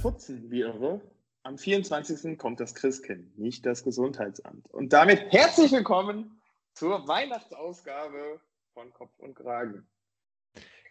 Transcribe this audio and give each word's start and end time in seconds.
putzen, 0.00 0.50
wie 0.50 0.60
irre, 0.60 1.00
am 1.42 1.58
24. 1.58 2.38
kommt 2.38 2.60
das 2.60 2.74
Christkind, 2.74 3.38
nicht 3.38 3.66
das 3.66 3.82
Gesundheitsamt. 3.82 4.70
Und 4.72 4.92
damit 4.92 5.32
herzlich 5.32 5.72
willkommen 5.72 6.40
zur 6.72 7.06
Weihnachtsausgabe 7.08 8.40
von 8.74 8.92
Kopf 8.92 9.18
und 9.18 9.34
Kragen. 9.34 9.86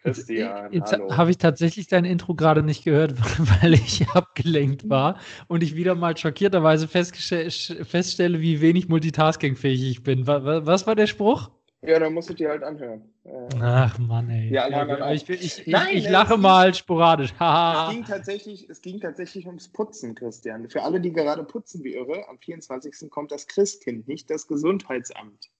Christian, 0.02 0.72
Jetzt 0.72 0.92
habe 0.92 1.30
ich 1.30 1.38
tatsächlich 1.38 1.88
dein 1.88 2.04
Intro 2.04 2.34
gerade 2.34 2.62
nicht 2.62 2.84
gehört, 2.84 3.14
weil 3.62 3.74
ich 3.74 4.08
abgelenkt 4.10 4.88
war 4.88 5.18
und 5.48 5.62
ich 5.62 5.74
wieder 5.74 5.94
mal 5.94 6.16
schockierterweise 6.16 6.88
feststelle, 6.88 8.40
wie 8.40 8.60
wenig 8.60 8.88
multitaskingfähig 8.88 9.90
ich 9.90 10.02
bin. 10.02 10.26
Was 10.26 10.86
war 10.86 10.94
der 10.94 11.06
Spruch? 11.06 11.50
Ja, 11.80 11.98
dann 12.00 12.12
musst 12.12 12.28
du 12.28 12.34
dir 12.34 12.48
halt 12.48 12.64
anhören. 12.64 13.02
Äh, 13.22 13.48
Ach 13.60 13.96
Mann, 13.98 14.28
ey. 14.30 14.52
Ja, 14.52 14.68
nein, 14.68 14.88
nein, 14.88 15.14
ich, 15.14 15.28
ich, 15.30 15.66
Nein, 15.66 15.96
ich, 15.96 16.08
lache 16.08 16.36
mal 16.36 16.74
sporadisch. 16.74 17.32
es, 17.40 17.90
ging 17.90 18.04
tatsächlich, 18.04 18.68
es 18.68 18.82
ging 18.82 19.00
tatsächlich 19.00 19.46
ums 19.46 19.68
Putzen, 19.68 20.16
Christian. 20.16 20.68
Für 20.68 20.82
alle, 20.82 21.00
die 21.00 21.12
gerade 21.12 21.44
putzen 21.44 21.84
wie 21.84 21.94
irre, 21.94 22.28
am 22.28 22.38
24. 22.38 23.08
kommt 23.10 23.30
das 23.30 23.46
Christkind, 23.46 24.08
nicht 24.08 24.28
das 24.28 24.48
Gesundheitsamt. 24.48 25.50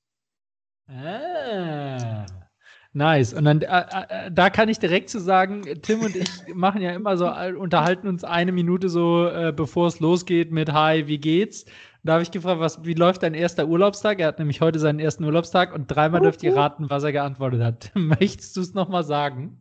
Ah. 0.89 2.27
Nice. 2.95 3.35
Und 3.35 3.45
dann, 3.45 3.61
äh, 3.63 3.85
äh, 4.09 4.31
da 4.31 4.51
kann 4.51 4.69
ich 4.69 4.79
direkt 4.79 5.11
zu 5.11 5.21
sagen, 5.21 5.63
Tim 5.83 6.01
und 6.01 6.17
ich 6.17 6.29
machen 6.55 6.81
ja 6.81 6.93
immer 6.93 7.17
so, 7.17 7.31
unterhalten 7.59 8.09
uns 8.09 8.25
eine 8.25 8.53
Minute 8.53 8.89
so, 8.89 9.27
äh, 9.29 9.53
bevor 9.55 9.89
es 9.89 10.01
losgeht 10.01 10.51
mit 10.51 10.73
Hi, 10.73 11.07
wie 11.07 11.19
geht's? 11.19 11.67
Da 12.03 12.15
habe 12.15 12.23
ich 12.23 12.31
gefragt, 12.31 12.61
was, 12.61 12.85
wie 12.85 12.95
läuft 12.95 13.23
dein 13.23 13.35
erster 13.35 13.67
Urlaubstag? 13.67 14.21
Er 14.21 14.29
hat 14.29 14.39
nämlich 14.39 14.61
heute 14.61 14.79
seinen 14.79 15.01
ersten 15.01 15.25
Urlaubstag 15.25 15.75
und 15.75 15.89
dreimal 15.89 16.21
uh, 16.21 16.25
dürft 16.25 16.43
ihr 16.43 16.57
raten, 16.57 16.89
was 16.89 17.05
er 17.05 17.13
geantwortet 17.13 17.63
hat. 17.63 17.91
Möchtest 17.95 18.57
du 18.57 18.63
es 18.63 18.73
nochmal 18.73 19.05
sagen? 19.05 19.61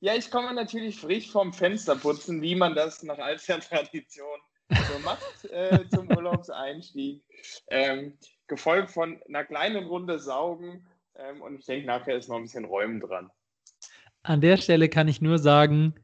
Ja, 0.00 0.14
ich 0.14 0.30
komme 0.30 0.52
natürlich 0.52 0.98
frisch 0.98 1.30
vom 1.30 1.52
Fenster 1.52 1.94
putzen, 1.94 2.42
wie 2.42 2.56
man 2.56 2.74
das 2.74 3.02
nach 3.04 3.18
alter 3.18 3.60
Tradition 3.60 4.40
so 4.70 4.98
macht 5.04 5.44
äh, 5.50 5.88
zum 5.88 6.08
Urlaubseinstieg. 6.16 7.22
Ähm, 7.68 8.18
gefolgt 8.46 8.90
von 8.90 9.20
einer 9.28 9.44
kleinen 9.44 9.84
Runde 9.84 10.18
Saugen 10.18 10.86
ähm, 11.16 11.42
und 11.42 11.60
ich 11.60 11.66
denke, 11.66 11.86
nachher 11.86 12.16
ist 12.16 12.28
noch 12.28 12.36
ein 12.36 12.42
bisschen 12.42 12.64
Räumen 12.64 13.00
dran. 13.00 13.30
An 14.22 14.40
der 14.40 14.56
Stelle 14.56 14.88
kann 14.88 15.08
ich 15.08 15.20
nur 15.20 15.38
sagen, 15.38 15.94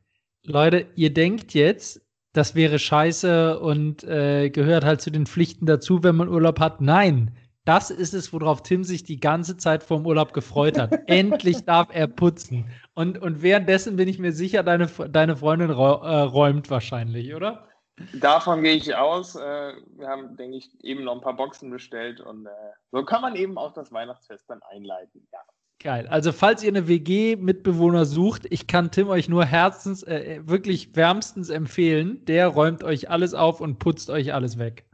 Leute, 0.44 0.86
ihr 0.94 1.12
denkt 1.12 1.54
jetzt, 1.54 2.02
das 2.32 2.54
wäre 2.54 2.78
scheiße 2.78 3.58
und 3.60 4.04
äh, 4.04 4.50
gehört 4.50 4.84
halt 4.84 5.00
zu 5.00 5.10
den 5.10 5.26
Pflichten 5.26 5.66
dazu, 5.66 6.02
wenn 6.02 6.16
man 6.16 6.28
Urlaub 6.28 6.60
hat. 6.60 6.80
Nein, 6.80 7.36
das 7.64 7.90
ist 7.90 8.14
es, 8.14 8.32
worauf 8.32 8.62
Tim 8.62 8.84
sich 8.84 9.04
die 9.04 9.20
ganze 9.20 9.56
Zeit 9.56 9.82
vorm 9.82 10.06
Urlaub 10.06 10.32
gefreut 10.32 10.78
hat. 10.78 10.92
Endlich 11.06 11.64
darf 11.64 11.88
er 11.92 12.06
putzen. 12.06 12.66
Und, 12.94 13.18
und 13.18 13.42
währenddessen 13.42 13.96
bin 13.96 14.08
ich 14.08 14.18
mir 14.18 14.32
sicher, 14.32 14.62
deine, 14.62 14.86
deine 14.86 15.36
Freundin 15.36 15.70
äh, 15.70 15.72
räumt 15.72 16.70
wahrscheinlich, 16.70 17.34
oder? 17.34 17.69
Davon 18.14 18.62
gehe 18.62 18.74
ich 18.74 18.94
aus. 18.94 19.36
Äh, 19.36 19.74
wir 19.96 20.08
haben, 20.08 20.36
denke 20.36 20.56
ich, 20.56 20.70
eben 20.82 21.04
noch 21.04 21.14
ein 21.14 21.20
paar 21.20 21.36
Boxen 21.36 21.70
bestellt 21.70 22.20
und 22.20 22.46
äh, 22.46 22.50
so 22.90 23.04
kann 23.04 23.22
man 23.22 23.36
eben 23.36 23.58
auch 23.58 23.72
das 23.72 23.92
Weihnachtsfest 23.92 24.48
dann 24.48 24.62
einleiten. 24.62 25.26
Ja. 25.32 25.40
Geil. 25.82 26.06
Also, 26.08 26.32
falls 26.32 26.62
ihr 26.62 26.68
eine 26.68 26.88
WG-Mitbewohner 26.88 28.04
sucht, 28.04 28.46
ich 28.50 28.66
kann 28.66 28.90
Tim 28.90 29.08
euch 29.08 29.30
nur 29.30 29.46
herzens, 29.46 30.02
äh, 30.02 30.40
wirklich 30.44 30.94
wärmstens 30.94 31.48
empfehlen. 31.48 32.22
Der 32.26 32.48
räumt 32.48 32.84
euch 32.84 33.08
alles 33.08 33.32
auf 33.32 33.62
und 33.62 33.78
putzt 33.78 34.10
euch 34.10 34.34
alles 34.34 34.58
weg. 34.58 34.86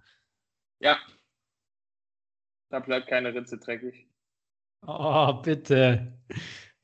Ja. 0.79 0.97
Da 2.71 2.79
bleibt 2.79 3.09
keine 3.09 3.35
Ritze 3.35 3.59
dreckig. 3.59 4.09
Oh, 4.87 5.33
bitte. 5.43 6.13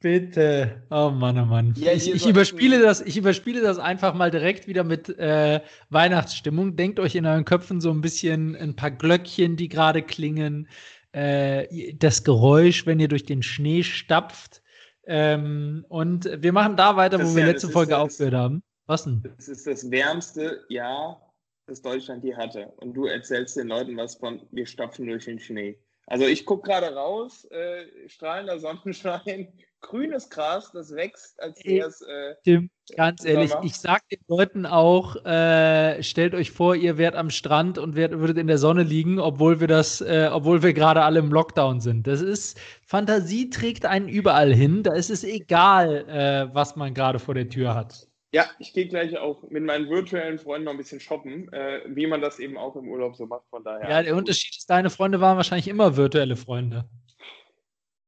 Bitte. 0.03 0.83
Oh 0.91 1.11
Mann, 1.11 1.39
oh 1.39 1.45
Mann. 1.45 1.75
Ja, 1.77 1.93
ich, 1.93 2.13
ich, 2.13 2.27
überspiele 2.27 2.83
das, 2.83 3.01
ich 3.01 3.17
überspiele 3.17 3.63
das 3.63 3.79
einfach 3.79 4.15
mal 4.15 4.33
direkt 4.33 4.67
wieder 4.67 4.83
mit 4.83 5.09
äh, 5.19 5.61
Weihnachtsstimmung. 5.91 6.75
Denkt 6.75 6.99
euch 6.99 7.15
in 7.15 7.25
euren 7.25 7.45
Köpfen 7.45 7.81
so 7.81 7.91
ein 7.91 8.01
bisschen 8.01 8.57
ein 8.57 8.75
paar 8.75 8.91
Glöckchen, 8.91 9.57
die 9.57 9.69
gerade 9.69 10.03
klingen 10.03 10.69
äh, 11.13 11.95
das 11.95 12.25
Geräusch, 12.25 12.85
wenn 12.85 12.99
ihr 12.99 13.09
durch 13.09 13.25
den 13.25 13.45
Schnee 13.45 13.85
stapft. 13.85 14.63
Ähm, 15.05 15.85
und 15.89 16.29
wir 16.43 16.53
machen 16.53 16.77
da 16.77 16.97
weiter, 16.97 17.19
das 17.19 17.31
wo 17.31 17.37
wir 17.37 17.43
ja, 17.43 17.51
letzte 17.51 17.69
Folge 17.69 17.97
aufgehört 17.97 18.35
haben. 18.35 18.63
Was 18.87 19.05
denn? 19.05 19.23
Das 19.37 19.47
ist 19.47 19.67
das 19.69 19.89
wärmste 19.89 20.65
Jahr, 20.69 21.33
das 21.67 21.81
Deutschland 21.81 22.25
je 22.25 22.35
hatte. 22.35 22.73
Und 22.77 22.95
du 22.95 23.07
erzählst 23.07 23.57
den 23.57 23.69
Leuten 23.69 23.97
was 23.97 24.17
von, 24.17 24.43
wir 24.51 24.67
stapfen 24.67 25.07
durch 25.07 25.27
den 25.27 25.39
Schnee. 25.39 25.79
Also 26.07 26.27
ich 26.27 26.45
gucke 26.45 26.69
gerade 26.69 26.95
raus, 26.95 27.45
äh, 27.51 28.09
strahlender 28.09 28.59
Sonnenschein, 28.59 29.49
grünes 29.81 30.31
Gras, 30.31 30.71
das 30.73 30.95
wächst, 30.95 31.41
als 31.43 31.65
wäre 31.65 31.89
es. 31.89 32.01
Äh, 32.03 32.35
Tim, 32.45 32.71
ganz 32.97 33.25
ehrlich, 33.25 33.51
Sommer. 33.51 33.65
ich 33.65 33.77
sage 33.77 34.03
den 34.11 34.21
Leuten 34.29 34.67
auch, 34.67 35.17
äh, 35.25 36.03
stellt 36.03 36.35
euch 36.35 36.51
vor, 36.51 36.75
ihr 36.77 36.99
wärt 36.99 37.17
am 37.17 37.31
Strand 37.31 37.79
und 37.79 37.97
werdet, 37.97 38.21
würdet 38.21 38.39
in 38.39 38.47
der 38.47 38.59
Sonne 38.59 38.83
liegen, 38.83 39.19
obwohl 39.19 39.61
wir 39.61 39.69
das, 39.69 40.01
äh, 40.01 40.29
obwohl 40.33 40.63
wir 40.63 40.73
gerade 40.73 41.03
alle 41.03 41.19
im 41.19 41.33
Lockdown 41.33 41.81
sind. 41.81 42.07
Das 42.07 42.21
ist, 42.21 42.59
Fantasie 42.85 43.51
trägt 43.51 43.85
einen 43.85 44.09
überall 44.09 44.55
hin. 44.55 44.83
Da 44.83 44.95
ist 44.95 45.11
es 45.11 45.25
egal, 45.25 46.09
äh, 46.09 46.55
was 46.55 46.77
man 46.77 46.95
gerade 46.95 47.19
vor 47.19 47.35
der 47.35 47.49
Tür 47.49 47.75
hat. 47.75 48.09
Ja, 48.33 48.47
ich 48.59 48.73
gehe 48.73 48.89
gleich 48.89 49.19
auch 49.19 49.43
mit 49.51 49.63
meinen 49.63 49.91
virtuellen 49.91 50.39
Freunden 50.39 50.65
noch 50.65 50.73
ein 50.73 50.79
bisschen 50.79 51.01
shoppen, 51.01 51.53
äh, 51.53 51.83
wie 51.87 52.07
man 52.07 52.23
das 52.23 52.39
eben 52.39 52.57
auch 52.57 52.75
im 52.77 52.89
Urlaub 52.89 53.15
so 53.15 53.27
macht. 53.27 53.47
Von 53.51 53.63
daher. 53.63 53.89
Ja, 53.89 54.03
der 54.03 54.17
Unterschied 54.17 54.57
ist, 54.57 54.71
deine 54.71 54.89
Freunde 54.89 55.21
waren 55.21 55.37
wahrscheinlich 55.37 55.69
immer 55.69 55.97
virtuelle 55.97 56.37
Freunde. 56.37 56.89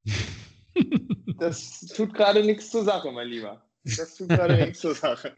Das 1.37 1.81
tut 1.81 2.15
gerade 2.15 2.45
nichts 2.45 2.71
zur 2.71 2.85
Sache, 2.85 3.11
mein 3.11 3.29
Lieber. 3.29 3.61
Das 3.85 4.17
tut 4.17 4.29
gerade 4.29 4.57
nichts 4.57 4.81
zur 4.81 4.95
Sache. 4.95 5.33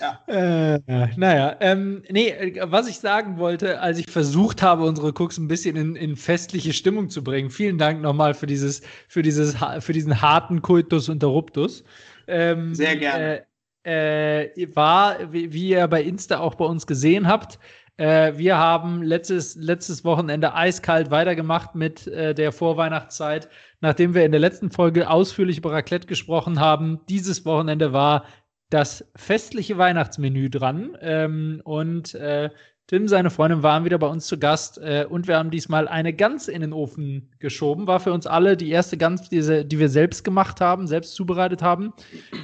Ja. 0.00 0.22
Äh, 0.26 0.80
naja, 1.16 1.56
ähm, 1.60 2.02
nee, 2.08 2.54
was 2.62 2.88
ich 2.88 2.98
sagen 2.98 3.38
wollte, 3.38 3.80
als 3.80 3.98
ich 3.98 4.10
versucht 4.10 4.62
habe, 4.62 4.84
unsere 4.84 5.08
Cooks 5.08 5.38
ein 5.38 5.48
bisschen 5.48 5.76
in, 5.76 5.96
in 5.96 6.16
festliche 6.16 6.72
Stimmung 6.72 7.08
zu 7.08 7.22
bringen, 7.22 7.50
vielen 7.50 7.78
Dank 7.78 8.00
nochmal 8.00 8.34
für 8.34 8.46
dieses, 8.46 8.82
für 9.08 9.22
dieses, 9.22 9.56
für 9.80 9.92
diesen 9.92 10.20
harten 10.20 10.62
Kultus 10.62 11.08
Interruptus. 11.08 11.84
Ähm, 12.26 12.74
Sehr 12.74 12.96
gerne. 12.96 13.38
Äh, 13.40 13.42
äh, 13.82 14.48
war, 14.74 15.32
wie, 15.32 15.52
wie 15.52 15.70
ihr 15.70 15.86
bei 15.88 16.02
Insta 16.02 16.40
auch 16.40 16.54
bei 16.54 16.64
uns 16.64 16.86
gesehen 16.86 17.26
habt, 17.26 17.58
äh, 18.00 18.38
wir 18.38 18.56
haben 18.56 19.02
letztes, 19.02 19.56
letztes 19.56 20.04
Wochenende 20.04 20.54
eiskalt 20.54 21.10
weitergemacht 21.10 21.74
mit 21.74 22.06
äh, 22.06 22.34
der 22.34 22.50
Vorweihnachtszeit. 22.50 23.50
Nachdem 23.82 24.14
wir 24.14 24.24
in 24.24 24.32
der 24.32 24.40
letzten 24.40 24.70
Folge 24.70 25.10
ausführlich 25.10 25.58
über 25.58 25.72
Raclette 25.72 26.06
gesprochen 26.06 26.60
haben, 26.60 27.00
dieses 27.10 27.44
Wochenende 27.44 27.92
war 27.92 28.24
das 28.70 29.04
festliche 29.16 29.76
Weihnachtsmenü 29.76 30.48
dran. 30.48 30.96
Ähm, 31.02 31.60
und 31.64 32.14
äh, 32.14 32.48
Tim, 32.90 33.06
seine 33.06 33.30
Freundin, 33.30 33.62
waren 33.62 33.84
wieder 33.84 33.98
bei 33.98 34.08
uns 34.08 34.26
zu 34.26 34.36
Gast 34.36 34.76
äh, 34.78 35.06
und 35.08 35.28
wir 35.28 35.36
haben 35.38 35.52
diesmal 35.52 35.86
eine 35.86 36.12
Gans 36.12 36.48
in 36.48 36.60
den 36.60 36.72
Ofen 36.72 37.30
geschoben. 37.38 37.86
War 37.86 38.00
für 38.00 38.12
uns 38.12 38.26
alle 38.26 38.56
die 38.56 38.68
erste 38.68 38.96
Gans, 38.96 39.28
die, 39.28 39.64
die 39.64 39.78
wir 39.78 39.88
selbst 39.88 40.24
gemacht 40.24 40.60
haben, 40.60 40.88
selbst 40.88 41.14
zubereitet 41.14 41.62
haben. 41.62 41.92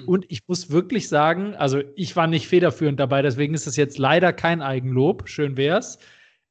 Und 0.06 0.24
ich 0.28 0.46
muss 0.46 0.70
wirklich 0.70 1.08
sagen, 1.08 1.56
also 1.56 1.80
ich 1.96 2.14
war 2.14 2.28
nicht 2.28 2.46
federführend 2.46 3.00
dabei, 3.00 3.22
deswegen 3.22 3.54
ist 3.54 3.66
es 3.66 3.74
jetzt 3.74 3.98
leider 3.98 4.32
kein 4.32 4.62
Eigenlob. 4.62 5.28
Schön 5.28 5.56
wär's. 5.56 5.98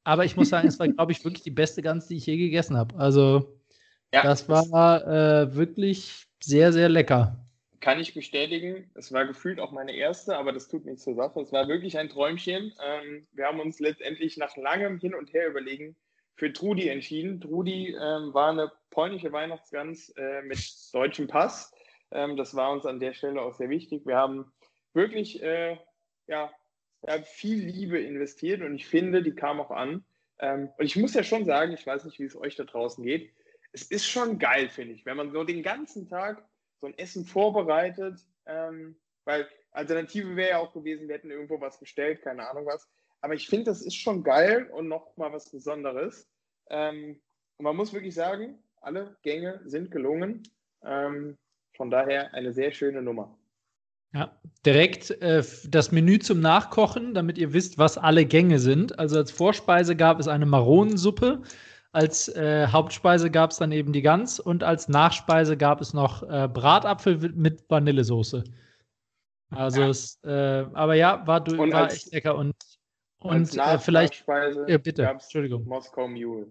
Aber 0.03 0.25
ich 0.25 0.35
muss 0.35 0.49
sagen, 0.49 0.67
es 0.67 0.77
war, 0.77 0.89
glaube 0.89 1.13
ich, 1.13 1.23
wirklich 1.23 1.43
die 1.43 1.51
beste 1.51 1.81
Gans, 1.81 2.07
die 2.07 2.17
ich 2.17 2.25
je 2.25 2.35
gegessen 2.35 2.75
habe. 2.75 2.99
Also, 2.99 3.57
ja, 4.13 4.23
das 4.23 4.49
war 4.49 5.07
äh, 5.07 5.55
wirklich 5.55 6.25
sehr, 6.43 6.73
sehr 6.73 6.89
lecker 6.89 7.44
kann 7.85 7.99
ich 7.99 8.15
bestätigen. 8.15 8.89
Es 8.95 9.13
war 9.13 9.27
gefühlt 9.27 9.59
auch 9.59 9.69
meine 9.69 9.95
erste, 9.95 10.35
aber 10.35 10.51
das 10.51 10.67
tut 10.67 10.85
nichts 10.85 11.03
zur 11.03 11.13
Sache. 11.13 11.39
Es 11.39 11.51
war 11.51 11.67
wirklich 11.67 11.99
ein 11.99 12.09
Träumchen. 12.09 12.73
Ähm, 12.83 13.27
wir 13.31 13.45
haben 13.45 13.59
uns 13.59 13.79
letztendlich 13.79 14.37
nach 14.37 14.57
langem 14.57 14.97
Hin 14.97 15.13
und 15.13 15.31
Her 15.33 15.49
überlegen 15.49 15.95
für 16.33 16.51
Trudi 16.51 16.89
entschieden. 16.89 17.39
Trudi 17.39 17.89
ähm, 17.89 18.33
war 18.33 18.49
eine 18.49 18.71
polnische 18.89 19.31
Weihnachtsgans 19.31 20.09
äh, 20.17 20.41
mit 20.41 20.57
deutschem 20.93 21.27
Pass. 21.27 21.71
Ähm, 22.09 22.35
das 22.37 22.55
war 22.55 22.71
uns 22.71 22.87
an 22.87 22.99
der 22.99 23.13
Stelle 23.13 23.39
auch 23.39 23.53
sehr 23.53 23.69
wichtig. 23.69 24.03
Wir 24.07 24.17
haben 24.17 24.51
wirklich 24.95 25.43
äh, 25.43 25.77
ja, 26.25 26.51
viel 27.23 27.65
Liebe 27.67 27.99
investiert 27.99 28.63
und 28.63 28.73
ich 28.73 28.87
finde, 28.87 29.21
die 29.21 29.35
kam 29.35 29.59
auch 29.59 29.69
an. 29.69 30.03
Ähm, 30.39 30.71
und 30.79 30.85
ich 30.85 30.95
muss 30.95 31.13
ja 31.13 31.21
schon 31.21 31.45
sagen, 31.45 31.71
ich 31.73 31.85
weiß 31.85 32.03
nicht, 32.05 32.17
wie 32.17 32.25
es 32.25 32.35
euch 32.35 32.55
da 32.55 32.63
draußen 32.63 33.05
geht. 33.05 33.31
Es 33.73 33.83
ist 33.83 34.07
schon 34.07 34.39
geil, 34.39 34.69
finde 34.69 34.95
ich, 34.95 35.05
wenn 35.05 35.17
man 35.17 35.31
so 35.31 35.43
den 35.43 35.61
ganzen 35.61 36.09
Tag 36.09 36.43
so 36.85 36.91
ein 36.91 36.97
Essen 36.99 37.25
vorbereitet, 37.25 38.19
ähm, 38.45 38.95
weil 39.25 39.47
Alternative 39.71 40.35
wäre 40.35 40.51
ja 40.51 40.57
auch 40.59 40.71
gewesen, 40.71 41.07
wir 41.07 41.15
hätten 41.15 41.31
irgendwo 41.31 41.59
was 41.59 41.79
bestellt, 41.79 42.21
keine 42.21 42.47
Ahnung 42.47 42.65
was. 42.67 42.87
Aber 43.21 43.33
ich 43.33 43.47
finde, 43.47 43.65
das 43.65 43.81
ist 43.81 43.95
schon 43.95 44.23
geil 44.23 44.69
und 44.71 44.87
nochmal 44.87 45.33
was 45.33 45.49
Besonderes. 45.49 46.29
Ähm, 46.69 47.19
und 47.57 47.63
man 47.63 47.75
muss 47.75 47.91
wirklich 47.91 48.13
sagen, 48.13 48.59
alle 48.81 49.17
Gänge 49.23 49.61
sind 49.65 49.89
gelungen. 49.89 50.43
Ähm, 50.83 51.37
Von 51.75 51.89
daher 51.89 52.33
eine 52.33 52.53
sehr 52.53 52.71
schöne 52.71 53.01
Nummer. 53.01 53.35
Ja, 54.13 54.39
direkt 54.65 55.09
äh, 55.21 55.43
das 55.67 55.91
Menü 55.91 56.19
zum 56.19 56.39
Nachkochen, 56.39 57.13
damit 57.15 57.37
ihr 57.37 57.51
wisst, 57.51 57.77
was 57.79 57.97
alle 57.97 58.25
Gänge 58.25 58.59
sind. 58.59 58.97
Also 58.99 59.17
als 59.17 59.31
Vorspeise 59.31 59.95
gab 59.95 60.19
es 60.19 60.27
eine 60.27 60.45
Maronensuppe, 60.45 61.41
als 61.95 62.27
äh, 62.27 62.67
Hauptspeise 62.67 63.31
gab 63.31 63.51
es 63.51 63.57
dann 63.57 63.71
eben 63.71 63.93
die 63.93 64.01
Gans 64.01 64.39
und 64.39 64.63
als 64.63 64.89
Nachspeise 64.89 65.55
gab 65.55 65.79
es 65.79 65.93
noch 65.93 66.23
äh, 66.23 66.49
Bratapfel 66.51 67.31
mit 67.33 67.63
Vanillesoße. 67.69 68.43
Also 69.49 69.81
ja. 69.81 69.89
es, 69.89 70.19
äh, 70.25 70.65
aber 70.73 70.95
ja, 70.95 71.25
war, 71.25 71.47
und 71.47 71.71
war 71.71 71.89
echt 71.89 72.11
lecker 72.11 72.35
und, 72.35 72.53
und 73.19 73.57
äh, 73.57 73.79
vielleicht 73.79 74.25
ja, 74.67 74.77
bitte, 74.77 75.03
Entschuldigung. 75.03 75.65
Moskau 75.65 76.07
Mule. 76.07 76.47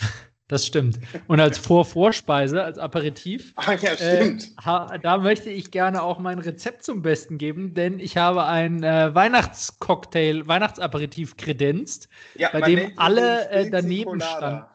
Das 0.48 0.64
stimmt. 0.64 1.00
Und 1.26 1.40
als 1.40 1.58
Vor-Vorspeise, 1.58 2.62
als 2.62 2.78
Aperitif, 2.78 3.52
ah, 3.56 3.72
ja, 3.72 3.94
äh, 3.94 5.00
da 5.02 5.18
möchte 5.18 5.50
ich 5.50 5.72
gerne 5.72 6.04
auch 6.04 6.20
mein 6.20 6.38
Rezept 6.38 6.84
zum 6.84 7.02
Besten 7.02 7.36
geben, 7.36 7.74
denn 7.74 7.98
ich 7.98 8.16
habe 8.16 8.44
ein 8.44 8.84
äh, 8.84 9.12
Weihnachtscocktail, 9.12 10.46
Weihnachtsaperitif 10.46 11.36
kredenzt, 11.36 12.08
ja, 12.36 12.50
bei 12.52 12.60
dem 12.60 12.92
alle 12.96 13.50
äh, 13.50 13.68
daneben 13.68 14.20
standen. 14.20 14.66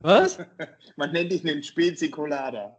Was? 0.00 0.38
man 0.96 1.12
nennt 1.12 1.32
dich 1.32 1.48
einen 1.48 1.62
Spezicolada. 1.62 2.78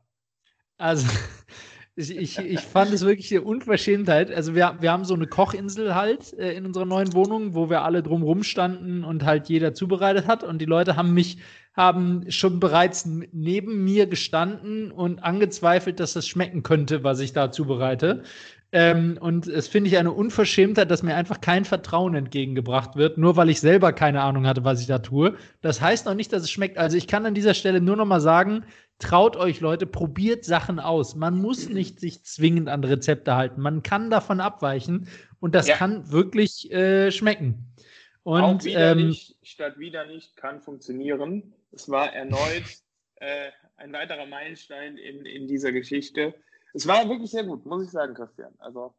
Also, 0.77 1.07
ich, 1.95 2.15
ich, 2.15 2.37
ich 2.39 2.59
fand 2.61 2.93
es 2.93 3.01
wirklich 3.01 3.31
eine 3.31 3.41
Unverschämtheit. 3.41 4.31
Also, 4.31 4.55
wir, 4.55 4.77
wir 4.79 4.91
haben 4.91 5.05
so 5.05 5.13
eine 5.13 5.27
Kochinsel 5.27 5.95
halt 5.95 6.33
äh, 6.33 6.53
in 6.53 6.65
unserer 6.65 6.85
neuen 6.85 7.13
Wohnung, 7.13 7.55
wo 7.55 7.69
wir 7.69 7.81
alle 7.83 8.03
drumrum 8.03 8.43
standen 8.43 9.03
und 9.03 9.25
halt 9.25 9.49
jeder 9.49 9.73
zubereitet 9.73 10.27
hat. 10.27 10.43
Und 10.43 10.59
die 10.59 10.65
Leute 10.65 10.95
haben 10.95 11.13
mich 11.13 11.39
haben 11.79 12.29
schon 12.29 12.59
bereits 12.59 13.05
neben 13.05 13.85
mir 13.85 14.05
gestanden 14.05 14.91
und 14.91 15.23
angezweifelt, 15.23 16.01
dass 16.01 16.11
das 16.11 16.27
schmecken 16.27 16.61
könnte, 16.61 17.05
was 17.05 17.21
ich 17.21 17.31
da 17.31 17.51
zubereite. 17.51 18.23
Ähm, 18.71 19.17
und 19.19 19.47
es 19.47 19.67
finde 19.67 19.89
ich 19.89 19.97
eine 19.97 20.11
Unverschämtheit, 20.11 20.91
dass 20.91 21.01
mir 21.01 21.15
einfach 21.15 21.41
kein 21.41 21.65
Vertrauen 21.65 22.13
entgegengebracht 22.13 22.95
wird, 22.95 23.17
nur 23.17 23.35
weil 23.35 23.49
ich 23.49 23.59
selber 23.59 23.93
keine 23.93 24.21
Ahnung 24.21 24.45
hatte, 24.45 24.63
was 24.63 24.79
ich 24.79 24.87
da 24.87 24.99
tue. 24.99 25.35
Das 25.61 25.81
heißt 25.81 26.05
noch 26.05 26.13
nicht, 26.13 26.31
dass 26.31 26.43
es 26.43 26.51
schmeckt. 26.51 26.77
Also 26.77 26.95
ich 26.95 27.07
kann 27.07 27.25
an 27.25 27.33
dieser 27.33 27.55
Stelle 27.55 27.81
nur 27.81 27.95
noch 27.95 28.05
mal 28.05 28.21
sagen, 28.21 28.63
traut 28.99 29.37
euch 29.37 29.59
Leute, 29.59 29.87
probiert 29.87 30.45
Sachen 30.45 30.79
aus. 30.79 31.15
Man 31.15 31.41
muss 31.41 31.67
nicht 31.67 31.99
sich 31.99 32.23
zwingend 32.23 32.69
an 32.69 32.83
Rezepte 32.83 33.35
halten. 33.35 33.59
Man 33.61 33.81
kann 33.81 34.11
davon 34.11 34.39
abweichen 34.39 35.07
und 35.39 35.55
das 35.55 35.67
ja. 35.67 35.75
kann 35.75 36.11
wirklich 36.11 36.71
äh, 36.71 37.11
schmecken. 37.11 37.73
Und, 38.21 38.41
Auch 38.43 38.63
wieder 38.63 38.91
ähm, 38.91 39.07
nicht 39.07 39.37
statt 39.41 39.79
wieder 39.79 40.05
nicht 40.05 40.35
kann 40.35 40.59
funktionieren. 40.59 41.55
Es 41.71 41.89
war 41.89 42.13
erneut 42.13 42.65
äh, 43.15 43.49
ein 43.77 43.93
weiterer 43.93 44.27
Meilenstein 44.27 44.97
in, 44.97 45.25
in 45.25 45.47
dieser 45.47 45.71
Geschichte 45.71 46.35
es 46.73 46.87
war 46.87 47.07
wirklich 47.09 47.31
sehr 47.31 47.43
gut, 47.43 47.65
muss 47.65 47.83
ich 47.83 47.91
sagen, 47.91 48.13
Christian. 48.13 48.53
Also. 48.59 48.93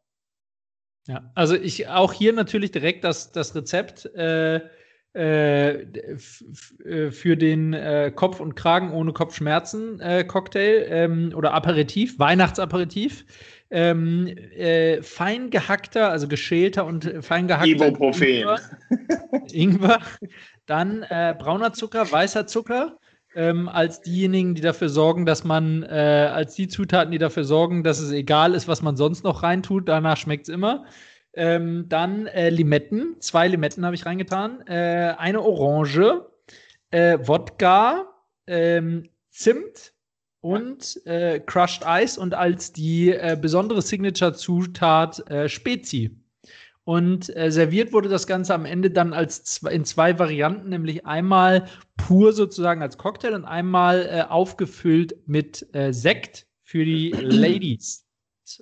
Ja, 1.07 1.31
also 1.33 1.55
ich 1.55 1.87
auch 1.87 2.13
hier 2.13 2.33
natürlich 2.33 2.71
direkt 2.71 3.03
das, 3.03 3.31
das 3.31 3.55
Rezept 3.55 4.05
äh, 4.15 4.61
äh, 5.13 5.81
äh 5.81 7.11
für 7.11 7.35
den 7.35 7.73
äh, 7.73 8.11
Kopf- 8.15 8.39
und 8.39 8.55
Kragen 8.55 8.91
ohne 8.91 9.11
Kopfschmerzen 9.11 9.99
äh, 9.99 10.23
Cocktail 10.23 10.85
ähm, 10.89 11.33
oder 11.35 11.53
Aperitif, 11.53 12.19
Weihnachtsaperitif. 12.19 13.25
Ähm, 13.73 14.27
äh, 14.27 15.01
fein 15.01 15.49
gehackter, 15.49 16.09
also 16.09 16.27
geschälter 16.27 16.85
und 16.85 17.09
fein 17.21 17.47
gehackter 17.47 17.87
Ibuprofen. 17.87 18.27
Ingwer, 18.27 18.59
Ingwer. 19.51 19.99
Dann 20.65 21.05
brauner 21.39 21.73
Zucker, 21.73 22.09
weißer 22.11 22.47
Zucker, 22.47 22.99
ähm, 23.35 23.69
als 23.69 24.01
diejenigen, 24.01 24.55
die 24.55 24.61
dafür 24.61 24.89
sorgen, 24.89 25.25
dass 25.25 25.43
man, 25.43 25.83
äh, 25.83 26.29
als 26.33 26.55
die 26.55 26.67
Zutaten, 26.67 27.11
die 27.11 27.17
dafür 27.17 27.43
sorgen, 27.43 27.83
dass 27.83 27.99
es 27.99 28.11
egal 28.11 28.53
ist, 28.53 28.67
was 28.67 28.81
man 28.81 28.97
sonst 28.97 29.23
noch 29.23 29.43
reintut, 29.43 29.87
danach 29.87 30.17
schmeckt 30.17 30.47
es 30.47 30.53
immer. 30.53 30.85
Ähm, 31.33 31.85
dann 31.87 32.27
äh, 32.27 32.49
Limetten, 32.49 33.15
zwei 33.19 33.47
Limetten 33.47 33.85
habe 33.85 33.95
ich 33.95 34.05
reingetan, 34.05 34.65
äh, 34.67 35.13
eine 35.17 35.41
Orange, 35.41 36.25
äh, 36.89 37.19
Wodka, 37.21 38.05
ähm, 38.47 39.09
Zimt 39.29 39.93
und 40.41 40.99
äh, 41.05 41.39
Crushed 41.39 41.83
Ice 41.87 42.19
und 42.19 42.33
als 42.33 42.73
die 42.73 43.11
äh, 43.11 43.37
besondere 43.39 43.81
Signature-Zutat 43.81 45.23
Spezi. 45.47 46.20
Und 46.83 47.35
äh, 47.35 47.51
serviert 47.51 47.93
wurde 47.93 48.09
das 48.09 48.25
Ganze 48.25 48.55
am 48.55 48.65
Ende 48.65 48.89
dann 48.89 49.13
als 49.13 49.61
in 49.69 49.85
zwei 49.85 50.17
Varianten, 50.17 50.69
nämlich 50.69 51.05
einmal 51.05 51.67
pur 51.95 52.33
sozusagen 52.33 52.81
als 52.81 52.97
Cocktail 52.97 53.33
und 53.33 53.45
einmal 53.45 54.07
äh, 54.09 54.21
aufgefüllt 54.27 55.15
mit 55.27 55.67
äh, 55.75 55.93
Sekt 55.93 56.47
für 56.63 56.83
die 56.83 57.11
Ladies. 57.21 58.07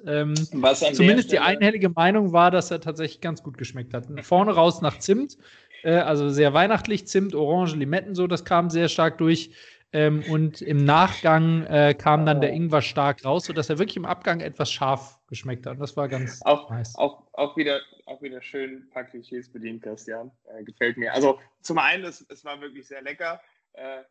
Ähm, 0.06 0.36
zumindest 0.36 1.32
die 1.32 1.40
einhellige 1.40 1.90
Meinung 1.90 2.34
war, 2.34 2.52
dass 2.52 2.70
er 2.70 2.82
tatsächlich 2.82 3.22
ganz 3.22 3.42
gut 3.42 3.58
geschmeckt 3.58 3.94
hat. 3.94 4.06
Vorne 4.24 4.52
raus 4.52 4.82
nach 4.82 5.00
Zimt, 5.00 5.38
äh, 5.84 5.94
also 5.94 6.30
sehr 6.30 6.54
weihnachtlich, 6.54 7.08
Zimt, 7.08 7.34
Orange, 7.34 7.76
Limetten, 7.76 8.16
so, 8.16 8.28
das 8.28 8.46
kam 8.46 8.70
sehr 8.70 8.90
stark 8.90 9.18
durch. 9.18 9.52
Ähm, 9.92 10.24
und 10.30 10.62
im 10.62 10.84
Nachgang 10.84 11.64
äh, 11.66 11.96
kam 11.98 12.26
dann 12.26 12.42
der 12.42 12.52
Ingwer 12.54 12.82
stark 12.82 13.26
raus, 13.26 13.46
sodass 13.46 13.70
er 13.70 13.80
wirklich 13.80 13.98
im 13.98 14.06
Abgang 14.06 14.40
etwas 14.40 14.72
scharf 14.72 15.19
geschmeckt 15.30 15.66
hat. 15.66 15.74
Und 15.74 15.80
das 15.80 15.96
war 15.96 16.08
ganz 16.08 16.42
auch, 16.44 16.70
nice. 16.70 16.96
Auch, 16.96 17.28
auch, 17.34 17.56
wieder, 17.56 17.82
auch 18.06 18.22
wieder 18.22 18.42
schön 18.42 18.84
ein 18.84 18.90
paar 18.90 19.06
Klischees 19.06 19.52
bedient, 19.52 19.84
Christian. 19.84 20.32
Äh, 20.46 20.64
gefällt 20.64 20.98
mir. 20.98 21.14
Also 21.14 21.40
zum 21.62 21.78
einen, 21.78 22.04
es, 22.04 22.26
es 22.30 22.44
war 22.44 22.60
wirklich 22.60 22.88
sehr 22.88 23.02
lecker. 23.02 23.42
Äh, 23.74 24.04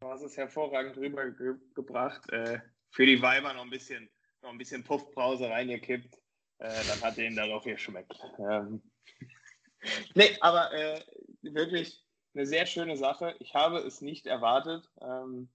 du 0.00 0.08
hast 0.08 0.22
es 0.22 0.36
hervorragend 0.36 0.96
rübergebracht. 0.96 2.30
Äh, 2.30 2.60
für 2.90 3.06
die 3.06 3.22
Weiber 3.22 3.52
noch 3.54 3.62
ein 3.62 3.70
bisschen, 3.70 4.10
noch 4.42 4.50
ein 4.50 4.58
bisschen 4.58 4.84
Puffbrause 4.84 5.48
reingekippt. 5.48 6.14
Äh, 6.58 6.84
dann 6.88 7.00
hat 7.02 7.16
denen 7.16 7.36
darauf 7.36 7.64
geschmeckt. 7.64 8.18
Ähm. 8.38 8.82
nee, 10.14 10.36
aber 10.40 10.72
äh, 10.72 11.00
wirklich 11.42 12.04
eine 12.34 12.46
sehr 12.46 12.66
schöne 12.66 12.96
Sache. 12.96 13.36
Ich 13.38 13.54
habe 13.54 13.78
es 13.78 14.00
nicht 14.00 14.26
erwartet. 14.26 14.88
Ähm, 15.00 15.48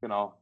genau. 0.00 0.41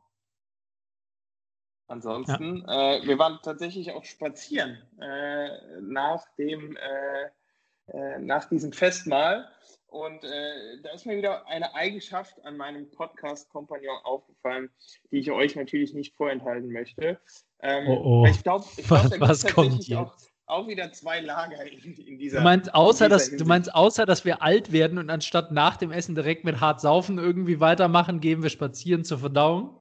Ansonsten, 1.91 2.65
ja. 2.69 2.99
äh, 2.99 3.07
wir 3.07 3.19
waren 3.19 3.41
tatsächlich 3.43 3.91
auch 3.91 4.05
spazieren 4.05 4.79
äh, 5.01 5.49
nach 5.81 6.25
dem 6.39 6.77
äh, 6.77 7.93
äh 7.93 8.19
nach 8.21 8.49
diesem 8.49 8.73
Festmahl. 8.73 9.49
Und 9.89 10.23
äh, 10.23 10.81
da 10.85 10.93
ist 10.93 11.05
mir 11.05 11.17
wieder 11.17 11.49
eine 11.49 11.75
Eigenschaft 11.75 12.45
an 12.45 12.57
meinem 12.57 12.89
Podcast-Kompagnon 12.93 13.99
aufgefallen, 14.05 14.71
die 15.11 15.19
ich 15.19 15.33
euch 15.33 15.57
natürlich 15.57 15.93
nicht 15.93 16.15
vorenthalten 16.15 16.71
möchte. 16.71 17.19
Ähm, 17.61 17.89
oh, 17.89 18.23
oh. 18.23 18.27
Ich 18.27 18.41
glaube, 18.45 18.67
glaub, 18.77 18.91
was, 18.91 19.21
was 19.21 19.47
kommt 19.53 19.89
jetzt? 19.89 19.99
Auch, 19.99 20.15
auch 20.47 20.69
wieder 20.69 20.93
zwei 20.93 21.19
Lager 21.19 21.65
in, 21.65 21.97
in 21.97 22.19
dieser. 22.19 22.39
Du 22.39 22.45
meinst, 22.45 22.73
außer, 22.73 23.09
dass, 23.09 23.37
du 23.37 23.45
meinst, 23.45 23.75
außer 23.75 24.07
dass 24.07 24.25
wir 24.25 24.43
alt 24.43 24.71
werden 24.71 24.99
und 24.99 25.11
anstatt 25.11 25.51
nach 25.51 25.77
dem 25.77 25.91
Essen 25.91 26.15
direkt 26.15 26.45
mit 26.45 26.61
hart 26.61 26.81
saufen 26.81 27.19
irgendwie 27.19 27.59
weitermachen, 27.59 28.21
gehen 28.21 28.45
wir 28.45 28.51
spazieren 28.51 29.03
zur 29.05 29.19
Verdauung? 29.19 29.77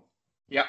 Ja. 0.47 0.65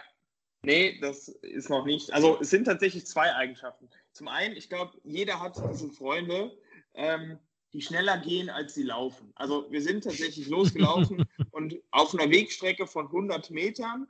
Nee, 0.62 0.98
das 1.00 1.28
ist 1.28 1.70
noch 1.70 1.86
nicht. 1.86 2.12
Also 2.12 2.38
es 2.40 2.50
sind 2.50 2.64
tatsächlich 2.64 3.06
zwei 3.06 3.34
Eigenschaften. 3.34 3.88
Zum 4.12 4.28
einen, 4.28 4.56
ich 4.56 4.68
glaube, 4.68 4.98
jeder 5.04 5.40
hat 5.40 5.56
diese 5.72 5.90
Freunde, 5.90 6.56
ähm, 6.94 7.38
die 7.72 7.80
schneller 7.80 8.18
gehen, 8.18 8.50
als 8.50 8.74
sie 8.74 8.82
laufen. 8.82 9.32
Also 9.36 9.70
wir 9.70 9.80
sind 9.80 10.04
tatsächlich 10.04 10.48
losgelaufen 10.48 11.24
und 11.52 11.76
auf 11.92 12.14
einer 12.14 12.30
Wegstrecke 12.30 12.86
von 12.86 13.06
100 13.06 13.50
Metern 13.50 14.08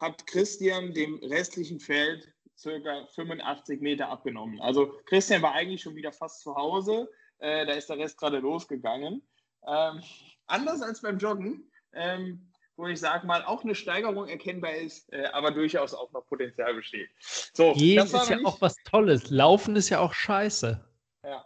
hat 0.00 0.26
Christian 0.26 0.92
dem 0.92 1.16
restlichen 1.22 1.80
Feld 1.80 2.30
circa 2.58 3.06
85 3.14 3.80
Meter 3.80 4.08
abgenommen. 4.08 4.60
Also 4.60 4.92
Christian 5.06 5.42
war 5.42 5.52
eigentlich 5.52 5.82
schon 5.82 5.94
wieder 5.94 6.12
fast 6.12 6.40
zu 6.40 6.54
Hause. 6.54 7.08
Äh, 7.38 7.66
da 7.66 7.72
ist 7.74 7.88
der 7.88 7.98
Rest 7.98 8.18
gerade 8.18 8.38
losgegangen. 8.38 9.22
Ähm, 9.66 10.02
anders 10.46 10.82
als 10.82 11.00
beim 11.00 11.18
Joggen, 11.18 11.70
ähm, 11.92 12.50
wo 12.76 12.86
ich 12.86 13.00
sage 13.00 13.26
mal 13.26 13.44
auch 13.44 13.64
eine 13.64 13.74
Steigerung 13.74 14.28
erkennbar 14.28 14.74
ist, 14.74 15.12
äh, 15.12 15.26
aber 15.32 15.50
durchaus 15.50 15.94
auch 15.94 16.12
noch 16.12 16.26
Potenzial 16.26 16.74
besteht. 16.74 17.08
So, 17.18 17.72
Gehen 17.72 18.04
ist 18.04 18.12
ja 18.12 18.36
nicht... 18.36 18.46
auch 18.46 18.60
was 18.60 18.76
Tolles. 18.84 19.30
Laufen 19.30 19.76
ist 19.76 19.88
ja 19.88 20.00
auch 20.00 20.12
scheiße. 20.12 20.84
Ja, 21.24 21.44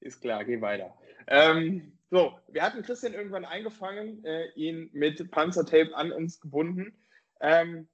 ist 0.00 0.20
klar. 0.20 0.44
Geh 0.44 0.60
weiter. 0.60 0.94
Ähm, 1.26 1.98
so, 2.10 2.38
wir 2.48 2.62
hatten 2.62 2.82
Christian 2.82 3.14
irgendwann 3.14 3.44
eingefangen, 3.44 4.22
äh, 4.24 4.50
ihn 4.54 4.90
mit 4.92 5.30
Panzertape 5.30 5.94
an 5.94 6.12
uns 6.12 6.40
gebunden. 6.40 6.94
Ähm, 7.40 7.88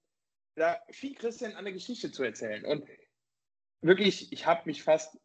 da 0.57 0.77
fing 0.91 1.15
Christian 1.15 1.53
an, 1.53 1.59
eine 1.59 1.73
Geschichte 1.73 2.11
zu 2.11 2.25
erzählen. 2.25 2.65
Und 2.65 2.85
wirklich, 3.81 4.33
ich 4.33 4.47
habe 4.47 4.63
mich 4.65 4.83
fast 4.83 5.17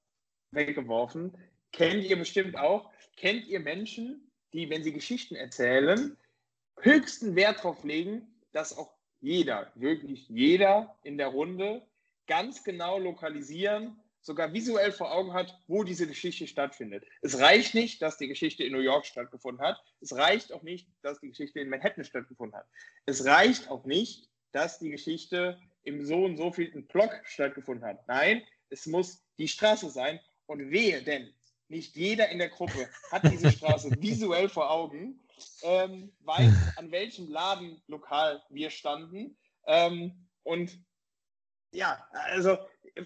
weggeworfen. 0.52 1.36
Kennt 1.72 2.04
ihr 2.04 2.18
bestimmt 2.18 2.56
auch. 2.56 2.92
Kennt 3.18 3.48
ihr 3.48 3.60
Menschen, 3.60 4.32
die, 4.54 4.70
wenn 4.70 4.84
sie 4.84 4.94
Geschichten 4.94 5.36
erzählen, 5.36 6.16
höchsten 6.84 7.36
Wert 7.36 7.60
darauf 7.60 7.84
legen, 7.84 8.28
dass 8.52 8.78
auch 8.78 8.94
jeder, 9.22 9.72
wirklich 9.76 10.28
jeder 10.30 10.96
in 11.04 11.18
der 11.18 11.28
Runde 11.28 11.82
ganz 12.28 12.64
genau 12.64 13.00
lokalisieren, 13.00 13.98
sogar 14.22 14.54
visuell 14.54 14.92
vor 14.92 15.12
Augen 15.12 15.34
hat, 15.34 15.58
wo 15.68 15.84
diese 15.84 16.08
Geschichte 16.08 16.48
stattfindet. 16.48 17.06
Es 17.22 17.40
reicht 17.40 17.74
nicht, 17.74 18.02
dass 18.02 18.18
die 18.18 18.28
Geschichte 18.28 18.64
in 18.64 18.72
New 18.72 18.80
York 18.80 19.06
stattgefunden 19.06 19.66
hat. 19.66 19.82
Es 20.00 20.16
reicht 20.16 20.54
auch 20.54 20.64
nicht, 20.64 20.88
dass 21.02 21.20
die 21.20 21.30
Geschichte 21.30 21.60
in 21.60 21.70
Manhattan 21.70 22.06
stattgefunden 22.06 22.58
hat. 22.58 22.68
Es 23.06 23.26
reicht 23.26 23.70
auch 23.70 23.84
nicht, 23.86 24.30
dass 24.54 24.80
die 24.80 24.90
Geschichte 24.90 25.60
im 25.84 26.06
so 26.06 26.24
und 26.24 26.38
so 26.38 26.52
vielten 26.52 26.88
Block 26.88 27.12
stattgefunden 27.26 27.86
hat. 27.86 28.08
Nein, 28.08 28.44
es 28.70 28.86
muss 28.86 29.24
die 29.38 29.48
Straße 29.48 29.90
sein. 29.90 30.20
Und 30.46 30.72
wehe, 30.72 31.02
denn 31.02 31.34
nicht 31.68 31.96
jeder 31.96 32.30
in 32.30 32.40
der 32.40 32.50
Gruppe 32.50 32.90
hat 33.12 33.24
diese 33.30 33.52
Straße 33.52 33.90
visuell 34.02 34.50
vor 34.50 34.70
Augen, 34.70 35.20
ähm, 35.64 36.14
weiß, 36.22 36.52
an 36.78 36.92
welchem 36.92 37.30
Ladenlokal 37.30 38.42
wir 38.50 38.70
standen. 38.70 39.38
Ähm, 39.66 40.28
und 40.44 40.78
ja, 41.72 42.06
also 42.12 42.58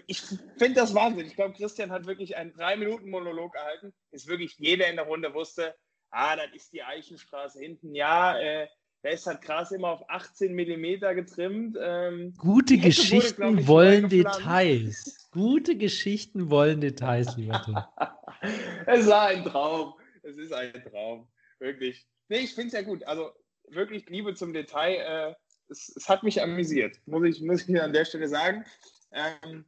ich 0.06 0.20
finde 0.58 0.74
das 0.74 0.94
Wahnsinn. 0.94 1.26
Ich 1.26 1.36
glaube, 1.36 1.54
Christian 1.54 1.90
hat 1.90 2.06
wirklich 2.06 2.36
einen 2.36 2.52
Drei-Minuten-Monolog 2.52 3.54
erhalten. 3.54 3.94
Ist 4.10 4.26
wirklich 4.26 4.56
jeder 4.58 4.88
in 4.88 4.96
der 4.96 5.06
Runde 5.06 5.32
wusste, 5.32 5.74
ah, 6.10 6.36
das 6.36 6.48
ist 6.54 6.72
die 6.72 6.82
Eichenstraße 6.82 7.60
hinten. 7.60 7.94
Ja, 7.94 8.38
äh, 8.38 8.68
da 9.02 9.10
ist 9.10 9.26
halt 9.26 9.42
Gras 9.42 9.70
immer 9.70 9.88
auf 9.88 10.10
18 10.10 10.52
Millimeter 10.54 11.14
getrimmt. 11.14 11.76
Ähm, 11.80 12.34
Gute 12.36 12.78
Geschichten 12.78 13.42
wurde, 13.42 13.60
ich, 13.60 13.68
wollen 13.68 14.08
Details. 14.08 15.28
Gute 15.30 15.76
Geschichten 15.76 16.50
wollen 16.50 16.80
Details, 16.80 17.36
lieber 17.36 17.92
es 18.86 19.06
war 19.06 19.28
ein 19.28 19.44
Traum. 19.44 19.94
Es 20.22 20.36
ist 20.36 20.52
ein 20.52 20.72
Traum. 20.90 21.28
Wirklich. 21.60 22.06
Nee, 22.28 22.38
ich 22.38 22.54
finde 22.54 22.68
es 22.68 22.72
ja 22.74 22.82
gut. 22.82 23.02
Also 23.04 23.32
wirklich 23.70 24.08
Liebe 24.08 24.34
zum 24.34 24.52
Detail. 24.52 24.94
Äh, 24.94 25.34
es, 25.70 25.92
es, 25.96 26.08
hat 26.08 26.22
mich 26.22 26.40
amüsiert, 26.40 26.98
muss 27.06 27.24
ich, 27.24 27.42
muss 27.42 27.68
ich 27.68 27.80
an 27.80 27.92
der 27.92 28.04
Stelle 28.04 28.28
sagen. 28.28 28.64
Ähm, 29.12 29.64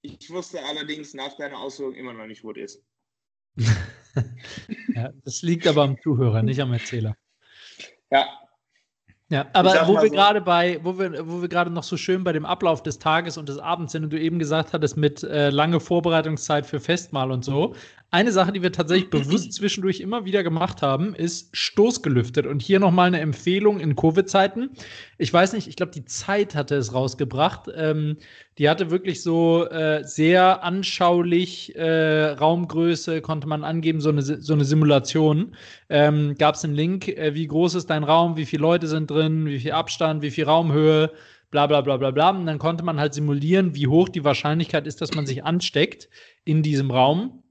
ich 0.00 0.30
wusste 0.30 0.62
allerdings 0.64 1.14
nach 1.14 1.36
deiner 1.36 1.58
Ausführung 1.58 1.94
immer 1.94 2.12
noch 2.12 2.26
nicht, 2.26 2.44
wo 2.44 2.52
es 2.52 2.76
ist. 2.76 2.84
ja, 4.94 5.12
das 5.24 5.42
liegt 5.42 5.66
aber 5.66 5.82
am 5.82 6.00
Zuhörer, 6.00 6.42
nicht 6.42 6.60
am 6.60 6.72
Erzähler. 6.72 7.16
Ja. 8.10 8.26
Ja, 9.30 9.46
aber 9.54 9.88
wo 9.88 9.94
wir 9.94 10.08
so. 10.08 10.14
gerade 10.14 10.40
bei, 10.42 10.78
wo 10.82 10.98
wir, 10.98 11.26
wo 11.26 11.40
wir 11.40 11.48
gerade 11.48 11.70
noch 11.70 11.82
so 11.82 11.96
schön 11.96 12.22
bei 12.22 12.32
dem 12.32 12.44
Ablauf 12.44 12.82
des 12.82 12.98
Tages 12.98 13.38
und 13.38 13.48
des 13.48 13.58
Abends 13.58 13.92
sind 13.92 14.04
und 14.04 14.12
du 14.12 14.20
eben 14.20 14.38
gesagt 14.38 14.74
hattest 14.74 14.98
mit 14.98 15.22
äh, 15.22 15.48
lange 15.48 15.80
Vorbereitungszeit 15.80 16.66
für 16.66 16.78
Festmahl 16.78 17.32
und 17.32 17.44
so, 17.44 17.74
eine 18.14 18.30
Sache, 18.30 18.52
die 18.52 18.62
wir 18.62 18.70
tatsächlich 18.70 19.10
bewusst 19.10 19.52
zwischendurch 19.54 20.00
immer 20.00 20.24
wieder 20.24 20.44
gemacht 20.44 20.82
haben, 20.82 21.14
ist 21.14 21.54
Stoßgelüftet. 21.54 22.46
Und 22.46 22.62
hier 22.62 22.78
nochmal 22.78 23.08
eine 23.08 23.18
Empfehlung 23.18 23.80
in 23.80 23.96
Covid-Zeiten. 23.96 24.70
Ich 25.18 25.32
weiß 25.32 25.52
nicht, 25.52 25.66
ich 25.66 25.74
glaube, 25.74 25.92
die 25.92 26.04
Zeit 26.04 26.54
hatte 26.54 26.76
es 26.76 26.94
rausgebracht. 26.94 27.68
Ähm, 27.74 28.16
die 28.56 28.70
hatte 28.70 28.92
wirklich 28.92 29.22
so 29.22 29.66
äh, 29.66 30.04
sehr 30.04 30.62
anschaulich 30.62 31.74
äh, 31.74 32.26
Raumgröße, 32.26 33.20
konnte 33.20 33.48
man 33.48 33.64
angeben, 33.64 34.00
so 34.00 34.10
eine, 34.10 34.22
so 34.22 34.52
eine 34.52 34.64
Simulation. 34.64 35.56
Ähm, 35.88 36.36
Gab 36.38 36.54
es 36.54 36.64
einen 36.64 36.74
Link, 36.74 37.08
äh, 37.08 37.34
wie 37.34 37.48
groß 37.48 37.74
ist 37.74 37.90
dein 37.90 38.04
Raum, 38.04 38.36
wie 38.36 38.46
viele 38.46 38.62
Leute 38.62 38.86
sind 38.86 39.10
drin, 39.10 39.46
wie 39.46 39.58
viel 39.58 39.72
Abstand, 39.72 40.22
wie 40.22 40.30
viel 40.30 40.44
Raumhöhe 40.44 41.10
bla 41.50 41.66
bla 41.66 41.80
bla 41.82 41.96
bla 41.96 42.10
bla. 42.10 42.30
Und 42.30 42.46
dann 42.46 42.58
konnte 42.58 42.84
man 42.84 42.98
halt 42.98 43.14
simulieren, 43.14 43.74
wie 43.74 43.86
hoch 43.86 44.08
die 44.08 44.24
Wahrscheinlichkeit 44.24 44.86
ist, 44.86 45.00
dass 45.00 45.14
man 45.14 45.26
sich 45.26 45.44
ansteckt 45.44 46.08
in 46.44 46.62
diesem 46.62 46.90
Raum. 46.90 47.43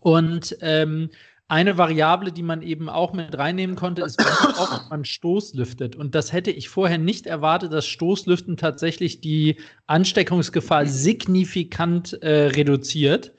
Und 0.00 0.56
ähm, 0.60 1.10
eine 1.46 1.76
Variable, 1.76 2.32
die 2.32 2.42
man 2.42 2.62
eben 2.62 2.88
auch 2.88 3.12
mit 3.12 3.36
reinnehmen 3.36 3.76
konnte, 3.76 4.02
ist, 4.02 4.18
wie 4.18 4.58
oft 4.58 4.88
man 4.90 5.04
Stoßlüftet. 5.04 5.94
Und 5.94 6.14
das 6.14 6.32
hätte 6.32 6.50
ich 6.50 6.68
vorher 6.68 6.98
nicht 6.98 7.26
erwartet, 7.26 7.72
dass 7.72 7.86
Stoßlüften 7.86 8.56
tatsächlich 8.56 9.20
die 9.20 9.56
Ansteckungsgefahr 9.86 10.86
signifikant 10.86 12.14
äh, 12.22 12.46
reduziert. 12.46 13.34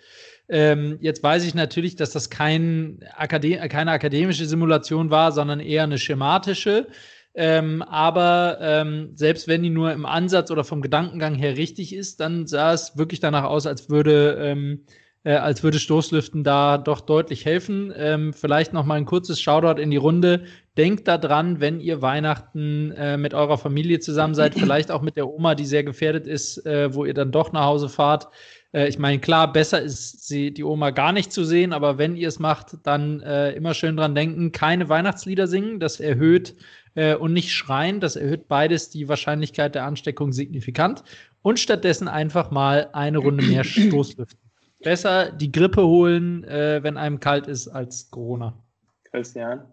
Ähm, 0.48 1.00
jetzt 1.02 1.24
weiß 1.24 1.44
ich 1.46 1.56
natürlich, 1.56 1.96
dass 1.96 2.12
das 2.12 2.30
kein 2.30 3.00
Akade 3.16 3.58
keine 3.68 3.92
akademische 3.92 4.46
Simulation 4.46 5.10
war, 5.10 5.32
sondern 5.32 5.60
eher 5.60 5.84
eine 5.84 5.98
schematische. 5.98 6.88
Ähm, 7.34 7.82
aber 7.82 8.60
ähm, 8.62 9.10
selbst 9.16 9.48
wenn 9.48 9.64
die 9.64 9.70
nur 9.70 9.92
im 9.92 10.06
Ansatz 10.06 10.52
oder 10.52 10.64
vom 10.64 10.82
Gedankengang 10.82 11.36
her 11.36 11.58
richtig 11.58 11.94
ist, 11.94 12.20
dann 12.20 12.48
sah 12.48 12.72
es 12.72 12.98
wirklich 12.98 13.20
danach 13.20 13.44
aus, 13.44 13.66
als 13.66 13.90
würde 13.90 14.38
ähm, 14.40 14.86
äh, 15.26 15.34
als 15.34 15.64
würde 15.64 15.80
Stoßlüften 15.80 16.44
da 16.44 16.78
doch 16.78 17.02
deutlich 17.02 17.46
helfen. 17.46 17.92
Ähm, 17.98 18.32
vielleicht 18.32 18.72
noch 18.72 18.86
mal 18.86 18.96
ein 18.96 19.06
kurzes 19.06 19.42
Shoutout 19.42 19.82
in 19.82 19.90
die 19.92 19.98
Runde. 19.98 20.46
Denkt 20.78 21.08
daran, 21.08 21.60
wenn 21.60 21.80
ihr 21.80 22.02
Weihnachten 22.02 22.92
äh, 22.92 23.18
mit 23.18 23.34
eurer 23.34 23.58
Familie 23.58 24.00
zusammen 24.00 24.36
seid, 24.36 24.54
vielleicht 24.60 24.92
auch 24.92 25.02
mit 25.02 25.18
der 25.18 25.28
Oma, 25.28 25.56
die 25.56 25.66
sehr 25.66 25.84
gefährdet 25.84 26.28
ist, 26.28 26.64
äh, 26.66 26.94
wo 26.94 27.06
ihr 27.06 27.16
dann 27.16 27.32
doch 27.32 27.52
nach 27.52 27.66
Hause 27.66 27.90
fahrt. 27.90 28.28
Äh, 28.72 28.88
ich 28.88 29.00
meine, 29.00 29.20
klar, 29.20 29.52
besser 29.52 29.82
ist 29.82 30.28
sie, 30.28 30.54
die 30.54 30.64
Oma 30.64 30.92
gar 30.92 31.12
nicht 31.12 31.34
zu 31.34 31.44
sehen, 31.44 31.74
aber 31.74 31.98
wenn 31.98 32.16
ihr 32.16 32.28
es 32.28 32.38
macht, 32.38 32.78
dann 32.84 33.22
äh, 33.22 33.52
immer 33.54 33.74
schön 33.74 33.98
dran 33.98 34.14
denken, 34.14 34.52
keine 34.52 34.90
Weihnachtslieder 34.90 35.48
singen. 35.48 35.80
Das 35.80 36.00
erhöht 36.00 36.56
äh, 36.94 37.16
und 37.16 37.34
nicht 37.34 37.52
schreien. 37.52 38.00
Das 38.00 38.16
erhöht 38.16 38.48
beides 38.48 38.92
die 38.92 39.10
Wahrscheinlichkeit 39.10 39.74
der 39.74 39.86
Ansteckung 39.86 40.34
signifikant. 40.34 41.04
Und 41.42 41.60
stattdessen 41.60 42.08
einfach 42.08 42.52
mal 42.52 42.90
eine 42.94 43.18
Runde 43.18 43.44
mehr 43.44 43.64
Stoßlüften 43.64 44.45
besser 44.86 45.32
die 45.32 45.52
Grippe 45.52 45.86
holen, 45.86 46.44
äh, 46.46 46.82
wenn 46.84 46.96
einem 46.96 47.20
kalt 47.20 47.48
ist, 47.48 47.68
als 47.68 48.10
Corona. 48.12 48.64
Christian? 49.12 49.66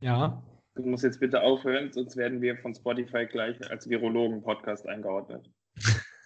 Ja. 0.00 0.42
Du 0.74 0.82
musst 0.82 1.04
jetzt 1.04 1.20
bitte 1.20 1.40
aufhören, 1.40 1.90
sonst 1.92 2.16
werden 2.16 2.42
wir 2.42 2.58
von 2.58 2.74
Spotify 2.74 3.24
gleich 3.24 3.56
als 3.70 3.88
Virologen-Podcast 3.88 4.86
eingeordnet. 4.86 5.48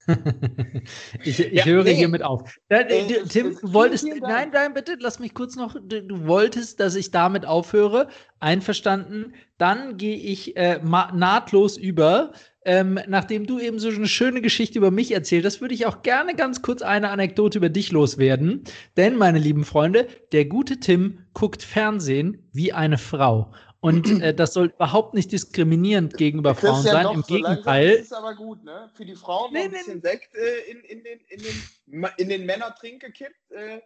ich, 1.25 1.39
ich 1.41 1.53
ja, 1.53 1.65
höre 1.67 1.85
nee. 1.85 1.95
hiermit 1.95 2.23
auf. 2.23 2.59
Äh, 2.69 2.87
Tim, 3.29 3.57
du 3.61 3.73
wolltest. 3.73 4.05
Nein, 4.05 4.51
nein, 4.53 4.75
bitte, 4.75 4.97
lass 4.99 5.19
mich 5.19 5.35
kurz 5.35 5.55
noch. 5.55 5.75
Du, 5.75 6.03
du, 6.03 6.27
wolltest, 6.27 6.81
dass 6.81 6.97
ich 6.97 7.11
damit 7.11 7.47
aufhöre. 7.47 8.09
Einverstanden. 8.41 9.35
Dann 9.59 9.99
gehe 9.99 10.17
ich 10.17 10.57
äh, 10.57 10.81
nahtlos 10.83 11.77
über 11.77 12.33
ähm, 12.65 13.01
nachdem 13.07 13.47
du 13.47 13.59
eben 13.59 13.79
so 13.79 13.89
eine 13.89 14.07
schöne 14.07 14.43
Geschichte 14.43 14.79
über 14.79 14.91
mich 14.91 15.13
erzählt 15.13 15.45
hast, 15.45 15.61
würde 15.61 15.75
ich 15.75 15.87
auch 15.87 16.03
gerne 16.03 16.35
ganz 16.35 16.61
kurz 16.61 16.83
eine 16.83 17.11
Anekdote 17.11 17.59
über 17.59 17.71
dich 17.71 17.91
loswerden. 17.91 18.65
Denn, 18.97 19.17
meine 19.17 19.39
lieben 19.39 19.65
Freunde, 19.65 20.07
der 20.33 20.45
gute 20.45 20.79
Tim 20.79 21.21
guckt 21.33 21.63
Fernsehen 21.63 22.49
wie 22.53 22.73
eine 22.73 22.99
Frau. 22.99 23.53
Und 23.81 24.21
äh, 24.21 24.35
das 24.35 24.53
soll 24.53 24.67
überhaupt 24.67 25.15
nicht 25.15 25.33
diskriminierend 25.33 26.19
gegenüber 26.19 26.55
Frauen 26.55 26.83
sein. 26.83 27.07
Im 27.15 27.23
so 27.23 27.35
Gegenteil. 27.35 27.93
Das 27.93 28.01
ist 28.01 28.13
aber 28.13 28.35
gut, 28.35 28.63
ne? 28.63 28.91
Für 28.95 29.07
die 29.07 29.15
Frauen 29.15 29.53
nee, 29.55 29.61
ein 29.61 29.71
bisschen 29.71 30.01
nee, 30.03 30.11
Sekt 30.11 30.35
äh, 30.35 30.71
in, 30.71 30.81
in, 30.81 31.03
den, 31.03 31.21
in, 31.29 31.43
den, 31.43 32.11
in 32.19 32.29
den 32.29 32.45
Männertrink 32.45 33.01
gekippt. 33.01 33.51
Äh, 33.51 33.81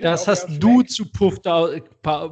das 0.00 0.26
hast 0.26 0.48
du 0.58 0.82
zu 0.82 1.04
Puff, 1.12 1.40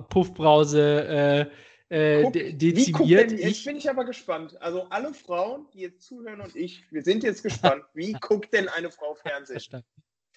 Puffbrause 0.09 1.51
äh, 1.95 2.23
guck, 2.23 2.33
dezimiert. 2.33 3.31
Denn, 3.31 3.39
jetzt 3.39 3.65
bin 3.65 3.77
ich 3.77 3.89
aber 3.89 4.05
gespannt. 4.05 4.61
Also 4.61 4.85
alle 4.91 5.15
Frauen, 5.15 5.69
die 5.73 5.81
jetzt 5.81 6.03
zuhören 6.03 6.41
und 6.41 6.57
ich, 6.57 6.91
wir 6.91 7.03
sind 7.03 7.23
jetzt 7.23 7.43
gespannt. 7.43 7.85
Wie 7.95 8.13
guckt 8.15 8.53
denn 8.53 8.69
eine 8.69 8.91
Frau 8.91 9.15
Fernsehen? 9.15 9.55
Verstanden. 9.55 9.87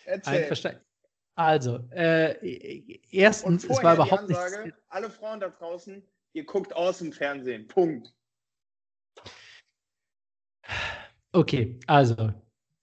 Erzähl. 0.05 0.81
Also, 1.35 1.79
äh, 1.91 2.99
erstens, 3.11 3.63
es 3.63 3.83
war 3.83 3.95
überhaupt 3.95 4.27
nicht. 4.27 4.39
Alle 4.89 5.09
Frauen 5.09 5.39
da 5.39 5.49
draußen, 5.49 6.03
ihr 6.33 6.45
guckt 6.45 6.75
aus 6.75 6.99
dem 6.99 7.11
Fernsehen. 7.11 7.67
Punkt. 7.67 8.13
Okay, 11.31 11.79
also 11.87 12.33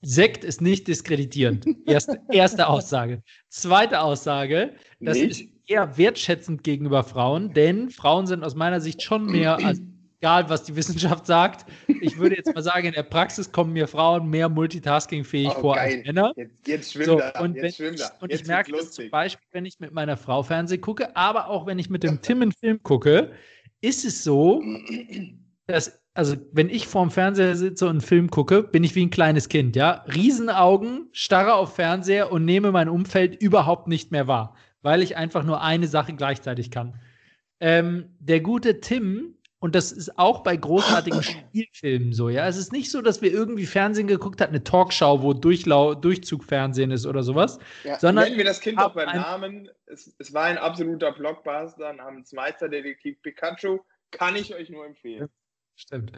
Sekt 0.02 0.44
ist 0.44 0.60
nicht 0.60 0.86
diskreditierend. 0.86 1.66
Erste, 1.86 2.20
erste 2.30 2.68
Aussage. 2.68 3.22
Zweite 3.48 4.00
Aussage, 4.00 4.74
das 5.00 5.16
nicht? 5.16 5.40
ist 5.40 5.53
eher 5.66 5.96
wertschätzend 5.96 6.62
gegenüber 6.62 7.04
Frauen, 7.04 7.52
denn 7.52 7.90
Frauen 7.90 8.26
sind 8.26 8.44
aus 8.44 8.54
meiner 8.54 8.80
Sicht 8.80 9.02
schon 9.02 9.26
mehr 9.26 9.56
als 9.64 9.80
egal, 10.24 10.48
was 10.48 10.64
die 10.64 10.74
Wissenschaft 10.74 11.26
sagt. 11.26 11.66
Ich 12.00 12.16
würde 12.16 12.36
jetzt 12.36 12.54
mal 12.54 12.62
sagen, 12.62 12.86
in 12.86 12.94
der 12.94 13.02
Praxis 13.02 13.52
kommen 13.52 13.74
mir 13.74 13.86
Frauen 13.86 14.30
mehr 14.30 14.48
multitaskingfähig 14.48 15.50
oh, 15.50 15.60
vor 15.60 15.74
geil. 15.74 15.98
als 15.98 16.06
Männer. 16.06 16.32
Jetzt, 16.36 16.66
jetzt 16.66 16.92
schwimmt 16.92 17.06
so, 17.06 17.18
er. 17.18 17.42
Und, 17.42 17.56
jetzt 17.56 17.78
wenn, 17.78 17.96
und 18.20 18.32
ich 18.32 18.46
merke 18.46 18.72
das 18.72 18.92
zum 18.92 19.10
Beispiel, 19.10 19.46
wenn 19.52 19.66
ich 19.66 19.78
mit 19.80 19.92
meiner 19.92 20.16
Frau 20.16 20.42
Fernsehen 20.42 20.80
gucke, 20.80 21.14
aber 21.14 21.48
auch 21.48 21.66
wenn 21.66 21.78
ich 21.78 21.90
mit 21.90 22.02
dem 22.02 22.22
Tim 22.22 22.40
einen 22.40 22.52
Film 22.52 22.82
gucke, 22.82 23.32
ist 23.82 24.06
es 24.06 24.24
so, 24.24 24.62
dass 25.66 26.00
also 26.14 26.36
wenn 26.52 26.70
ich 26.70 26.86
vorm 26.86 27.10
Fernseher 27.10 27.56
sitze 27.56 27.84
und 27.84 27.90
einen 27.90 28.00
Film 28.00 28.30
gucke, 28.30 28.62
bin 28.62 28.82
ich 28.82 28.94
wie 28.94 29.04
ein 29.04 29.10
kleines 29.10 29.50
Kind, 29.50 29.76
ja. 29.76 30.04
Riesenaugen, 30.14 31.08
starre 31.12 31.54
auf 31.54 31.74
Fernseher 31.74 32.32
und 32.32 32.46
nehme 32.46 32.72
mein 32.72 32.88
Umfeld 32.88 33.42
überhaupt 33.42 33.88
nicht 33.88 34.10
mehr 34.10 34.26
wahr 34.26 34.54
weil 34.84 35.02
ich 35.02 35.16
einfach 35.16 35.42
nur 35.42 35.62
eine 35.62 35.88
Sache 35.88 36.12
gleichzeitig 36.12 36.70
kann. 36.70 37.00
Ähm, 37.58 38.14
der 38.20 38.40
gute 38.40 38.80
Tim, 38.80 39.34
und 39.58 39.74
das 39.74 39.92
ist 39.92 40.18
auch 40.18 40.42
bei 40.42 40.56
großartigen 40.56 41.22
Spielfilmen 41.22 42.12
so, 42.12 42.28
ja. 42.28 42.46
Es 42.46 42.58
ist 42.58 42.70
nicht 42.70 42.90
so, 42.90 43.00
dass 43.00 43.22
wir 43.22 43.32
irgendwie 43.32 43.64
Fernsehen 43.64 44.06
geguckt 44.06 44.42
haben, 44.42 44.50
eine 44.50 44.62
Talkshow, 44.62 45.22
wo 45.22 45.32
Durchlau 45.32 45.94
Durchzugfernsehen 45.94 46.90
ist 46.90 47.06
oder 47.06 47.22
sowas. 47.22 47.58
Ja, 47.82 47.98
sondern 47.98 48.26
nennen 48.26 48.36
wir 48.36 48.44
das 48.44 48.60
Kind 48.60 48.78
doch 48.78 48.94
beim 48.94 49.16
Namen. 49.16 49.70
Es, 49.86 50.14
es, 50.18 50.34
war 50.34 50.44
ein 50.44 50.58
absoluter 50.58 51.12
Blockbuster 51.12 51.94
namens 51.94 52.32
Meisterdetektiv 52.32 53.22
Pikachu. 53.22 53.78
Kann 54.10 54.36
ich 54.36 54.54
euch 54.54 54.68
nur 54.68 54.84
empfehlen. 54.84 55.30
Stimmt. 55.76 56.12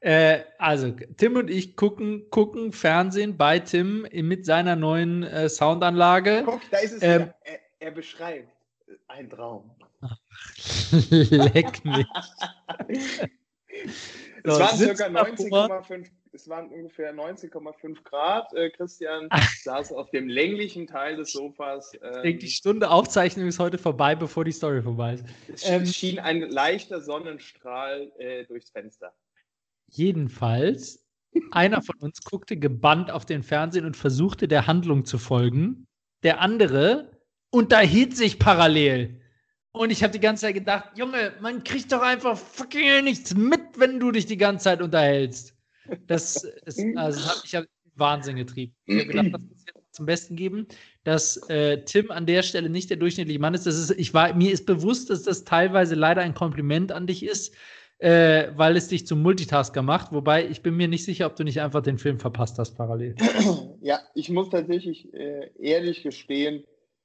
Äh, 0.00 0.40
also, 0.58 0.94
Tim 1.16 1.36
und 1.36 1.50
ich 1.50 1.74
gucken, 1.76 2.28
gucken 2.30 2.72
Fernsehen 2.72 3.38
bei 3.38 3.58
Tim 3.58 4.06
mit 4.12 4.44
seiner 4.44 4.76
neuen 4.76 5.22
äh, 5.24 5.48
Soundanlage. 5.48 6.42
Guck, 6.44 6.60
da 6.70 6.78
ist 6.78 6.92
es 6.92 7.02
ähm, 7.02 7.22
wieder 7.22 7.34
er 7.80 7.90
beschreibt 7.90 8.52
ein 9.08 9.28
Traum. 9.28 9.70
leck 10.90 11.84
mich. 11.84 12.06
es 12.88 13.18
so, 14.44 14.60
waren 14.60 14.76
circa 14.76 15.06
19,5 15.06 16.10
es 16.32 16.48
waren 16.48 16.68
ungefähr 16.68 17.14
19,5 17.14 18.04
Grad. 18.04 18.52
Äh, 18.54 18.70
Christian 18.70 19.26
Ach. 19.30 19.52
saß 19.62 19.92
auf 19.92 20.10
dem 20.10 20.28
länglichen 20.28 20.86
Teil 20.86 21.16
des 21.16 21.32
Sofas. 21.32 21.92
Ähm, 21.94 22.10
ich 22.16 22.22
denke, 22.22 22.38
die 22.38 22.50
Stunde 22.50 22.90
Aufzeichnung 22.90 23.48
ist 23.48 23.58
heute 23.58 23.78
vorbei, 23.78 24.14
bevor 24.14 24.44
die 24.44 24.52
Story 24.52 24.82
vorbei 24.82 25.14
ist. 25.14 25.24
Es 25.48 25.68
ähm, 25.68 25.86
schien 25.86 26.18
ein 26.18 26.42
leichter 26.42 27.00
Sonnenstrahl 27.00 28.12
äh, 28.18 28.44
durchs 28.44 28.70
Fenster. 28.70 29.12
Jedenfalls, 29.88 31.04
einer 31.50 31.82
von 31.82 31.96
uns 31.98 32.22
guckte 32.22 32.56
gebannt 32.56 33.10
auf 33.10 33.24
den 33.24 33.42
Fernsehen 33.42 33.84
und 33.84 33.96
versuchte 33.96 34.46
der 34.46 34.68
Handlung 34.68 35.04
zu 35.04 35.18
folgen. 35.18 35.88
Der 36.22 36.40
andere 36.40 37.19
unterhielt 37.50 38.16
sich 38.16 38.38
parallel. 38.38 39.20
Und 39.72 39.90
ich 39.90 40.02
habe 40.02 40.12
die 40.12 40.20
ganze 40.20 40.46
Zeit 40.46 40.54
gedacht, 40.54 40.90
Junge, 40.96 41.32
man 41.40 41.62
kriegt 41.62 41.92
doch 41.92 42.02
einfach 42.02 42.36
fucking 42.36 43.04
nichts 43.04 43.34
mit, 43.34 43.60
wenn 43.76 44.00
du 44.00 44.10
dich 44.10 44.26
die 44.26 44.36
ganze 44.36 44.64
Zeit 44.64 44.82
unterhältst. 44.82 45.54
Das, 46.06 46.44
ist, 46.66 46.80
also, 46.96 47.28
hat 47.28 47.42
mich 47.42 47.52
ja 47.52 47.64
Wahnsinn 47.94 48.36
getrieben. 48.36 48.74
Ich 48.86 49.00
habe 49.00 49.06
gedacht, 49.06 49.34
das 49.34 49.42
muss 49.42 49.64
jetzt 49.66 49.94
zum 49.94 50.06
Besten 50.06 50.36
geben, 50.36 50.66
dass 51.04 51.36
äh, 51.48 51.84
Tim 51.84 52.10
an 52.10 52.26
der 52.26 52.42
Stelle 52.42 52.68
nicht 52.68 52.90
der 52.90 52.96
durchschnittliche 52.96 53.38
Mann 53.38 53.54
ist. 53.54 53.66
Das 53.66 53.76
ist 53.76 53.90
ich 53.92 54.14
war, 54.14 54.34
mir 54.34 54.52
ist 54.52 54.66
bewusst, 54.66 55.10
dass 55.10 55.22
das 55.22 55.44
teilweise 55.44 55.94
leider 55.94 56.22
ein 56.22 56.34
Kompliment 56.34 56.92
an 56.92 57.06
dich 57.06 57.24
ist, 57.24 57.54
äh, 57.98 58.48
weil 58.56 58.76
es 58.76 58.88
dich 58.88 59.06
zum 59.06 59.22
Multitasker 59.22 59.82
macht. 59.82 60.12
Wobei 60.12 60.48
ich 60.48 60.62
bin 60.62 60.76
mir 60.76 60.88
nicht 60.88 61.04
sicher, 61.04 61.26
ob 61.26 61.36
du 61.36 61.44
nicht 61.44 61.60
einfach 61.60 61.82
den 61.82 61.98
Film 61.98 62.18
verpasst 62.18 62.58
hast 62.58 62.76
parallel. 62.76 63.14
Ja, 63.82 64.00
ich 64.14 64.28
muss 64.28 64.50
tatsächlich 64.50 65.12
äh, 65.14 65.50
ehrlich 65.58 66.02
gestehen, 66.02 66.64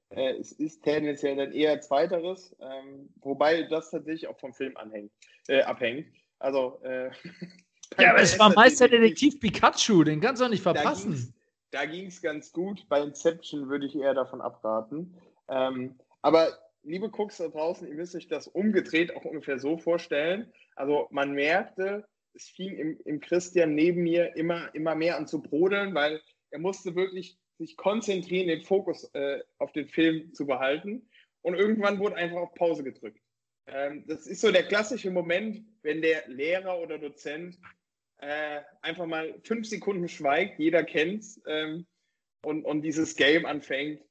äh, 0.10 0.34
es 0.34 0.52
ist 0.52 0.84
tendenziell 0.84 1.36
dann 1.36 1.52
eher 1.52 1.82
Zweiteres, 1.82 2.56
ähm, 2.60 3.10
wobei 3.22 3.64
das 3.64 3.92
tatsächlich 3.92 4.28
auch 4.28 4.40
vom 4.40 4.54
Film 4.54 4.76
anhängt, 4.78 5.12
äh, 5.48 5.62
abhängt. 5.62 6.08
Also, 6.40 6.80
äh, 6.84 7.10
ja, 8.00 8.12
aber 8.12 8.22
es 8.22 8.38
war 8.38 8.54
Meisterdetektiv 8.54 9.40
Pikachu, 9.40 10.04
den 10.04 10.22
kannst 10.22 10.42
du 10.42 10.46
auch 10.46 10.50
nicht 10.50 10.64
verpassen. 10.64 11.34
Da 11.72 11.86
ging 11.86 12.08
es 12.08 12.22
ganz 12.22 12.52
gut. 12.54 12.88
Bei 12.88 13.02
Inception 13.02 13.68
würde 13.68 13.86
ich 13.86 13.96
eher 13.96 14.14
davon 14.14 14.42
abraten. 14.42 15.18
Ähm, 15.50 16.00
aber 16.22 16.58
liebe 16.84 17.10
Cooks 17.10 17.38
da 17.38 17.48
draußen, 17.48 17.88
ihr 17.88 17.96
müsst 17.96 18.16
euch 18.16 18.28
das 18.28 18.48
umgedreht 18.48 19.16
auch 19.16 19.26
ungefähr 19.26 19.60
so 19.60 19.78
vorstellen. 19.78 20.52
Also 20.76 21.08
man 21.12 21.34
merkte, 21.34 22.08
es 22.34 22.50
fing 22.50 22.76
im, 22.78 23.00
im 23.06 23.20
Christian 23.20 23.76
neben 23.76 24.04
mir 24.04 24.36
immer, 24.36 24.74
immer 24.74 24.96
mehr 24.96 25.18
an 25.18 25.28
zu 25.28 25.42
brodeln, 25.42 25.94
weil 25.96 26.22
er 26.52 26.60
musste 26.60 26.96
wirklich 26.96 27.38
sich 27.58 27.78
konzentrieren, 27.78 28.48
den 28.48 28.62
Fokus 28.62 29.10
äh, 29.14 29.40
auf 29.58 29.72
den 29.72 29.88
Film 29.88 30.34
zu 30.34 30.46
behalten. 30.46 31.08
Und 31.42 31.56
irgendwann 31.56 32.00
wurde 32.00 32.16
einfach 32.16 32.38
auf 32.38 32.54
Pause 32.56 32.84
gedrückt. 32.84 33.20
Ähm, 33.68 34.04
das 34.08 34.28
ist 34.28 34.42
so 34.42 34.52
der 34.52 34.68
klassische 34.68 35.12
Moment, 35.12 35.66
wenn 35.82 36.02
der 36.02 36.28
Lehrer 36.28 36.80
oder 36.80 36.98
Dozent 36.98 37.60
äh, 38.18 38.62
einfach 38.82 39.06
mal 39.06 39.40
fünf 39.44 39.68
Sekunden 39.68 40.08
schweigt, 40.08 40.60
jeder 40.60 40.84
kennt's, 40.84 41.42
ähm, 41.48 41.86
und, 42.46 42.64
und 42.64 42.82
dieses 42.84 43.16
Game 43.16 43.46
anfängt. 43.46 44.02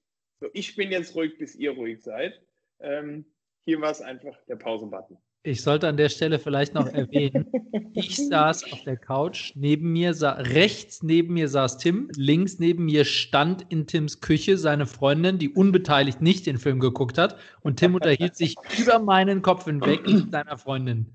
So, 0.41 0.49
ich 0.53 0.77
bin 0.77 0.91
jetzt 0.91 1.15
ruhig, 1.15 1.39
bis 1.39 1.55
ihr 1.55 1.71
ruhig 1.71 2.03
seid. 2.03 2.43
Ähm, 2.81 3.25
hier 3.65 3.81
war 3.81 3.91
es 3.91 4.01
einfach 4.01 4.37
der 4.47 4.57
Pausenbutton. 4.57 5.17
Ich 5.47 5.61
sollte 5.61 5.87
an 5.89 5.99
der 5.99 6.09
Stelle 6.09 6.39
vielleicht 6.39 6.73
noch 6.73 6.87
erwähnen, 6.87 7.47
ich 7.93 8.17
saß 8.17 8.73
auf 8.73 8.83
der 8.85 8.97
Couch, 8.97 9.53
neben 9.55 9.93
mir, 9.93 10.15
rechts 10.23 11.03
neben 11.03 11.35
mir 11.35 11.51
saß 11.51 11.77
Tim, 11.77 12.09
links 12.17 12.59
neben 12.59 12.87
mir 12.87 13.05
stand 13.05 13.67
in 13.69 13.87
Tims 13.87 14.23
Küche 14.23 14.57
seine 14.57 14.87
Freundin, 14.87 15.39
die 15.39 15.51
unbeteiligt 15.51 16.23
nicht 16.23 16.47
den 16.47 16.57
Film 16.57 16.81
geguckt 16.81 17.19
hat 17.19 17.37
und 17.61 17.79
Tim 17.79 17.95
unterhielt 17.95 18.37
sich 18.37 18.57
über 18.79 18.99
meinen 18.99 19.43
Kopf 19.43 19.67
hinweg 19.67 20.07
mit 20.07 20.33
seiner 20.33 20.57
Freundin. 20.57 21.13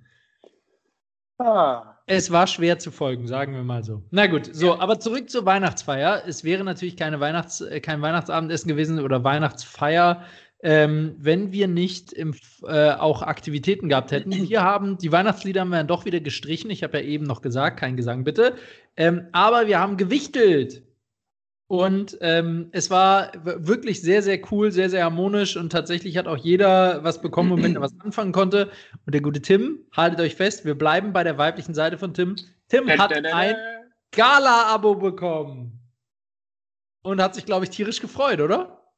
Ah. 1.40 1.96
Es 2.06 2.32
war 2.32 2.46
schwer 2.46 2.78
zu 2.78 2.92
folgen, 2.92 3.26
sagen 3.26 3.56
wir 3.56 3.64
mal 3.64 3.84
so. 3.84 4.04
Na 4.12 4.28
gut, 4.28 4.48
so, 4.54 4.80
aber 4.80 5.00
zurück 5.00 5.30
zur 5.30 5.46
Weihnachtsfeier. 5.46 6.24
Es 6.28 6.44
wäre 6.44 6.64
natürlich 6.64 6.98
keine 6.98 7.20
Weihnachts-, 7.20 7.62
äh, 7.62 7.80
kein 7.80 8.02
Weihnachtsabendessen 8.02 8.68
gewesen 8.68 9.00
oder 9.00 9.24
Weihnachtsfeier 9.24 10.24
ähm, 10.62 11.16
wenn 11.18 11.52
wir 11.52 11.68
nicht 11.68 12.12
im, 12.12 12.36
äh, 12.64 12.92
auch 12.92 13.22
Aktivitäten 13.22 13.90
gehabt 13.90 14.12
hätten. 14.12 14.32
Wir 14.50 14.62
haben 14.62 14.98
die 14.98 15.12
Weihnachtslieder 15.12 15.62
haben 15.62 15.70
wir 15.70 15.78
dann 15.78 15.88
doch 15.88 16.06
wieder 16.06 16.20
gestrichen. 16.20 16.70
Ich 16.70 16.84
habe 16.84 17.00
ja 17.00 17.04
eben 17.04 17.26
noch 17.26 17.42
gesagt, 17.42 17.80
kein 17.80 17.96
Gesang 17.96 18.24
bitte. 18.24 18.56
Ähm, 18.98 19.28
aber 19.32 19.68
wir 19.68 19.80
haben 19.80 19.96
gewichtelt. 19.96 20.84
Und 21.68 22.18
ähm, 22.22 22.70
es 22.72 22.90
war 22.90 23.32
wirklich 23.44 24.02
sehr, 24.02 24.24
sehr 24.24 24.42
cool, 24.52 24.72
sehr, 24.72 24.90
sehr 24.90 25.04
harmonisch 25.04 25.56
und 25.56 25.72
tatsächlich 25.72 26.18
hat 26.18 26.28
auch 26.28 26.38
jeder 26.38 27.04
was 27.04 27.22
bekommen, 27.22 27.52
womit 27.52 27.76
er 27.76 27.82
was 27.82 27.94
anfangen 28.00 28.32
konnte. 28.32 28.72
Und 29.06 29.14
der 29.14 29.22
gute 29.22 29.42
Tim, 29.42 29.86
haltet 29.96 30.20
euch 30.20 30.36
fest, 30.36 30.66
wir 30.66 30.76
bleiben 30.76 31.14
bei 31.14 31.24
der 31.24 31.38
weiblichen 31.38 31.76
Seite 31.76 32.00
von 32.00 32.14
Tim. 32.16 32.36
Tim 32.70 32.90
hat 32.90 33.14
ein 33.14 33.56
Gala-Abo 34.12 34.96
bekommen. 34.96 35.76
Und 37.04 37.22
hat 37.22 37.36
sich, 37.36 37.46
glaube 37.46 37.64
ich, 37.66 37.70
tierisch 37.70 38.02
gefreut, 38.02 38.42
oder? 38.42 38.92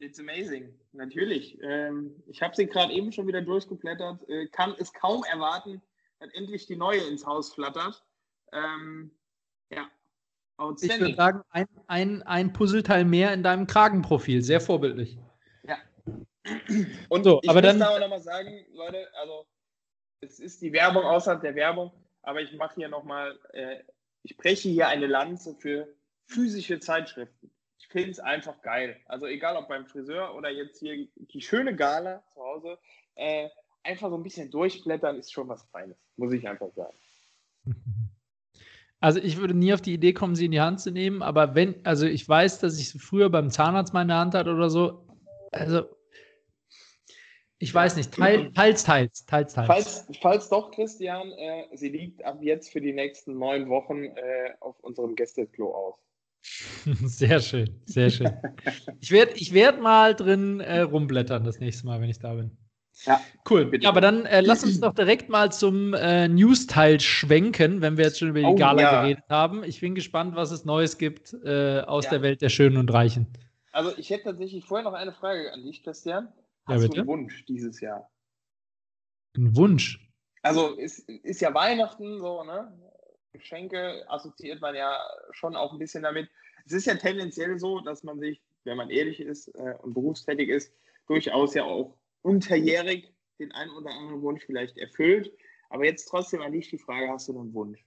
It's 0.00 0.18
amazing 0.18 0.74
natürlich. 0.96 1.58
Ähm, 1.62 2.22
ich 2.26 2.42
habe 2.42 2.54
sie 2.54 2.66
gerade 2.66 2.92
eben 2.92 3.12
schon 3.12 3.26
wieder 3.26 3.42
durchgeblättert. 3.42 4.28
Äh, 4.28 4.46
kann 4.48 4.74
es 4.78 4.92
kaum 4.92 5.24
erwarten, 5.24 5.82
dass 6.18 6.30
endlich 6.34 6.66
die 6.66 6.76
neue 6.76 7.00
ins 7.00 7.26
Haus 7.26 7.52
flattert. 7.52 8.04
Ähm, 8.52 9.10
ja. 9.70 9.88
Ich 10.80 10.88
würde 10.88 11.14
sagen, 11.14 11.42
ein, 11.50 11.66
ein, 11.86 12.22
ein 12.22 12.52
Puzzleteil 12.52 13.04
mehr 13.04 13.34
in 13.34 13.42
deinem 13.42 13.66
Kragenprofil. 13.66 14.42
Sehr 14.42 14.60
vorbildlich. 14.60 15.18
Ja. 15.64 15.76
Und 17.10 17.24
so, 17.24 17.40
ich 17.42 17.50
aber 17.50 17.60
muss 17.60 17.72
dann, 17.72 17.82
aber 17.82 18.00
nochmal 18.00 18.22
sagen, 18.22 18.64
Leute, 18.72 19.06
also 19.20 19.46
es 20.20 20.40
ist 20.40 20.62
die 20.62 20.72
Werbung 20.72 21.02
außerhalb 21.04 21.42
der 21.42 21.54
Werbung, 21.54 21.92
aber 22.22 22.40
ich 22.40 22.54
mache 22.54 22.76
hier 22.76 22.88
nochmal, 22.88 23.38
äh, 23.52 23.82
ich 24.22 24.36
breche 24.36 24.70
hier 24.70 24.88
eine 24.88 25.06
Lanze 25.06 25.54
für 25.56 25.88
physische 26.26 26.80
Zeitschriften 26.80 27.50
finde 27.96 28.10
es 28.10 28.20
einfach 28.20 28.60
geil. 28.60 29.00
Also 29.06 29.24
egal 29.26 29.56
ob 29.56 29.68
beim 29.68 29.86
Friseur 29.86 30.34
oder 30.34 30.50
jetzt 30.50 30.80
hier 30.80 31.08
die 31.16 31.40
schöne 31.40 31.74
Gala 31.74 32.22
zu 32.34 32.40
Hause, 32.40 32.78
äh, 33.14 33.48
einfach 33.84 34.10
so 34.10 34.16
ein 34.16 34.22
bisschen 34.22 34.50
durchblättern 34.50 35.16
ist 35.16 35.32
schon 35.32 35.48
was 35.48 35.62
Feines, 35.72 35.96
muss 36.16 36.32
ich 36.32 36.46
einfach 36.46 36.70
sagen. 36.74 36.96
Also 38.98 39.20
ich 39.20 39.36
würde 39.36 39.52
nie 39.52 39.74
auf 39.74 39.82
die 39.82 39.92
Idee 39.92 40.14
kommen, 40.14 40.34
sie 40.34 40.46
in 40.46 40.52
die 40.52 40.60
Hand 40.60 40.80
zu 40.80 40.90
nehmen, 40.90 41.20
aber 41.20 41.54
wenn, 41.54 41.84
also 41.84 42.06
ich 42.06 42.26
weiß, 42.26 42.60
dass 42.60 42.80
ich 42.80 43.00
früher 43.00 43.28
beim 43.28 43.50
Zahnarzt 43.50 43.92
meine 43.92 44.14
Hand 44.14 44.34
hatte 44.34 44.50
oder 44.50 44.70
so, 44.70 45.06
also 45.52 45.82
ich 47.58 47.72
weiß 47.72 47.96
nicht, 47.96 48.14
teils, 48.14 48.54
teils, 48.54 48.82
teils, 48.82 49.24
teils. 49.26 49.52
teils. 49.52 49.66
Falls, 49.66 50.06
falls 50.22 50.48
doch, 50.48 50.70
Christian, 50.70 51.30
äh, 51.32 51.66
sie 51.74 51.90
liegt 51.90 52.24
ab 52.24 52.38
jetzt 52.40 52.70
für 52.70 52.80
die 52.80 52.94
nächsten 52.94 53.38
neun 53.38 53.68
Wochen 53.68 54.04
äh, 54.04 54.54
auf 54.60 54.80
unserem 54.80 55.14
Gästeklo 55.14 55.74
aus. 55.74 56.05
Sehr 57.04 57.40
schön, 57.40 57.80
sehr 57.86 58.10
schön. 58.10 58.32
Ich 59.00 59.10
werde 59.10 59.32
ich 59.34 59.52
werd 59.52 59.80
mal 59.80 60.14
drin 60.14 60.60
äh, 60.60 60.80
rumblättern 60.80 61.44
das 61.44 61.58
nächste 61.58 61.86
Mal, 61.86 62.00
wenn 62.00 62.08
ich 62.08 62.18
da 62.18 62.34
bin. 62.34 62.56
Ja, 63.04 63.20
cool. 63.50 63.70
Ja, 63.78 63.90
aber 63.90 64.00
dann 64.00 64.24
äh, 64.24 64.40
lass 64.40 64.64
uns 64.64 64.80
doch 64.80 64.94
direkt 64.94 65.28
mal 65.28 65.52
zum 65.52 65.92
äh, 65.92 66.28
News-Teil 66.28 66.98
schwenken, 67.00 67.82
wenn 67.82 67.96
wir 67.98 68.06
jetzt 68.06 68.18
schon 68.18 68.30
über 68.30 68.40
die 68.40 68.46
oh, 68.46 68.54
Gala 68.54 68.80
ja. 68.80 69.02
geredet 69.02 69.24
haben. 69.28 69.64
Ich 69.64 69.80
bin 69.80 69.94
gespannt, 69.94 70.34
was 70.34 70.50
es 70.50 70.64
Neues 70.64 70.96
gibt 70.96 71.34
äh, 71.44 71.80
aus 71.80 72.04
ja. 72.04 72.12
der 72.12 72.22
Welt 72.22 72.40
der 72.40 72.48
Schönen 72.48 72.78
und 72.78 72.92
Reichen. 72.92 73.26
Also 73.72 73.92
ich 73.98 74.08
hätte 74.08 74.24
tatsächlich 74.24 74.64
vorher 74.64 74.84
noch 74.84 74.94
eine 74.94 75.12
Frage 75.12 75.52
an 75.52 75.62
dich, 75.62 75.82
Christian. 75.82 76.32
Hast 76.64 76.82
ja, 76.82 76.88
du 76.88 76.94
einen 76.94 77.06
Wunsch 77.06 77.44
dieses 77.44 77.80
Jahr? 77.80 78.10
Ein 79.36 79.54
Wunsch? 79.54 80.00
Also 80.42 80.74
ist, 80.74 81.00
ist 81.08 81.40
ja 81.40 81.52
Weihnachten 81.52 82.18
so, 82.18 82.44
ne? 82.44 82.72
Geschenke 83.36 84.04
assoziiert 84.08 84.60
man 84.60 84.74
ja 84.74 84.98
schon 85.32 85.56
auch 85.56 85.72
ein 85.72 85.78
bisschen 85.78 86.02
damit. 86.02 86.28
Es 86.64 86.72
ist 86.72 86.86
ja 86.86 86.94
tendenziell 86.94 87.58
so, 87.58 87.80
dass 87.80 88.02
man 88.02 88.18
sich, 88.18 88.42
wenn 88.64 88.76
man 88.76 88.90
ehrlich 88.90 89.20
ist 89.20 89.48
äh, 89.54 89.74
und 89.82 89.94
berufstätig 89.94 90.48
ist, 90.48 90.72
durchaus 91.06 91.54
ja 91.54 91.64
auch 91.64 91.96
unterjährig 92.22 93.12
den 93.38 93.52
einen 93.52 93.70
oder 93.72 93.90
anderen 93.90 94.22
Wunsch 94.22 94.44
vielleicht 94.44 94.76
erfüllt. 94.78 95.32
Aber 95.68 95.84
jetzt 95.84 96.06
trotzdem 96.06 96.42
an 96.42 96.52
dich 96.52 96.70
die 96.70 96.78
Frage, 96.78 97.08
hast 97.08 97.28
du 97.28 97.38
einen 97.38 97.52
Wunsch? 97.54 97.84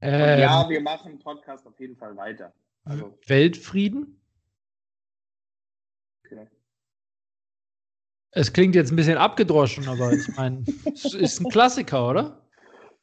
Ähm, 0.00 0.40
ja, 0.40 0.68
wir 0.68 0.80
machen 0.80 1.18
Podcast 1.18 1.66
auf 1.66 1.78
jeden 1.80 1.96
Fall 1.96 2.16
weiter. 2.16 2.52
Also, 2.84 3.18
Weltfrieden? 3.26 4.20
Okay. 6.24 6.46
Es 8.32 8.52
klingt 8.52 8.74
jetzt 8.74 8.92
ein 8.92 8.96
bisschen 8.96 9.16
abgedroschen, 9.16 9.88
aber 9.88 10.12
ich 10.12 10.28
meine, 10.36 10.64
es 10.84 11.14
ist 11.14 11.40
ein 11.40 11.50
Klassiker, 11.50 12.10
oder? 12.10 12.45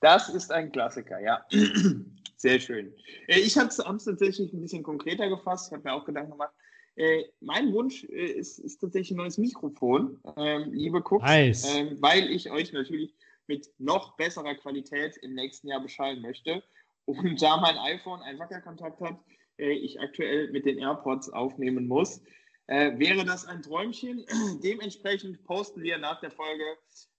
Das 0.04 0.28
ist 0.28 0.52
ein 0.52 0.70
Klassiker, 0.70 1.18
ja. 1.22 1.46
Sehr 2.36 2.60
schön. 2.60 2.94
Äh, 3.28 3.40
ich 3.40 3.58
habe 3.58 3.70
es 3.70 3.78
tatsächlich 3.78 4.52
ein 4.52 4.60
bisschen 4.60 4.84
konkreter 4.84 5.30
gefasst. 5.30 5.68
Ich 5.68 5.74
habe 5.74 5.84
mir 5.88 5.94
auch 5.96 6.04
Gedanken 6.04 6.32
gemacht. 6.32 6.52
Äh, 6.98 7.24
mein 7.40 7.72
Wunsch 7.72 8.04
äh, 8.04 8.26
ist, 8.34 8.60
ist, 8.60 8.80
tatsächlich 8.80 9.12
ein 9.12 9.18
neues 9.18 9.38
Mikrofon, 9.38 10.20
ähm, 10.36 10.74
liebe 10.74 11.02
Cooks, 11.02 11.24
nice. 11.24 11.74
ähm, 11.74 11.98
weil 12.02 12.30
ich 12.30 12.52
euch 12.52 12.74
natürlich 12.74 13.16
mit 13.48 13.70
noch 13.80 14.18
besserer 14.18 14.56
Qualität 14.56 15.16
im 15.22 15.36
nächsten 15.36 15.70
Jahr 15.70 15.82
beschallen 15.82 16.22
möchte. 16.22 16.62
Und 17.06 17.42
da 17.42 17.56
mein 17.56 17.78
iPhone 17.78 18.22
einen 18.24 18.40
Wackelkontakt 18.40 19.00
hat, 19.00 19.18
ich 19.58 20.02
aktuell 20.02 20.52
mit 20.52 20.66
den 20.66 20.80
AirPods 20.80 21.30
aufnehmen 21.30 21.88
muss, 21.88 22.22
äh, 22.68 22.98
wäre 22.98 23.26
das 23.26 23.46
ein 23.46 23.62
Träumchen. 23.62 24.26
Dementsprechend 24.64 25.44
posten 25.44 25.82
wir 25.82 25.98
nach 25.98 26.20
der 26.22 26.32
Folge 26.32 26.64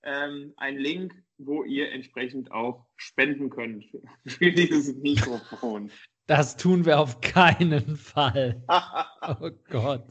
ähm, 0.02 0.52
einen 0.56 0.78
Link, 0.78 1.14
wo 1.38 1.64
ihr 1.64 1.90
entsprechend 1.92 2.52
auch 2.52 2.86
spenden 2.96 3.50
könnt 3.50 3.84
für 4.26 4.52
dieses 4.52 4.94
Mikrofon. 4.96 5.90
Das 6.26 6.56
tun 6.56 6.86
wir 6.86 7.00
auf 7.00 7.20
keinen 7.20 7.96
Fall. 7.98 8.62
oh 9.40 9.50
Gott. 9.68 10.04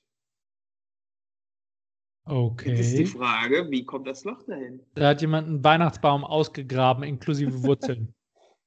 Okay. 2.27 2.69
Jetzt 2.69 2.87
ist 2.87 2.97
die 2.97 3.05
Frage, 3.05 3.69
wie 3.69 3.85
kommt 3.85 4.07
das 4.07 4.23
Loch 4.23 4.41
dahin? 4.43 4.83
Da 4.95 5.09
hat 5.09 5.21
jemand 5.21 5.47
einen 5.47 5.63
Weihnachtsbaum 5.63 6.23
ausgegraben, 6.23 7.03
inklusive 7.03 7.63
Wurzeln. 7.63 8.15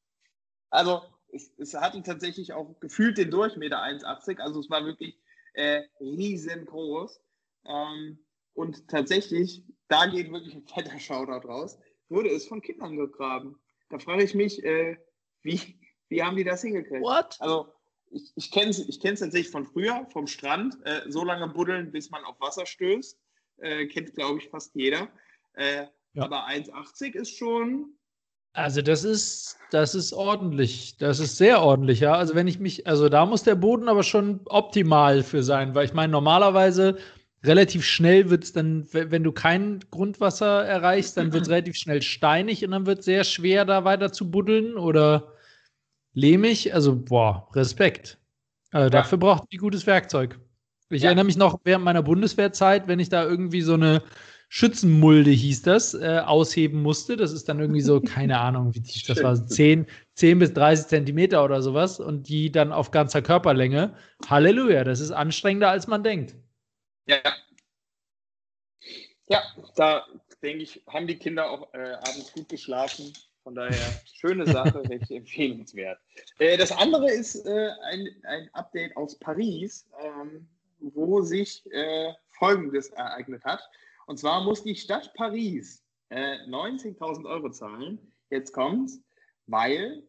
also, 0.70 1.02
es, 1.32 1.52
es 1.58 1.74
hatte 1.74 2.02
tatsächlich 2.02 2.52
auch 2.52 2.78
gefühlt 2.80 3.18
den 3.18 3.30
Durchmeter 3.30 3.82
1,80, 3.82 4.38
also 4.38 4.60
es 4.60 4.70
war 4.70 4.84
wirklich 4.84 5.18
äh, 5.54 5.82
riesengroß. 6.00 7.20
Ähm, 7.66 8.18
und 8.54 8.88
tatsächlich, 8.88 9.62
da 9.88 10.06
geht 10.06 10.32
wirklich 10.32 10.54
ein 10.54 10.66
fetter 10.66 10.98
Shoutout 10.98 11.46
raus, 11.46 11.78
wurde 12.08 12.30
es 12.30 12.46
von 12.46 12.60
Kindern 12.60 12.96
gegraben. 12.96 13.58
Da 13.90 13.98
frage 13.98 14.24
ich 14.24 14.34
mich, 14.34 14.62
äh, 14.64 14.96
wie, 15.42 15.78
wie 16.08 16.22
haben 16.22 16.36
die 16.36 16.44
das 16.44 16.62
hingekriegt? 16.62 17.02
What? 17.02 17.36
Also, 17.40 17.72
ich, 18.10 18.32
ich 18.36 18.50
kenne 18.50 18.70
es 18.70 18.78
ich 18.78 18.98
tatsächlich 18.98 19.50
von 19.50 19.66
früher, 19.66 20.06
vom 20.12 20.26
Strand. 20.26 20.78
Äh, 20.84 21.02
so 21.08 21.24
lange 21.24 21.48
buddeln, 21.48 21.92
bis 21.92 22.10
man 22.10 22.24
auf 22.24 22.40
Wasser 22.40 22.64
stößt. 22.64 23.18
Äh, 23.58 23.86
kennt, 23.86 24.14
glaube 24.14 24.38
ich, 24.38 24.48
fast 24.48 24.74
jeder. 24.74 25.08
Äh, 25.54 25.86
ja. 26.14 26.22
Aber 26.22 26.48
1,80 26.48 27.14
ist 27.14 27.36
schon 27.36 27.97
also 28.58 28.82
das 28.82 29.04
ist, 29.04 29.56
das 29.70 29.94
ist 29.94 30.12
ordentlich. 30.12 30.96
Das 30.98 31.20
ist 31.20 31.36
sehr 31.36 31.62
ordentlich, 31.62 32.00
ja. 32.00 32.14
Also 32.14 32.34
wenn 32.34 32.48
ich 32.48 32.58
mich, 32.58 32.86
also 32.86 33.08
da 33.08 33.24
muss 33.24 33.42
der 33.42 33.54
Boden 33.54 33.88
aber 33.88 34.02
schon 34.02 34.40
optimal 34.46 35.22
für 35.22 35.42
sein, 35.42 35.74
weil 35.74 35.86
ich 35.86 35.94
meine, 35.94 36.10
normalerweise 36.10 36.98
relativ 37.44 37.84
schnell 37.84 38.30
wird 38.30 38.44
es 38.44 38.52
dann, 38.52 38.86
wenn 38.92 39.22
du 39.22 39.32
kein 39.32 39.80
Grundwasser 39.90 40.64
erreichst, 40.64 41.16
dann 41.16 41.32
wird 41.32 41.44
es 41.44 41.48
relativ 41.50 41.76
schnell 41.76 42.02
steinig 42.02 42.64
und 42.64 42.72
dann 42.72 42.86
wird 42.86 43.00
es 43.00 43.04
sehr 43.04 43.24
schwer, 43.24 43.64
da 43.64 43.84
weiter 43.84 44.12
zu 44.12 44.30
buddeln 44.30 44.76
oder 44.76 45.32
lehmig. 46.14 46.74
Also, 46.74 46.96
boah, 46.96 47.48
Respekt. 47.54 48.18
Also 48.72 48.86
ja. 48.86 48.90
dafür 48.90 49.18
braucht 49.18 49.52
die 49.52 49.56
gutes 49.56 49.86
Werkzeug. 49.86 50.38
Ich 50.90 51.02
ja. 51.02 51.08
erinnere 51.08 51.26
mich 51.26 51.36
noch 51.36 51.60
während 51.64 51.84
meiner 51.84 52.02
Bundeswehrzeit, 52.02 52.88
wenn 52.88 52.98
ich 52.98 53.08
da 53.08 53.24
irgendwie 53.24 53.62
so 53.62 53.74
eine 53.74 54.02
Schützenmulde 54.48 55.30
hieß 55.30 55.62
das, 55.62 55.94
äh, 55.94 56.22
ausheben 56.24 56.82
musste. 56.82 57.16
Das 57.16 57.32
ist 57.32 57.48
dann 57.48 57.60
irgendwie 57.60 57.82
so, 57.82 58.00
keine 58.00 58.40
Ahnung, 58.40 58.74
wie 58.74 58.80
die, 58.80 59.02
das 59.06 59.22
war 59.22 59.46
10, 59.46 59.86
10 60.14 60.38
bis 60.38 60.52
30 60.54 60.86
Zentimeter 60.86 61.44
oder 61.44 61.62
sowas 61.62 62.00
und 62.00 62.28
die 62.28 62.50
dann 62.50 62.72
auf 62.72 62.90
ganzer 62.90 63.22
Körperlänge. 63.22 63.94
Halleluja, 64.26 64.84
das 64.84 65.00
ist 65.00 65.10
anstrengender, 65.10 65.70
als 65.70 65.86
man 65.86 66.02
denkt. 66.02 66.34
Ja. 67.06 67.18
Ja, 69.30 69.42
da 69.76 70.06
denke 70.42 70.62
ich, 70.62 70.82
haben 70.86 71.06
die 71.06 71.18
Kinder 71.18 71.50
auch 71.50 71.72
äh, 71.74 71.92
abends 71.92 72.32
gut 72.32 72.48
geschlafen. 72.48 73.12
Von 73.42 73.54
daher, 73.54 74.00
schöne 74.14 74.46
Sache, 74.46 74.82
welche 74.88 75.16
empfehlenswert. 75.16 75.98
Äh, 76.38 76.56
das 76.56 76.72
andere 76.72 77.10
ist 77.10 77.46
äh, 77.46 77.70
ein, 77.90 78.08
ein 78.24 78.48
Update 78.54 78.96
aus 78.96 79.18
Paris, 79.18 79.86
ähm, 80.02 80.48
wo 80.80 81.20
sich 81.20 81.62
äh, 81.72 82.12
Folgendes 82.38 82.88
ereignet 82.90 83.44
hat. 83.44 83.60
Und 84.08 84.16
zwar 84.16 84.42
muss 84.42 84.62
die 84.62 84.74
Stadt 84.74 85.12
Paris 85.12 85.84
äh, 86.08 86.38
90.000 86.46 87.26
Euro 87.26 87.50
zahlen. 87.50 88.10
Jetzt 88.30 88.54
kommt's, 88.54 89.02
weil 89.46 90.02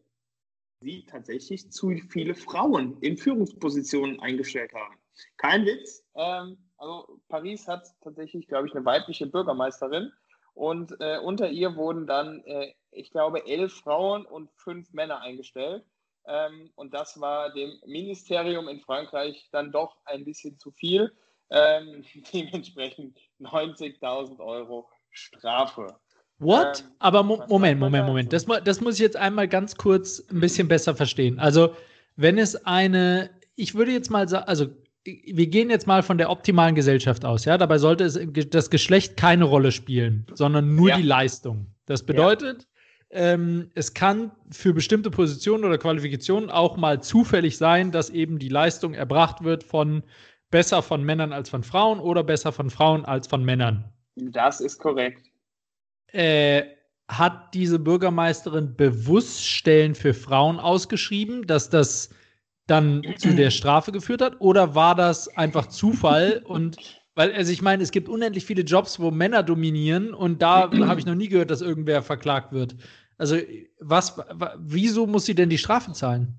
sie 0.80 1.04
tatsächlich 1.04 1.70
zu 1.70 1.90
viele 2.08 2.34
Frauen 2.34 2.96
in 3.02 3.18
Führungspositionen 3.18 4.18
eingestellt 4.20 4.72
haben. 4.72 4.96
Kein 5.36 5.66
Witz. 5.66 6.02
Ähm, 6.14 6.56
also 6.78 7.20
Paris 7.28 7.68
hat 7.68 7.88
tatsächlich, 8.00 8.48
glaube 8.48 8.68
ich, 8.68 8.74
eine 8.74 8.86
weibliche 8.86 9.26
Bürgermeisterin 9.26 10.10
und 10.54 10.96
äh, 11.00 11.18
unter 11.18 11.50
ihr 11.50 11.76
wurden 11.76 12.06
dann, 12.06 12.42
äh, 12.44 12.72
ich 12.92 13.10
glaube, 13.10 13.46
elf 13.46 13.74
Frauen 13.74 14.24
und 14.24 14.50
fünf 14.56 14.90
Männer 14.94 15.20
eingestellt. 15.20 15.84
Ähm, 16.24 16.70
und 16.74 16.94
das 16.94 17.20
war 17.20 17.52
dem 17.52 17.78
Ministerium 17.84 18.66
in 18.68 18.80
Frankreich 18.80 19.50
dann 19.52 19.72
doch 19.72 19.98
ein 20.06 20.24
bisschen 20.24 20.58
zu 20.58 20.70
viel. 20.70 21.14
Ähm, 21.50 22.04
dementsprechend 22.32 23.16
90.000 23.40 24.38
Euro 24.38 24.88
Strafe. 25.10 25.96
What? 26.38 26.80
Ähm, 26.80 26.92
Aber 26.98 27.22
mo 27.22 27.42
Moment, 27.48 27.80
Moment, 27.80 28.06
Moment. 28.06 28.32
Das, 28.32 28.46
das 28.64 28.80
muss 28.80 28.94
ich 28.94 29.00
jetzt 29.00 29.16
einmal 29.16 29.48
ganz 29.48 29.76
kurz 29.76 30.24
ein 30.30 30.40
bisschen 30.40 30.68
besser 30.68 30.94
verstehen. 30.94 31.38
Also, 31.38 31.74
wenn 32.16 32.38
es 32.38 32.66
eine, 32.66 33.30
ich 33.56 33.74
würde 33.74 33.92
jetzt 33.92 34.10
mal 34.10 34.28
sagen, 34.28 34.46
also 34.46 34.66
wir 35.04 35.46
gehen 35.46 35.70
jetzt 35.70 35.86
mal 35.86 36.02
von 36.02 36.18
der 36.18 36.30
optimalen 36.30 36.74
Gesellschaft 36.74 37.24
aus, 37.24 37.44
ja. 37.44 37.56
Dabei 37.56 37.78
sollte 37.78 38.04
es 38.04 38.18
das 38.50 38.70
Geschlecht 38.70 39.16
keine 39.16 39.44
Rolle 39.44 39.72
spielen, 39.72 40.26
sondern 40.34 40.74
nur 40.74 40.90
ja. 40.90 40.96
die 40.96 41.02
Leistung. 41.02 41.66
Das 41.86 42.04
bedeutet, 42.04 42.66
ja. 43.10 43.32
ähm, 43.32 43.70
es 43.74 43.94
kann 43.94 44.30
für 44.50 44.74
bestimmte 44.74 45.10
Positionen 45.10 45.64
oder 45.64 45.78
Qualifikationen 45.78 46.50
auch 46.50 46.76
mal 46.76 47.02
zufällig 47.02 47.56
sein, 47.56 47.92
dass 47.92 48.10
eben 48.10 48.38
die 48.38 48.50
Leistung 48.50 48.92
erbracht 48.92 49.42
wird 49.42 49.64
von 49.64 50.02
besser 50.50 50.82
von 50.82 51.02
Männern 51.04 51.32
als 51.32 51.48
von 51.48 51.62
Frauen 51.62 52.00
oder 52.00 52.24
besser 52.24 52.52
von 52.52 52.70
Frauen 52.70 53.04
als 53.04 53.26
von 53.26 53.44
Männern. 53.44 53.92
Das 54.16 54.60
ist 54.60 54.78
korrekt. 54.78 55.30
Äh, 56.12 56.62
hat 57.08 57.54
diese 57.54 57.78
Bürgermeisterin 57.78 58.76
bewusst 58.76 59.46
Stellen 59.46 59.94
für 59.94 60.14
Frauen 60.14 60.58
ausgeschrieben, 60.58 61.46
dass 61.46 61.70
das 61.70 62.10
dann 62.66 63.02
zu 63.18 63.34
der 63.34 63.50
Strafe 63.50 63.90
geführt 63.90 64.22
hat? 64.22 64.40
Oder 64.40 64.74
war 64.74 64.94
das 64.94 65.28
einfach 65.36 65.66
Zufall? 65.66 66.42
Und 66.44 66.76
weil, 67.14 67.32
also 67.32 67.52
ich 67.52 67.62
meine, 67.62 67.82
es 67.82 67.90
gibt 67.90 68.08
unendlich 68.08 68.44
viele 68.44 68.62
Jobs, 68.62 69.00
wo 69.00 69.10
Männer 69.10 69.42
dominieren 69.42 70.14
und 70.14 70.40
da 70.40 70.70
habe 70.70 71.00
ich 71.00 71.06
noch 71.06 71.16
nie 71.16 71.28
gehört, 71.28 71.50
dass 71.50 71.60
irgendwer 71.60 72.02
verklagt 72.02 72.52
wird. 72.52 72.76
Also, 73.18 73.36
was, 73.80 74.18
wieso 74.58 75.06
muss 75.06 75.26
sie 75.26 75.34
denn 75.34 75.50
die 75.50 75.58
Strafe 75.58 75.92
zahlen? 75.92 76.38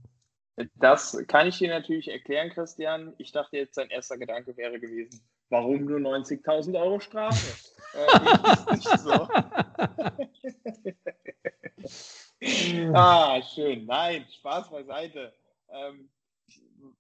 Das 0.76 1.18
kann 1.28 1.48
ich 1.48 1.58
dir 1.58 1.70
natürlich 1.70 2.10
erklären, 2.10 2.50
Christian. 2.50 3.14
Ich 3.18 3.32
dachte 3.32 3.58
jetzt, 3.58 3.76
sein 3.76 3.90
erster 3.90 4.18
Gedanke 4.18 4.56
wäre 4.58 4.80
gewesen, 4.80 5.22
warum 5.50 5.86
nur 5.86 6.00
90.000 6.00 6.80
Euro 6.80 7.00
Strafe? 7.00 7.54
äh, 12.42 12.92
ah, 12.94 13.42
schön. 13.42 13.86
Nein, 13.86 14.26
Spaß 14.30 14.70
beiseite. 14.70 15.34
Ähm, 15.70 16.10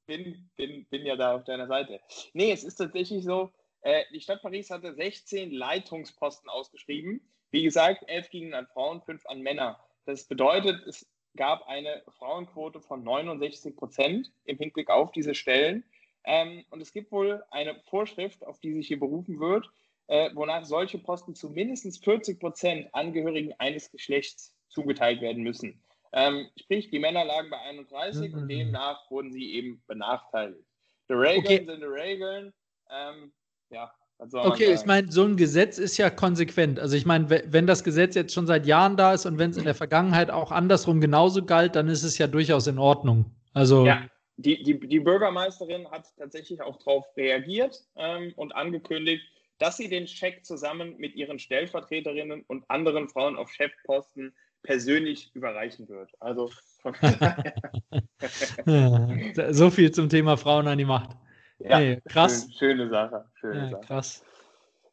bin, 0.06 0.50
bin, 0.56 0.86
bin 0.86 1.06
ja 1.06 1.16
da 1.16 1.36
auf 1.36 1.44
deiner 1.44 1.68
Seite. 1.68 2.00
Nee, 2.34 2.52
es 2.52 2.64
ist 2.64 2.76
tatsächlich 2.76 3.24
so, 3.24 3.52
äh, 3.82 4.04
die 4.14 4.22
Stadt 4.22 4.42
Paris 4.42 4.70
hatte 4.70 4.94
16 4.94 5.52
Leitungsposten 5.52 6.50
ausgeschrieben. 6.50 7.22
Wie 7.52 7.64
gesagt, 7.64 8.04
11 8.08 8.30
gingen 8.30 8.54
an 8.54 8.68
Frauen, 8.68 9.02
5 9.02 9.26
an 9.26 9.42
Männer. 9.42 9.84
Das 10.06 10.28
bedeutet, 10.28 10.86
es 10.88 11.08
gab 11.36 11.68
eine 11.68 12.04
Frauenquote 12.18 12.82
von 12.82 13.04
69 13.04 13.76
Prozent 13.76 14.32
im 14.46 14.58
Hinblick 14.58 14.90
auf 14.90 15.12
diese 15.12 15.36
Stellen. 15.36 15.84
Ähm, 16.24 16.66
und 16.70 16.82
es 16.82 16.94
gibt 16.94 17.12
wohl 17.12 17.44
eine 17.50 17.80
Vorschrift, 17.90 18.46
auf 18.46 18.60
die 18.60 18.74
sich 18.74 18.88
hier 18.88 19.00
berufen 19.00 19.40
wird, 19.40 19.70
äh, 20.08 20.30
wonach 20.36 20.66
solche 20.66 21.00
Posten 21.00 21.36
zu 21.36 21.50
mindestens 21.50 21.98
40 22.00 22.40
Prozent 22.40 22.94
Angehörigen 22.94 23.54
eines 23.60 23.92
Geschlechts 23.92 24.56
zugeteilt 24.70 25.22
werden 25.22 25.44
müssen. 25.44 25.84
Ähm, 26.14 26.50
sprich, 26.60 26.90
die 26.90 27.00
Männer 27.00 27.24
lagen 27.24 27.50
bei 27.50 27.60
31 27.60 28.34
mhm. 28.34 28.38
und 28.38 28.48
demnach 28.50 29.10
wurden 29.10 29.32
sie 29.32 29.54
eben 29.54 29.82
benachteiligt. 29.88 30.68
Die 31.10 31.14
Regeln 31.14 31.46
okay. 31.46 31.66
sind 31.66 31.80
die 31.80 31.86
Regeln. 31.86 32.54
Ähm, 32.90 33.34
ja, 33.70 33.94
Okay, 34.34 34.74
ich 34.74 34.86
meine, 34.86 35.12
so 35.12 35.24
ein 35.24 35.36
Gesetz 35.36 35.80
ist 35.80 35.98
ja 35.98 36.12
konsequent. 36.12 36.80
Also 36.80 36.96
ich 36.96 37.08
meine, 37.08 37.30
wenn 37.30 37.66
das 37.66 37.84
Gesetz 37.84 38.14
jetzt 38.14 38.34
schon 38.34 38.46
seit 38.46 38.68
Jahren 38.68 38.96
da 38.96 39.14
ist 39.14 39.26
und 39.26 39.40
wenn 39.40 39.50
es 39.50 39.58
in 39.58 39.64
der 39.64 39.74
Vergangenheit 39.74 40.30
auch 40.30 40.52
andersrum 40.52 41.02
genauso 41.02 41.44
galt, 41.44 41.76
dann 41.76 41.88
ist 41.88 42.04
es 42.04 42.20
ja 42.20 42.28
durchaus 42.28 42.68
in 42.68 42.78
Ordnung. 42.78 43.26
Also 43.54 43.86
ja, 43.86 44.06
die, 44.38 44.62
die, 44.62 44.80
die 44.80 45.00
Bürgermeisterin 45.00 45.90
hat 45.90 46.06
tatsächlich 46.18 46.62
auch 46.62 46.78
darauf 46.78 47.06
reagiert 47.18 47.84
ähm, 47.96 48.34
und 48.36 48.56
angekündigt, 48.56 49.24
dass 49.58 49.78
sie 49.78 49.90
den 49.90 50.08
Scheck 50.08 50.46
zusammen 50.46 50.96
mit 50.98 51.16
ihren 51.16 51.40
Stellvertreterinnen 51.40 52.44
und 52.48 52.64
anderen 52.70 53.10
Frauen 53.10 53.36
auf 53.36 53.52
Chefposten 53.52 54.36
persönlich 54.62 55.32
überreichen 55.34 55.90
wird. 55.90 56.12
Also 56.20 56.52
so 59.52 59.72
viel 59.72 59.92
zum 59.92 60.10
Thema 60.10 60.38
Frauen 60.38 60.68
an 60.68 60.78
die 60.78 60.86
Macht. 60.86 61.18
Ja, 61.64 61.78
hey, 61.78 62.02
krass. 62.08 62.48
Schön, 62.58 62.78
schöne 62.78 62.90
Sache. 62.90 63.26
Schöne 63.40 63.64
ja, 63.64 63.70
Sache. 63.70 63.82
Krass. 63.86 64.24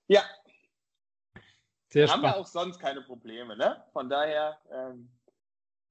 Ja. 0.09 0.23
Sehr 1.89 2.09
Haben 2.09 2.23
wir 2.23 2.37
auch 2.37 2.47
sonst 2.47 2.79
keine 2.79 3.01
Probleme, 3.03 3.57
ne? 3.57 3.83
Von 3.93 4.09
daher. 4.11 4.59
Ähm, 4.73 5.09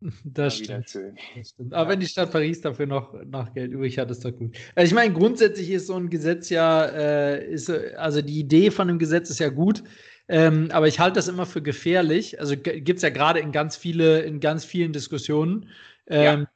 das 0.24 0.58
stimmt. 0.58 0.94
das 1.36 1.50
stimmt. 1.50 1.74
Aber 1.74 1.84
ja. 1.84 1.90
wenn 1.90 2.00
die 2.00 2.08
Stadt 2.08 2.32
Paris 2.32 2.62
dafür 2.62 2.86
noch, 2.86 3.14
noch 3.26 3.54
Geld 3.54 3.72
übrig 3.72 3.98
hat, 3.98 4.12
ist 4.12 4.24
doch 4.24 4.32
gut. 4.32 4.56
Also 4.76 4.88
ich 4.90 4.94
meine, 4.94 5.14
grundsätzlich 5.14 5.72
ist 5.72 5.88
so 5.88 5.96
ein 5.96 6.10
Gesetz 6.10 6.50
ja, 6.50 6.86
äh, 6.86 7.46
ist, 7.46 7.70
also 7.70 8.22
die 8.22 8.40
Idee 8.40 8.70
von 8.70 8.90
einem 8.90 9.00
Gesetz 9.00 9.30
ist 9.30 9.40
ja 9.40 9.50
gut. 9.50 9.84
Ähm, 10.30 10.70
aber 10.72 10.88
ich 10.88 11.00
halte 11.00 11.16
das 11.16 11.30
immer 11.30 11.46
für 11.46 11.62
gefährlich. 11.62 12.40
Also 12.40 12.56
gibt 12.58 12.98
es 12.98 13.02
ja 13.02 13.10
gerade 13.10 13.40
in 13.40 13.52
ganz 13.52 13.76
viele, 13.76 14.22
in 14.22 14.40
ganz 14.40 14.66
vielen 14.66 14.94
Diskussionen. 14.94 15.70
Ähm, 16.08 16.42
ja 16.42 16.48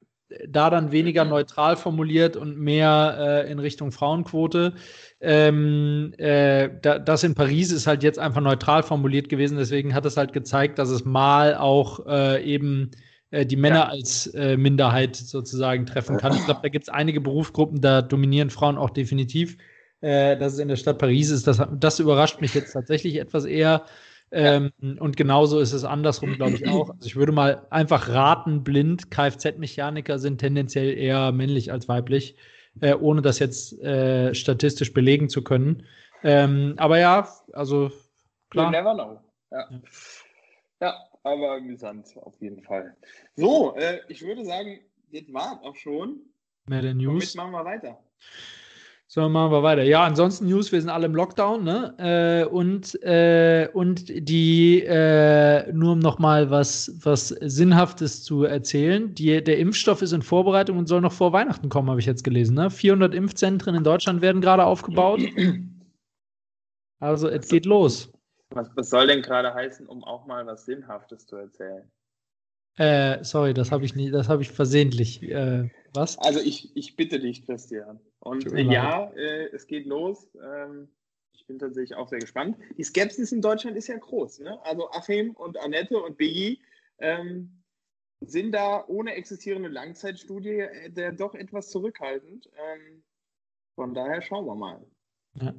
da 0.48 0.70
dann 0.70 0.92
weniger 0.92 1.26
neutral 1.26 1.76
formuliert 1.76 2.36
und 2.36 2.58
mehr 2.58 3.44
äh, 3.46 3.52
in 3.52 3.60
Richtung 3.60 3.92
Frauenquote. 3.92 4.74
Ähm, 5.20 6.14
äh, 6.18 6.70
da, 6.82 7.00
das 7.00 7.24
in 7.24 7.36
Paris 7.36 7.72
ist 7.72 7.88
halt 7.88 8.04
jetzt 8.04 8.20
einfach 8.20 8.42
neutral 8.42 8.84
formuliert 8.84 9.30
gewesen, 9.30 9.58
deswegen 9.58 9.94
hat 9.94 10.06
es 10.06 10.18
halt 10.18 10.34
gezeigt, 10.34 10.80
dass 10.80 10.90
es 10.90 11.06
mal 11.06 11.56
auch 11.56 12.06
äh, 12.08 12.44
eben 12.44 12.92
äh, 13.32 13.46
die 13.46 13.56
Männer 13.56 13.76
ja. 13.76 13.90
als 13.90 14.28
äh, 14.28 14.58
Minderheit 14.58 15.16
sozusagen 15.16 15.86
treffen 15.86 16.18
kann. 16.18 16.34
Ich 16.36 16.46
glaube, 16.46 16.62
da 16.64 16.70
gibt 16.70 16.84
es 16.84 16.90
einige 16.90 17.22
Berufsgruppen, 17.22 17.82
da 17.82 18.02
dominieren 18.02 18.50
Frauen 18.50 18.78
auch 18.78 18.90
definitiv. 18.90 19.58
Äh, 20.02 20.36
dass 20.38 20.54
es 20.54 20.60
in 20.60 20.68
der 20.68 20.78
Stadt 20.78 20.98
Paris 20.98 21.30
ist, 21.30 21.46
das, 21.46 21.62
das 21.78 22.00
überrascht 22.00 22.42
mich 22.42 22.56
jetzt 22.56 22.74
tatsächlich 22.74 23.18
etwas 23.18 23.46
eher. 23.46 23.86
Ähm, 24.32 24.72
und 25.00 25.18
genauso 25.18 25.60
ist 25.60 25.74
es 25.74 25.84
andersrum, 25.84 26.36
glaube 26.36 26.54
ich, 26.54 26.68
auch. 26.68 26.90
Also 26.90 27.06
ich 27.06 27.16
würde 27.16 27.34
mal 27.34 27.68
einfach 27.70 28.08
raten, 28.08 28.64
blind, 28.64 29.12
Kfz-Mechaniker 29.12 30.20
sind 30.20 30.38
tendenziell 30.38 30.98
eher 30.98 31.32
männlich 31.34 31.72
als 31.72 31.90
weiblich, 31.90 32.38
äh, 32.80 32.94
ohne 32.94 33.22
das 33.22 33.40
jetzt 33.40 33.78
äh, 33.82 34.34
statistisch 34.34 34.94
belegen 34.94 35.28
zu 35.28 35.44
können. 35.44 35.86
Ähm, 36.24 36.76
aber 36.78 37.00
ja, 37.00 37.28
also 37.52 37.92
klar. 38.50 38.68
You 38.68 38.72
never 38.72 38.94
know. 38.94 39.20
Ja, 39.52 39.70
ja. 39.70 39.80
ja 40.82 40.96
aber 41.24 41.56
amüsant 41.58 42.08
auf 42.22 42.40
jeden 42.40 42.64
Fall. 42.64 42.96
So, 43.36 43.76
äh, 43.76 44.00
ich 44.08 44.22
würde 44.22 44.46
sagen, 44.46 44.80
das 45.12 45.24
war 45.34 45.62
auch 45.64 45.76
schon. 45.76 46.22
Mehr 46.68 46.82
der 46.82 46.94
News. 46.94 47.36
Womit 47.36 47.36
machen 47.36 47.52
wir 47.52 47.66
weiter? 47.66 48.00
So, 49.14 49.28
machen 49.28 49.52
wir 49.52 49.62
weiter. 49.62 49.84
Ja, 49.84 50.06
ansonsten 50.06 50.48
News, 50.48 50.72
wir 50.72 50.80
sind 50.80 50.90
alle 50.90 51.08
im 51.08 51.16
Lockdown, 51.16 51.66
ne? 51.66 51.94
Äh, 51.98 52.46
und, 52.50 52.96
äh, 53.04 53.68
und 53.74 54.06
die, 54.08 54.84
äh, 54.84 55.70
nur 55.74 55.92
um 55.92 56.00
nochmal 56.00 56.50
was, 56.50 56.94
was 57.04 57.28
Sinnhaftes 57.28 58.24
zu 58.24 58.46
erzählen, 58.46 59.14
die, 59.14 59.44
der 59.44 59.58
Impfstoff 59.58 60.02
ist 60.02 60.14
in 60.14 60.22
Vorbereitung 60.22 60.78
und 60.78 60.88
soll 60.88 61.02
noch 61.02 61.12
vor 61.12 61.34
Weihnachten 61.34 61.68
kommen, 61.68 61.90
habe 61.90 62.00
ich 62.00 62.06
jetzt 62.06 62.24
gelesen. 62.24 62.54
Ne? 62.56 62.70
400 62.70 63.14
Impfzentren 63.14 63.76
in 63.76 63.84
Deutschland 63.84 64.22
werden 64.22 64.40
gerade 64.40 64.64
aufgebaut. 64.64 65.20
Also, 67.04 67.28
es 67.30 67.48
geht 67.50 67.66
los. 67.66 68.14
Was, 68.52 68.70
was 68.76 68.92
soll 68.92 69.08
denn 69.08 69.24
gerade 69.24 69.52
heißen, 69.54 69.88
um 69.88 70.04
auch 70.04 70.28
mal 70.28 70.46
was 70.46 70.66
Sinnhaftes 70.66 71.26
zu 71.26 71.36
erzählen? 71.36 71.92
Äh, 72.78 73.24
sorry, 73.24 73.56
das 73.56 73.72
habe 73.72 73.84
ich 73.84 73.96
nie, 73.96 74.12
das 74.12 74.30
habe 74.30 74.44
ich 74.44 74.52
versehentlich. 74.52 75.24
Äh, 75.24 75.70
was? 75.96 76.18
Also 76.20 76.40
ich, 76.40 76.78
ich 76.78 76.96
bitte 76.96 77.20
dich, 77.20 77.44
Christian. 77.44 78.00
Und 78.22 78.52
ja, 78.52 79.12
äh, 79.16 79.48
es 79.48 79.66
geht 79.66 79.88
los. 79.88 80.30
Ähm, 80.42 80.90
ich 81.34 81.48
bin 81.48 81.58
tatsächlich 81.58 81.96
auch 81.98 82.08
sehr 82.08 82.20
gespannt. 82.20 82.56
Die 82.78 82.84
Skepsis 82.84 83.32
in 83.32 83.42
Deutschland 83.42 83.76
ist 83.76 83.88
ja 83.88 83.98
groß. 83.98 84.40
Ne? 84.40 84.64
Also 84.64 84.90
Achim 84.92 85.32
und 85.32 85.58
Annette 85.58 86.00
und 86.00 86.18
Biggie 86.18 86.62
ähm, 87.00 87.64
sind 88.20 88.52
da 88.52 88.86
ohne 88.88 89.16
existierende 89.16 89.70
Langzeitstudie 89.70 90.60
äh, 90.60 91.14
doch 91.14 91.34
etwas 91.34 91.70
zurückhaltend. 91.70 92.48
Ähm, 92.56 93.04
von 93.74 93.96
daher 93.96 94.22
schauen 94.22 94.46
wir 94.46 94.56
mal. 94.56 94.86
Ja. 95.34 95.56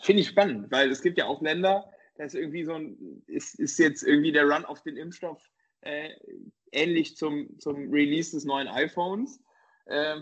Finde 0.00 0.22
ich 0.22 0.28
spannend, 0.28 0.70
weil 0.70 0.90
es 0.90 1.02
gibt 1.02 1.18
ja 1.18 1.26
auch 1.26 1.42
Länder, 1.42 1.90
da 2.16 2.24
ist 2.24 2.34
irgendwie 2.34 2.64
so 2.64 2.72
ein, 2.72 3.22
ist, 3.26 3.58
ist 3.60 3.78
jetzt 3.78 4.02
irgendwie 4.02 4.32
der 4.32 4.44
Run 4.44 4.64
auf 4.64 4.82
den 4.82 4.96
Impfstoff 4.96 5.50
äh, 5.82 6.10
ähnlich 6.72 7.16
zum, 7.18 7.58
zum 7.60 7.90
Release 7.90 8.34
des 8.34 8.46
neuen 8.46 8.68
iPhones. 8.68 9.42
Äh, 9.84 10.20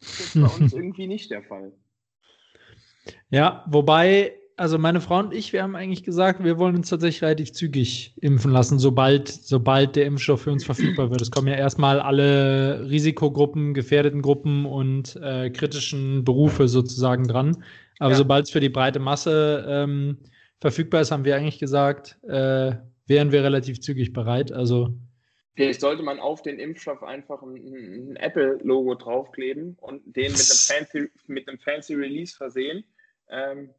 das 0.00 0.08
ist 0.08 0.34
jetzt 0.34 0.42
bei 0.42 0.64
uns 0.64 0.72
irgendwie 0.72 1.06
nicht 1.06 1.30
der 1.30 1.42
Fall. 1.42 1.72
Ja, 3.30 3.64
wobei, 3.68 4.32
also 4.56 4.78
meine 4.78 5.00
Frau 5.00 5.20
und 5.20 5.32
ich, 5.32 5.52
wir 5.52 5.62
haben 5.62 5.76
eigentlich 5.76 6.02
gesagt, 6.02 6.42
wir 6.42 6.58
wollen 6.58 6.74
uns 6.74 6.88
tatsächlich 6.88 7.22
relativ 7.22 7.52
zügig 7.52 8.16
impfen 8.20 8.50
lassen, 8.50 8.80
sobald, 8.80 9.28
sobald 9.28 9.94
der 9.94 10.06
Impfstoff 10.06 10.42
für 10.42 10.50
uns 10.50 10.64
verfügbar 10.64 11.10
wird. 11.10 11.20
Es 11.22 11.30
kommen 11.30 11.46
ja 11.46 11.54
erstmal 11.54 12.00
alle 12.00 12.88
Risikogruppen, 12.88 13.74
gefährdeten 13.74 14.22
Gruppen 14.22 14.66
und 14.66 15.14
äh, 15.22 15.50
kritischen 15.50 16.24
Berufe 16.24 16.66
sozusagen 16.66 17.28
dran. 17.28 17.62
Aber 17.98 18.10
ja. 18.10 18.16
sobald 18.16 18.46
es 18.46 18.50
für 18.50 18.60
die 18.60 18.70
breite 18.70 18.98
Masse 18.98 19.64
ähm, 19.68 20.18
verfügbar 20.60 21.02
ist, 21.02 21.10
haben 21.10 21.24
wir 21.24 21.36
eigentlich 21.36 21.58
gesagt, 21.58 22.18
äh, 22.24 22.72
wären 23.06 23.32
wir 23.32 23.42
relativ 23.44 23.80
zügig 23.80 24.12
bereit. 24.12 24.52
Also 24.52 24.98
Vielleicht 25.56 25.80
sollte 25.80 26.02
man 26.02 26.20
auf 26.20 26.42
den 26.42 26.58
Impfstoff 26.58 27.02
einfach 27.02 27.42
ein, 27.42 27.56
ein 28.12 28.16
Apple-Logo 28.16 28.94
draufkleben 28.94 29.78
und 29.80 30.02
den 30.04 30.32
mit 30.32 30.40
einem 30.40 30.86
fancy, 30.86 31.10
mit 31.26 31.48
einem 31.48 31.58
fancy 31.58 31.94
Release 31.94 32.36
versehen. 32.36 32.84
Ähm, 33.30 33.70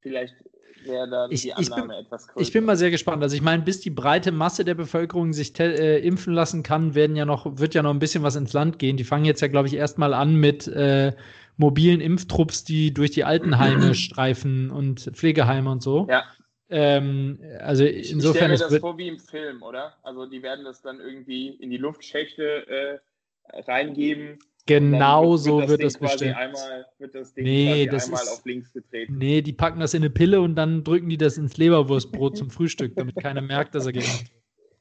vielleicht 0.00 0.36
wäre 0.84 1.10
da 1.10 1.26
ich, 1.28 1.42
die 1.42 1.52
Annahme 1.52 1.88
bin, 1.88 2.06
etwas 2.06 2.28
größer. 2.28 2.40
Ich 2.40 2.52
bin 2.52 2.64
mal 2.64 2.76
sehr 2.76 2.92
gespannt. 2.92 3.20
Also 3.20 3.34
ich 3.34 3.42
meine, 3.42 3.64
bis 3.64 3.80
die 3.80 3.90
breite 3.90 4.30
Masse 4.30 4.64
der 4.64 4.76
Bevölkerung 4.76 5.32
sich 5.32 5.58
äh, 5.58 5.98
impfen 5.98 6.34
lassen 6.34 6.62
kann, 6.62 6.94
werden 6.94 7.16
ja 7.16 7.24
noch, 7.24 7.58
wird 7.58 7.74
ja 7.74 7.82
noch 7.82 7.90
ein 7.90 7.98
bisschen 7.98 8.22
was 8.22 8.36
ins 8.36 8.52
Land 8.52 8.78
gehen. 8.78 8.96
Die 8.96 9.04
fangen 9.04 9.24
jetzt 9.24 9.40
ja, 9.40 9.48
glaube 9.48 9.66
ich, 9.66 9.74
erstmal 9.74 10.14
an 10.14 10.36
mit 10.36 10.68
äh, 10.68 11.14
mobilen 11.56 12.00
Impftrupps, 12.00 12.62
die 12.62 12.94
durch 12.94 13.10
die 13.10 13.24
Altenheime 13.24 13.94
streifen 13.96 14.70
und 14.70 15.00
Pflegeheime 15.00 15.68
und 15.68 15.82
so. 15.82 16.06
Ja. 16.08 16.24
Ähm, 16.70 17.38
also 17.60 17.84
insofern. 17.84 18.52
Ich 18.52 18.58
stelle 18.58 18.68
mir 18.68 18.74
das 18.74 18.80
vor 18.80 18.98
wie 18.98 19.08
im 19.08 19.18
Film, 19.18 19.62
oder? 19.62 19.96
Also 20.02 20.26
die 20.26 20.42
werden 20.42 20.64
das 20.64 20.82
dann 20.82 21.00
irgendwie 21.00 21.48
in 21.48 21.70
die 21.70 21.78
Luftschächte 21.78 22.66
äh, 22.68 23.60
reingeben. 23.60 24.38
Genau 24.66 25.36
so 25.38 25.60
wird 25.60 25.62
das, 25.62 25.70
wird 25.70 25.84
das 25.84 25.98
bestimmt. 25.98 26.36
Einmal, 26.36 26.86
wird 26.98 27.14
das 27.14 27.32
Ding 27.32 27.44
nee, 27.44 27.86
das 27.86 28.04
einmal 28.04 28.22
ist, 28.22 28.28
auf 28.28 28.44
links 28.44 28.70
getreten. 28.70 29.16
Nee, 29.16 29.40
die 29.40 29.54
packen 29.54 29.80
das 29.80 29.94
in 29.94 30.02
eine 30.02 30.10
Pille 30.10 30.42
und 30.42 30.56
dann 30.56 30.84
drücken 30.84 31.08
die 31.08 31.16
das 31.16 31.38
ins 31.38 31.56
Leberwurstbrot 31.56 32.36
zum 32.36 32.50
Frühstück, 32.50 32.94
damit 32.94 33.16
keiner 33.16 33.40
merkt, 33.40 33.74
dass 33.74 33.86
er 33.86 33.92
gemacht 33.92 34.26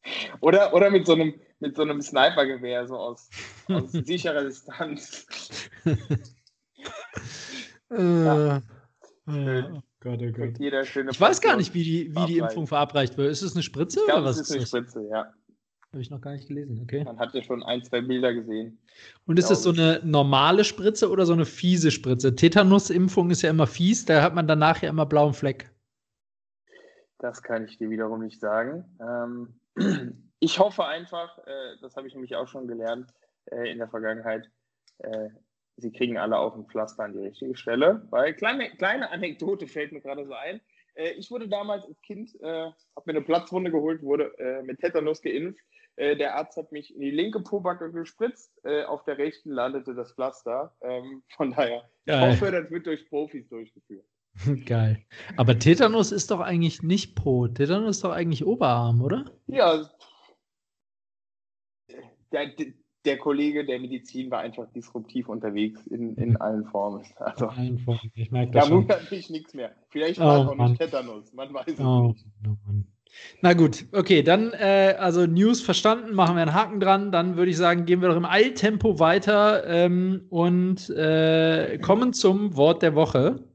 oder, 0.42 0.74
oder 0.74 0.90
mit 0.90 1.06
so 1.06 1.14
einem, 1.14 1.36
mit 1.60 1.78
so 1.78 1.84
einem 1.84 2.02
Snipergewehr, 2.02 2.86
so 2.86 2.98
aus, 2.98 3.30
aus 3.70 3.92
sicherer 3.94 4.44
Distanz. 4.44 5.26
äh, 7.90 7.96
ja. 7.98 8.62
Ja. 9.28 9.84
Gott, 10.08 10.22
oh 10.22 10.32
Gott. 10.32 10.58
Jeder 10.58 10.86
schöne 10.86 11.12
ich 11.12 11.20
weiß 11.20 11.42
gar 11.42 11.58
nicht, 11.58 11.74
wie 11.74 11.84
die, 11.84 12.16
wie 12.16 12.26
die 12.28 12.38
Impfung 12.38 12.66
verabreicht 12.66 13.18
wird. 13.18 13.30
Ist 13.30 13.42
es 13.42 13.56
eine 13.56 13.64
Spritze? 13.64 14.00
Ich 14.00 14.06
glaube, 14.06 14.30
es 14.30 14.40
ist 14.40 14.52
eine 14.54 14.66
Spritze, 14.66 15.06
ja. 15.12 15.34
Habe 15.92 16.02
ich 16.02 16.10
noch 16.10 16.22
gar 16.22 16.32
nicht 16.32 16.48
gelesen, 16.48 16.80
okay. 16.82 17.04
Man 17.04 17.20
hat 17.20 17.34
ja 17.34 17.42
schon 17.42 17.62
ein, 17.64 17.84
zwei 17.84 18.02
Bilder 18.02 18.34
gesehen. 18.34 18.80
Und 19.26 19.38
ist 19.38 19.50
das 19.50 19.64
so 19.64 19.72
eine 19.72 20.00
normale 20.04 20.64
Spritze 20.64 21.10
oder 21.10 21.26
so 21.26 21.34
eine 21.34 21.46
fiese 21.46 21.92
Spritze? 21.92 22.36
Tetanus-Impfung 22.36 23.32
ist 23.32 23.42
ja 23.42 23.50
immer 23.50 23.68
fies, 23.68 24.06
da 24.06 24.22
hat 24.22 24.34
man 24.34 24.48
danach 24.48 24.82
ja 24.82 24.90
immer 24.90 25.06
blauen 25.06 25.34
Fleck. 25.34 25.72
Das 27.20 27.42
kann 27.42 27.66
ich 27.66 27.78
dir 27.78 27.90
wiederum 27.90 28.22
nicht 28.22 28.40
sagen. 28.40 28.86
Ähm, 29.02 29.60
ich 30.40 30.60
hoffe 30.60 30.86
einfach, 30.86 31.38
äh, 31.40 31.78
das 31.82 31.98
habe 31.98 32.08
ich 32.08 32.14
nämlich 32.14 32.36
auch 32.36 32.48
schon 32.48 32.68
gelernt 32.68 33.14
äh, 33.46 33.72
in 33.72 33.78
der 33.78 33.90
Vergangenheit, 33.90 34.50
äh, 35.00 35.30
sie 35.78 35.92
kriegen 35.92 36.18
alle 36.18 36.38
auf 36.38 36.56
ein 36.56 36.66
Pflaster 36.66 37.04
an 37.04 37.14
die 37.14 37.20
richtige 37.20 37.56
Stelle. 37.56 38.06
Weil 38.10 38.34
kleine, 38.34 38.70
kleine 38.72 39.10
Anekdote 39.12 39.68
fällt 39.68 39.92
mir 39.92 40.02
gerade 40.02 40.26
so 40.26 40.34
ein. 40.34 40.60
Äh, 40.96 41.12
ich 41.12 41.32
wurde 41.32 41.48
damals 41.48 41.86
als 41.86 42.02
Kind, 42.02 42.36
äh, 42.42 42.46
habe 42.46 43.04
mir 43.06 43.14
eine 43.14 43.22
Platzwunde 43.22 43.72
geholt, 43.72 44.02
wurde 44.02 44.38
äh, 44.40 44.64
mit 44.64 44.80
Tetanus 44.80 45.22
geimpft. 45.22 45.62
der 46.00 46.36
Arzt 46.36 46.58
hat 46.58 46.72
mich 46.72 46.94
in 46.94 47.02
die 47.02 47.10
linke 47.10 47.40
Pobacke 47.40 47.92
gespritzt, 47.92 48.52
auf 48.86 49.04
der 49.06 49.18
rechten 49.18 49.50
landete 49.50 49.96
das 49.96 50.14
Pflaster. 50.14 50.76
Ähm, 50.82 51.24
von 51.36 51.52
daher, 51.52 51.90
Geil. 52.06 52.34
ich 52.34 52.42
hoffe, 52.42 52.52
das 52.52 52.70
wird 52.70 52.86
durch 52.86 53.10
Profis 53.10 53.50
durchgeführt. 53.50 54.06
Geil. 54.68 55.04
Aber 55.38 55.58
Tetanus 55.58 56.12
ist 56.12 56.30
doch 56.30 56.40
eigentlich 56.40 56.84
nicht 56.84 57.16
Po. 57.16 57.48
Tetanus 57.48 57.98
ist 57.98 58.04
doch 58.04 58.12
eigentlich 58.12 58.46
Oberarm, 58.46 59.02
oder? 59.02 59.26
Ja. 59.48 59.90
Der, 62.32 62.46
der 62.48 62.74
Kollege 63.16 63.64
der 63.64 63.80
Medizin 63.80 64.30
war 64.30 64.40
einfach 64.40 64.70
disruptiv 64.74 65.30
unterwegs 65.30 65.88
in, 65.88 66.18
in 66.18 66.36
allen 66.38 66.66
Formen. 66.66 67.06
Also, 67.16 67.46
in 67.46 67.52
allen 67.52 67.80
Formen. 67.80 68.12
Ich 68.16 68.32
merke 68.32 68.52
das. 68.52 68.68
Da 68.68 68.76
wundert 68.76 69.10
mich 69.10 69.30
nichts 69.30 69.54
mehr. 69.54 69.72
Vielleicht 69.90 70.20
war 70.20 70.42
es 70.42 70.48
oh, 70.48 70.52
auch 70.52 70.68
nicht 70.68 70.82
Tetanus. 70.82 71.32
Man 71.32 71.54
weiß 71.54 71.68
es 71.68 71.80
oh, 71.80 72.08
nicht. 72.08 72.26
Oh, 72.46 72.58
Na 73.42 73.54
gut, 73.54 73.86
okay, 73.94 74.22
dann 74.22 74.52
äh, 74.52 74.96
also 75.00 75.26
News 75.26 75.62
verstanden, 75.62 76.14
machen 76.14 76.36
wir 76.36 76.42
einen 76.42 76.54
Haken 76.54 76.82
dran. 76.82 77.14
Dann 77.14 77.38
würde 77.38 77.52
ich 77.52 77.58
sagen, 77.58 77.86
gehen 77.86 78.02
wir 78.02 78.10
doch 78.10 78.18
im 78.18 78.26
Eiltempo 78.26 79.00
weiter 79.00 79.66
ähm, 79.66 80.26
und 80.30 80.90
äh, 80.90 81.80
kommen 81.80 82.12
zum 82.12 82.58
Wort 82.58 82.82
der 82.82 82.96
Woche. 82.96 83.48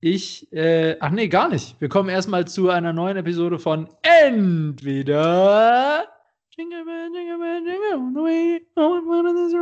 Ich, 0.00 0.52
äh, 0.52 0.96
ach 1.00 1.10
nee, 1.10 1.28
gar 1.28 1.48
nicht. 1.48 1.80
Wir 1.80 1.88
kommen 1.88 2.10
erstmal 2.10 2.46
zu 2.46 2.70
einer 2.70 2.92
neuen 2.92 3.16
Episode 3.16 3.58
von 3.58 3.88
Entweder 4.02 6.04
Jingle 6.58 6.86
bell, 6.86 7.10
jingle 7.12 7.38
bell, 7.38 7.60
jingle 7.60 8.00
all 8.00 8.12
the 8.14 8.22
way. 8.22 8.60
Oh, 8.78 9.02
what 9.04 9.26
is 9.26 9.52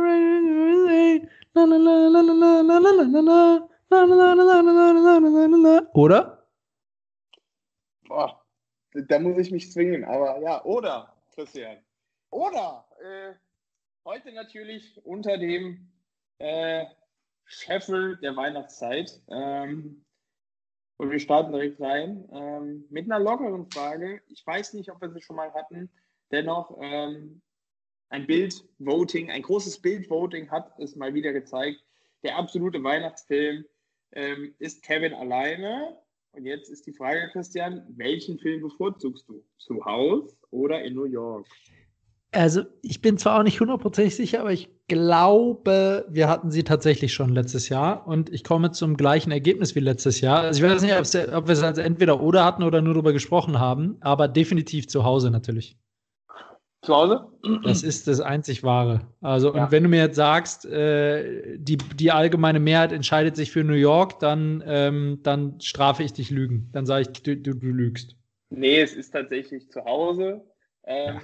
la 1.53 1.65
la 1.65 1.75
la 1.75 2.07
la 2.07 2.21
la 2.21 2.61
la 2.61 2.89
la 2.89 3.19
la. 3.19 3.67
La 3.91 4.03
la 4.05 4.15
la 4.15 4.33
la 4.33 4.61
la 4.61 4.61
la 4.61 4.91
la 4.91 5.17
la 5.19 5.45
la 5.45 5.57
la. 5.57 5.81
Oder? 5.93 6.47
Boah, 8.07 8.41
da 8.93 9.19
muss 9.19 9.37
ich 9.37 9.51
mich 9.51 9.69
zwingen, 9.73 10.05
aber 10.05 10.39
ja, 10.39 10.63
oder, 10.63 11.13
Christian. 11.33 11.77
Oder, 12.29 12.85
äh, 13.03 13.33
heute 14.05 14.31
natürlich 14.31 15.05
unter 15.05 15.37
dem 15.37 15.91
äh, 16.39 16.85
Scheffel 17.43 18.15
der 18.21 18.37
Weihnachtszeit. 18.37 19.21
Ähm, 19.27 20.01
und 20.97 21.11
wir 21.11 21.19
starten 21.19 21.51
direkt 21.51 21.81
rein 21.81 22.29
ähm, 22.31 22.85
mit 22.89 23.11
einer 23.11 23.19
lockeren 23.19 23.69
Frage. 23.69 24.21
Ich 24.27 24.47
weiß 24.47 24.73
nicht, 24.75 24.89
ob 24.89 25.01
wir 25.01 25.11
sie 25.11 25.21
schon 25.21 25.35
mal 25.35 25.53
hatten 25.53 25.91
dennoch 26.31 26.77
ähm, 26.81 27.41
ein 28.09 28.27
Bildvoting, 28.27 29.29
ein 29.29 29.41
großes 29.41 29.81
Bildvoting 29.81 30.49
hat 30.49 30.71
es 30.79 30.95
mal 30.95 31.13
wieder 31.13 31.33
gezeigt. 31.33 31.83
Der 32.23 32.37
absolute 32.37 32.83
Weihnachtsfilm 32.83 33.65
ähm, 34.11 34.55
ist 34.59 34.83
Kevin 34.83 35.13
alleine. 35.13 35.97
Und 36.31 36.45
jetzt 36.45 36.69
ist 36.69 36.85
die 36.85 36.93
Frage, 36.93 37.29
Christian, 37.31 37.83
welchen 37.95 38.37
Film 38.39 38.61
bevorzugst 38.61 39.27
du? 39.29 39.43
Zu 39.57 39.83
Hause 39.85 40.35
oder 40.51 40.83
in 40.83 40.93
New 40.93 41.05
York? 41.05 41.47
Also, 42.31 42.63
ich 42.81 43.01
bin 43.01 43.17
zwar 43.17 43.39
auch 43.39 43.43
nicht 43.43 43.61
hundertprozentig 43.61 44.15
sicher, 44.15 44.41
aber 44.41 44.51
ich 44.51 44.69
glaube, 44.89 46.05
wir 46.09 46.27
hatten 46.27 46.51
sie 46.51 46.65
tatsächlich 46.65 47.13
schon 47.13 47.29
letztes 47.29 47.69
Jahr 47.69 48.05
und 48.05 48.29
ich 48.29 48.43
komme 48.43 48.71
zum 48.71 48.97
gleichen 48.97 49.31
Ergebnis 49.31 49.73
wie 49.75 49.79
letztes 49.79 50.19
Jahr. 50.19 50.41
Also, 50.41 50.61
ich 50.61 50.69
weiß 50.69 50.81
nicht, 50.81 50.93
ob 51.33 51.47
wir 51.47 51.53
es 51.53 51.63
als 51.63 51.77
entweder 51.77 52.21
oder 52.21 52.43
hatten 52.43 52.63
oder 52.63 52.81
nur 52.81 52.93
darüber 52.93 53.13
gesprochen 53.13 53.59
haben, 53.59 53.95
aber 54.01 54.27
definitiv 54.27 54.87
zu 54.87 55.05
Hause 55.05 55.31
natürlich. 55.31 55.77
Zu 56.85 56.95
Hause? 56.95 57.27
Das 57.63 57.81
ist 57.81 58.07
das 58.07 58.21
einzig 58.21 58.63
Wahre. 58.63 59.01
Also, 59.21 59.55
ja. 59.55 59.63
und 59.63 59.71
wenn 59.71 59.81
du 59.81 59.89
mir 59.89 60.01
jetzt 60.01 60.15
sagst, 60.15 60.65
äh, 60.65 61.57
die, 61.57 61.77
die 61.77 62.11
allgemeine 62.11 62.59
Mehrheit 62.59 62.91
entscheidet 62.91 63.35
sich 63.35 63.51
für 63.51 63.63
New 63.63 63.73
York, 63.73 64.19
dann, 64.19 64.63
ähm, 64.67 65.19
dann 65.23 65.59
strafe 65.61 66.03
ich 66.03 66.13
dich 66.13 66.29
Lügen. 66.29 66.69
Dann 66.73 66.85
sage 66.85 67.01
ich, 67.01 67.23
du, 67.23 67.35
du, 67.35 67.55
du, 67.55 67.67
lügst. 67.67 68.15
Nee, 68.49 68.81
es 68.81 68.93
ist 68.93 69.11
tatsächlich 69.11 69.71
zu 69.71 69.83
Hause. 69.83 70.45
Ähm, 70.83 71.15
ja. 71.15 71.21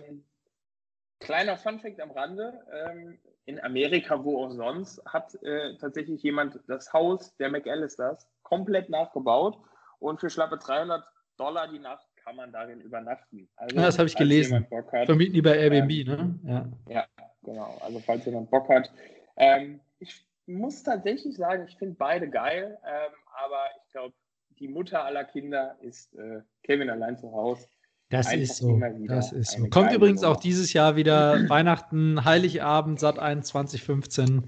Kleiner 1.19 1.57
Funfact 1.57 2.01
am 2.01 2.09
Rande: 2.09 2.59
ähm, 2.71 3.19
In 3.45 3.59
Amerika, 3.59 4.23
wo 4.23 4.43
auch 4.43 4.51
sonst, 4.51 4.99
hat 5.05 5.35
äh, 5.43 5.77
tatsächlich 5.77 6.23
jemand 6.23 6.59
das 6.67 6.91
Haus 6.91 7.35
der 7.37 7.51
McAllisters 7.51 8.27
komplett 8.41 8.89
nachgebaut 8.89 9.59
und 9.99 10.19
für 10.19 10.31
schlappe 10.31 10.57
300 10.57 11.03
Dollar 11.37 11.67
die 11.67 11.79
Nacht 11.79 12.10
kann 12.23 12.35
man 12.35 12.51
darin 12.51 12.81
übernachten. 12.81 13.47
Also, 13.55 13.75
ja, 13.75 13.83
das 13.83 13.97
habe 13.97 14.07
ich 14.07 14.15
gelesen. 14.15 14.67
Hat, 14.71 15.05
Vermieten 15.05 15.33
die 15.33 15.41
bei 15.41 15.57
Airbnb, 15.57 15.91
ähm, 15.91 16.07
ne? 16.07 16.39
Ja. 16.43 16.69
ja, 16.89 17.05
genau. 17.43 17.77
Also 17.83 17.99
falls 17.99 18.25
jemand 18.25 18.49
Bock 18.49 18.69
hat. 18.69 18.91
Ähm, 19.37 19.79
ich 19.99 20.25
muss 20.45 20.83
tatsächlich 20.83 21.35
sagen, 21.35 21.65
ich 21.67 21.77
finde 21.77 21.95
beide 21.97 22.29
geil, 22.29 22.77
ähm, 22.85 23.11
aber 23.43 23.63
ich 23.83 23.91
glaube, 23.91 24.13
die 24.59 24.67
Mutter 24.67 25.03
aller 25.03 25.23
Kinder 25.23 25.75
ist 25.81 26.13
äh, 26.15 26.41
Kevin 26.63 26.89
allein 26.89 27.17
zu 27.17 27.31
Hause. 27.31 27.67
Das 28.09 28.31
ist 28.33 28.57
so. 28.57 28.79
Das 29.07 29.31
ist 29.31 29.51
so. 29.51 29.67
Kommt 29.69 29.93
übrigens 29.93 30.21
Nummer. 30.21 30.35
auch 30.35 30.39
dieses 30.39 30.73
Jahr 30.73 30.97
wieder 30.97 31.49
Weihnachten, 31.49 32.25
Heiligabend, 32.25 32.99
Sat 32.99 33.17
1 33.17 33.47
2015. 33.47 34.43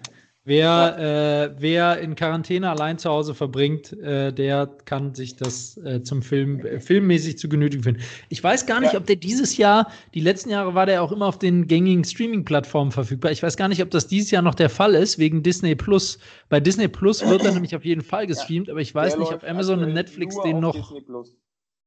Wer, 0.45 1.53
äh, 1.55 1.61
wer 1.61 1.99
in 1.99 2.15
Quarantäne 2.15 2.69
allein 2.69 2.97
zu 2.97 3.09
Hause 3.09 3.33
verbringt, 3.33 3.93
äh, 3.93 4.33
der 4.33 4.67
kann 4.83 5.15
sich 5.15 5.37
das 5.37 5.77
äh, 5.77 6.01
zum 6.03 6.21
Film 6.21 6.59
äh, 6.65 6.81
filmmäßig 6.81 7.37
zu 7.37 7.47
genügen 7.47 7.81
finden. 7.81 8.01
Ich 8.27 8.43
weiß 8.43 8.65
gar 8.65 8.81
nicht, 8.81 8.91
ja. 8.91 8.99
ob 8.99 9.05
der 9.05 9.15
dieses 9.15 9.55
Jahr, 9.55 9.89
die 10.13 10.19
letzten 10.19 10.49
Jahre 10.49 10.75
war 10.75 10.85
der 10.85 11.01
auch 11.01 11.13
immer 11.13 11.27
auf 11.27 11.39
den 11.39 11.67
gängigen 11.67 12.03
Streaming-Plattformen 12.03 12.91
verfügbar. 12.91 13.31
Ich 13.31 13.41
weiß 13.41 13.55
gar 13.55 13.69
nicht, 13.69 13.81
ob 13.81 13.89
das 13.91 14.07
dieses 14.07 14.31
Jahr 14.31 14.41
noch 14.41 14.55
der 14.55 14.69
Fall 14.69 14.95
ist, 14.95 15.17
wegen 15.17 15.43
Disney 15.43 15.75
Plus. 15.75 16.19
Bei 16.49 16.59
Disney 16.59 16.89
Plus 16.89 17.25
wird 17.25 17.45
er 17.45 17.51
nämlich 17.53 17.73
auf 17.73 17.85
jeden 17.85 18.01
Fall 18.01 18.27
gestreamt, 18.27 18.69
aber 18.69 18.81
ich 18.81 18.93
weiß 18.93 19.13
der 19.13 19.21
nicht, 19.21 19.31
ob 19.31 19.45
Amazon 19.45 19.81
und 19.81 19.93
Netflix 19.93 20.35
den 20.41 20.59
noch. 20.59 20.93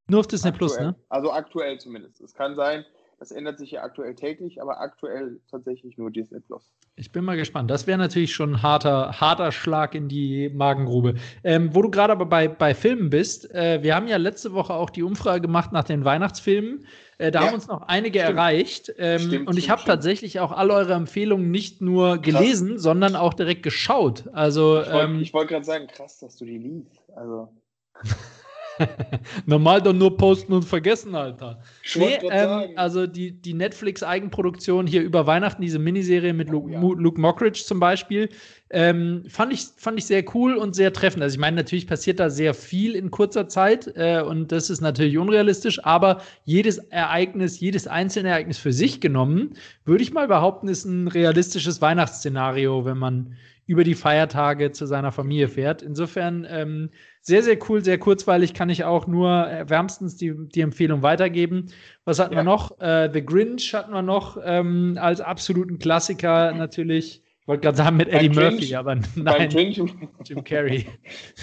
Nur 0.08 0.20
auf 0.20 0.28
Disney 0.28 0.48
aktuell. 0.48 0.68
Plus, 0.70 0.80
ne? 0.80 0.96
Also 1.10 1.30
aktuell 1.30 1.78
zumindest. 1.78 2.22
Es 2.22 2.32
kann 2.32 2.54
sein, 2.54 2.86
das 3.18 3.30
ändert 3.30 3.58
sich 3.58 3.70
ja 3.70 3.82
aktuell 3.82 4.14
täglich, 4.14 4.60
aber 4.60 4.80
aktuell 4.80 5.40
tatsächlich 5.50 5.96
nur 5.96 6.10
Disney 6.10 6.40
Plus. 6.40 6.70
Ich 6.96 7.12
bin 7.12 7.24
mal 7.24 7.36
gespannt. 7.36 7.70
Das 7.70 7.86
wäre 7.86 7.98
natürlich 7.98 8.34
schon 8.34 8.54
ein 8.54 8.62
harter, 8.62 9.20
harter 9.20 9.52
Schlag 9.52 9.94
in 9.94 10.08
die 10.08 10.50
Magengrube. 10.50 11.14
Ähm, 11.42 11.74
wo 11.74 11.82
du 11.82 11.90
gerade 11.90 12.12
aber 12.12 12.26
bei, 12.26 12.48
bei 12.48 12.74
Filmen 12.74 13.08
bist, 13.08 13.50
äh, 13.54 13.82
wir 13.82 13.94
haben 13.94 14.06
ja 14.06 14.18
letzte 14.18 14.52
Woche 14.52 14.74
auch 14.74 14.90
die 14.90 15.02
Umfrage 15.02 15.40
gemacht 15.40 15.72
nach 15.72 15.84
den 15.84 16.04
Weihnachtsfilmen. 16.04 16.86
Äh, 17.18 17.30
da 17.30 17.40
ja. 17.40 17.46
haben 17.46 17.54
uns 17.54 17.68
noch 17.68 17.82
einige 17.82 18.20
stimmt. 18.20 18.36
erreicht. 18.36 18.92
Ähm, 18.98 19.20
stimmt, 19.20 19.48
und 19.48 19.56
ich 19.56 19.70
habe 19.70 19.82
tatsächlich 19.84 20.40
auch 20.40 20.52
all 20.52 20.70
eure 20.70 20.92
Empfehlungen 20.92 21.50
nicht 21.50 21.80
nur 21.80 22.18
gelesen, 22.18 22.72
krass. 22.72 22.82
sondern 22.82 23.16
auch 23.16 23.32
direkt 23.32 23.62
geschaut. 23.62 24.24
Also, 24.32 24.82
ich 24.82 24.92
wollte 24.92 25.12
ähm, 25.12 25.28
wollt 25.32 25.48
gerade 25.48 25.64
sagen, 25.64 25.86
krass, 25.86 26.18
dass 26.18 26.36
du 26.36 26.44
die 26.44 26.58
liest. 26.58 27.00
Also. 27.14 27.48
Normal 29.46 29.82
doch 29.82 29.92
nur 29.92 30.16
posten 30.16 30.52
und 30.52 30.64
vergessen, 30.64 31.14
Alter. 31.14 31.60
Nee, 31.94 32.18
ähm, 32.30 32.70
also 32.76 33.06
die, 33.06 33.32
die 33.32 33.54
Netflix-Eigenproduktion 33.54 34.86
hier 34.86 35.02
über 35.02 35.26
Weihnachten, 35.26 35.62
diese 35.62 35.78
Miniserie 35.78 36.32
mit 36.32 36.50
Luke, 36.50 36.68
oh, 36.68 36.72
ja. 36.94 37.00
Luke 37.00 37.20
Mockridge 37.20 37.62
zum 37.64 37.80
Beispiel, 37.80 38.28
ähm, 38.70 39.24
fand, 39.28 39.52
ich, 39.52 39.66
fand 39.76 39.98
ich 39.98 40.06
sehr 40.06 40.24
cool 40.34 40.54
und 40.54 40.74
sehr 40.74 40.92
treffend. 40.92 41.22
Also 41.22 41.34
ich 41.34 41.40
meine, 41.40 41.56
natürlich 41.56 41.86
passiert 41.86 42.18
da 42.18 42.30
sehr 42.30 42.52
viel 42.52 42.94
in 42.94 43.10
kurzer 43.10 43.48
Zeit 43.48 43.92
äh, 43.96 44.20
und 44.20 44.50
das 44.50 44.70
ist 44.70 44.80
natürlich 44.80 45.18
unrealistisch, 45.18 45.84
aber 45.84 46.20
jedes 46.44 46.78
Ereignis, 46.78 47.60
jedes 47.60 47.86
einzelne 47.86 48.30
Ereignis 48.30 48.58
für 48.58 48.72
sich 48.72 49.00
genommen, 49.00 49.54
würde 49.84 50.02
ich 50.02 50.12
mal 50.12 50.28
behaupten, 50.28 50.68
ist 50.68 50.84
ein 50.84 51.08
realistisches 51.08 51.80
Weihnachtsszenario, 51.80 52.84
wenn 52.84 52.98
man 52.98 53.36
über 53.66 53.84
die 53.84 53.94
Feiertage 53.94 54.70
zu 54.72 54.86
seiner 54.86 55.12
Familie 55.12 55.48
fährt. 55.48 55.82
Insofern 55.82 56.46
ähm, 56.48 56.90
sehr, 57.26 57.42
sehr 57.42 57.58
cool, 57.68 57.84
sehr 57.84 57.98
kurzweilig, 57.98 58.54
kann 58.54 58.70
ich 58.70 58.84
auch 58.84 59.08
nur 59.08 59.28
wärmstens 59.66 60.16
die, 60.16 60.32
die 60.36 60.60
Empfehlung 60.60 61.02
weitergeben. 61.02 61.72
Was 62.04 62.20
hatten 62.20 62.34
ja. 62.34 62.38
wir 62.38 62.44
noch? 62.44 62.80
Äh, 62.80 63.10
The 63.12 63.24
Grinch 63.24 63.74
hatten 63.74 63.92
wir 63.92 64.02
noch 64.02 64.38
ähm, 64.44 64.96
als 65.00 65.20
absoluten 65.20 65.80
Klassiker 65.80 66.52
natürlich. 66.52 67.22
Ich 67.40 67.48
wollte 67.48 67.62
gerade 67.62 67.76
sagen 67.76 67.96
mit 67.96 68.08
Eddie 68.08 68.28
beim 68.28 68.36
Murphy, 68.36 68.56
Grinch, 68.58 68.76
aber 68.76 68.94
nein, 69.16 69.48
Grinch, 69.48 69.76
Jim 70.24 70.44
Carrey. 70.44 70.86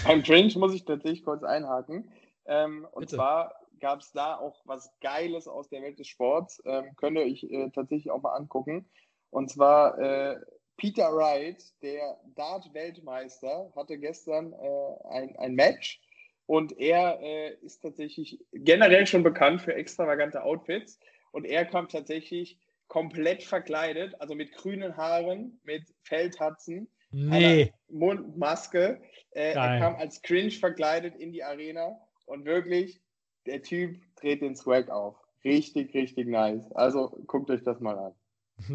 beim 0.06 0.22
Grinch 0.22 0.56
muss 0.56 0.72
ich 0.72 0.86
tatsächlich 0.86 1.22
kurz 1.22 1.42
einhaken. 1.42 2.10
Ähm, 2.46 2.86
und 2.92 3.00
Bitte. 3.00 3.16
zwar 3.16 3.52
gab 3.80 4.00
es 4.00 4.10
da 4.12 4.36
auch 4.38 4.62
was 4.64 4.90
Geiles 5.02 5.46
aus 5.46 5.68
der 5.68 5.82
Welt 5.82 5.98
des 5.98 6.08
Sports. 6.08 6.62
Ähm, 6.64 6.96
könnt 6.96 7.18
ihr 7.18 7.24
euch 7.24 7.44
äh, 7.44 7.68
tatsächlich 7.74 8.10
auch 8.10 8.22
mal 8.22 8.34
angucken. 8.34 8.86
Und 9.28 9.50
zwar 9.50 9.98
äh, 9.98 10.36
Peter 10.76 11.14
Wright, 11.14 11.62
der 11.82 12.18
Dart-Weltmeister, 12.34 13.72
hatte 13.76 13.98
gestern 13.98 14.52
äh, 14.52 15.08
ein, 15.08 15.36
ein 15.36 15.54
Match 15.54 16.00
und 16.46 16.78
er 16.78 17.20
äh, 17.20 17.54
ist 17.62 17.80
tatsächlich 17.80 18.38
generell 18.52 19.06
schon 19.06 19.22
bekannt 19.22 19.62
für 19.62 19.74
extravagante 19.74 20.42
Outfits 20.42 20.98
und 21.32 21.44
er 21.44 21.64
kam 21.64 21.88
tatsächlich 21.88 22.58
komplett 22.88 23.42
verkleidet, 23.42 24.20
also 24.20 24.34
mit 24.34 24.52
grünen 24.52 24.96
Haaren, 24.96 25.58
mit 25.64 25.82
Feldhatzen, 26.02 26.88
nee. 27.10 27.72
Mundmaske. 27.88 29.00
Äh, 29.30 29.52
er 29.52 29.78
kam 29.78 29.96
als 29.96 30.22
Cringe 30.22 30.50
verkleidet 30.50 31.16
in 31.16 31.32
die 31.32 31.42
Arena 31.42 31.98
und 32.26 32.44
wirklich, 32.44 33.00
der 33.46 33.62
Typ 33.62 34.00
dreht 34.16 34.42
den 34.42 34.54
Swag 34.54 34.90
auf. 34.90 35.16
richtig, 35.44 35.94
richtig 35.94 36.26
nice. 36.26 36.70
Also 36.72 37.22
guckt 37.26 37.50
euch 37.50 37.62
das 37.62 37.80
mal 37.80 37.98
an. 37.98 38.14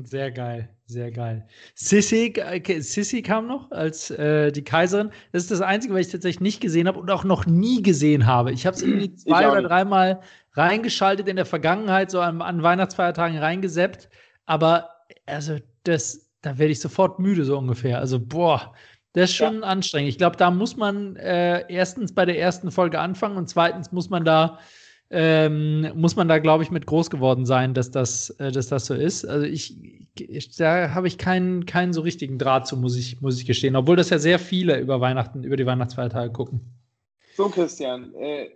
Sehr 0.04 0.32
geil, 0.32 0.70
sehr 0.86 1.12
geil. 1.12 1.48
Sissy, 1.74 2.34
Sissy 2.80 3.22
kam 3.22 3.48
noch 3.48 3.72
als 3.72 4.12
äh, 4.12 4.52
die 4.52 4.64
Kaiserin. 4.64 5.10
Das 5.32 5.44
ist 5.44 5.52
das 5.52 5.62
Einzige, 5.62 5.94
was 5.94 6.08
ich 6.08 6.12
tatsächlich 6.12 6.42
nicht 6.42 6.62
gesehen 6.62 6.88
habe 6.88 7.00
und 7.00 7.10
auch 7.10 7.24
noch 7.24 7.46
nie 7.46 7.82
gesehen 7.82 8.28
habe. 8.28 8.52
Ich 8.52 8.66
habe 8.66 8.76
es 8.76 8.84
irgendwie 8.84 9.16
zwei 9.16 9.50
oder 9.50 9.62
dreimal 9.62 10.22
reingeschaltet 10.54 11.28
in 11.28 11.38
der 11.38 11.46
Vergangenheit, 11.46 12.12
so 12.12 12.20
an, 12.20 12.42
an 12.42 12.62
Weihnachtsfeiertagen 12.62 13.38
reingeseppt. 13.38 14.10
Aber 14.46 14.90
also 15.26 15.58
das, 15.84 16.30
da 16.42 16.58
werde 16.58 16.72
ich 16.72 16.80
sofort 16.80 17.20
müde, 17.20 17.46
so 17.46 17.58
ungefähr. 17.58 18.00
Also, 18.00 18.20
boah, 18.20 18.74
das 19.14 19.32
ist 19.32 19.36
schon 19.38 19.62
ja. 19.62 19.68
anstrengend. 19.68 20.10
Ich 20.10 20.18
glaube, 20.18 20.38
da 20.38 20.52
muss 20.52 20.76
man 20.76 21.16
äh, 21.16 21.66
erstens 21.72 22.14
bei 22.14 22.26
der 22.26 22.40
ersten 22.40 22.70
Folge 22.70 23.00
anfangen 23.00 23.38
und 23.38 23.50
zweitens 23.50 23.92
muss 23.92 24.10
man 24.10 24.24
da 24.24 24.60
ähm, 25.12 25.92
muss 25.96 26.16
man 26.16 26.28
da, 26.28 26.38
glaube 26.38 26.64
ich, 26.64 26.70
mit 26.70 26.86
groß 26.86 27.10
geworden 27.10 27.46
sein, 27.46 27.74
dass 27.74 27.90
das, 27.90 28.30
äh, 28.32 28.52
dass 28.52 28.68
das 28.68 28.86
so 28.86 28.94
ist. 28.94 29.26
Also 29.26 29.46
ich, 29.46 29.76
ich 30.20 30.56
da 30.56 30.94
habe 30.94 31.08
ich 31.08 31.18
keinen, 31.18 31.66
keinen 31.66 31.94
so 31.94 32.02
richtigen 32.02 32.38
Draht 32.38 32.68
zu, 32.68 32.78
muss 32.78 32.96
ich, 32.96 33.20
muss 33.22 33.40
ich 33.40 33.46
gestehen, 33.46 33.76
obwohl 33.76 33.96
das 33.96 34.12
ja 34.12 34.20
sehr 34.20 34.38
viele 34.38 34.80
über 34.80 35.02
Weihnachten, 35.02 35.44
über 35.44 35.58
die 35.58 35.66
Weihnachtsfeiertage 35.66 36.32
gucken. 36.32 36.62
So, 37.36 37.50
Christian, 37.50 38.14
äh, 38.16 38.50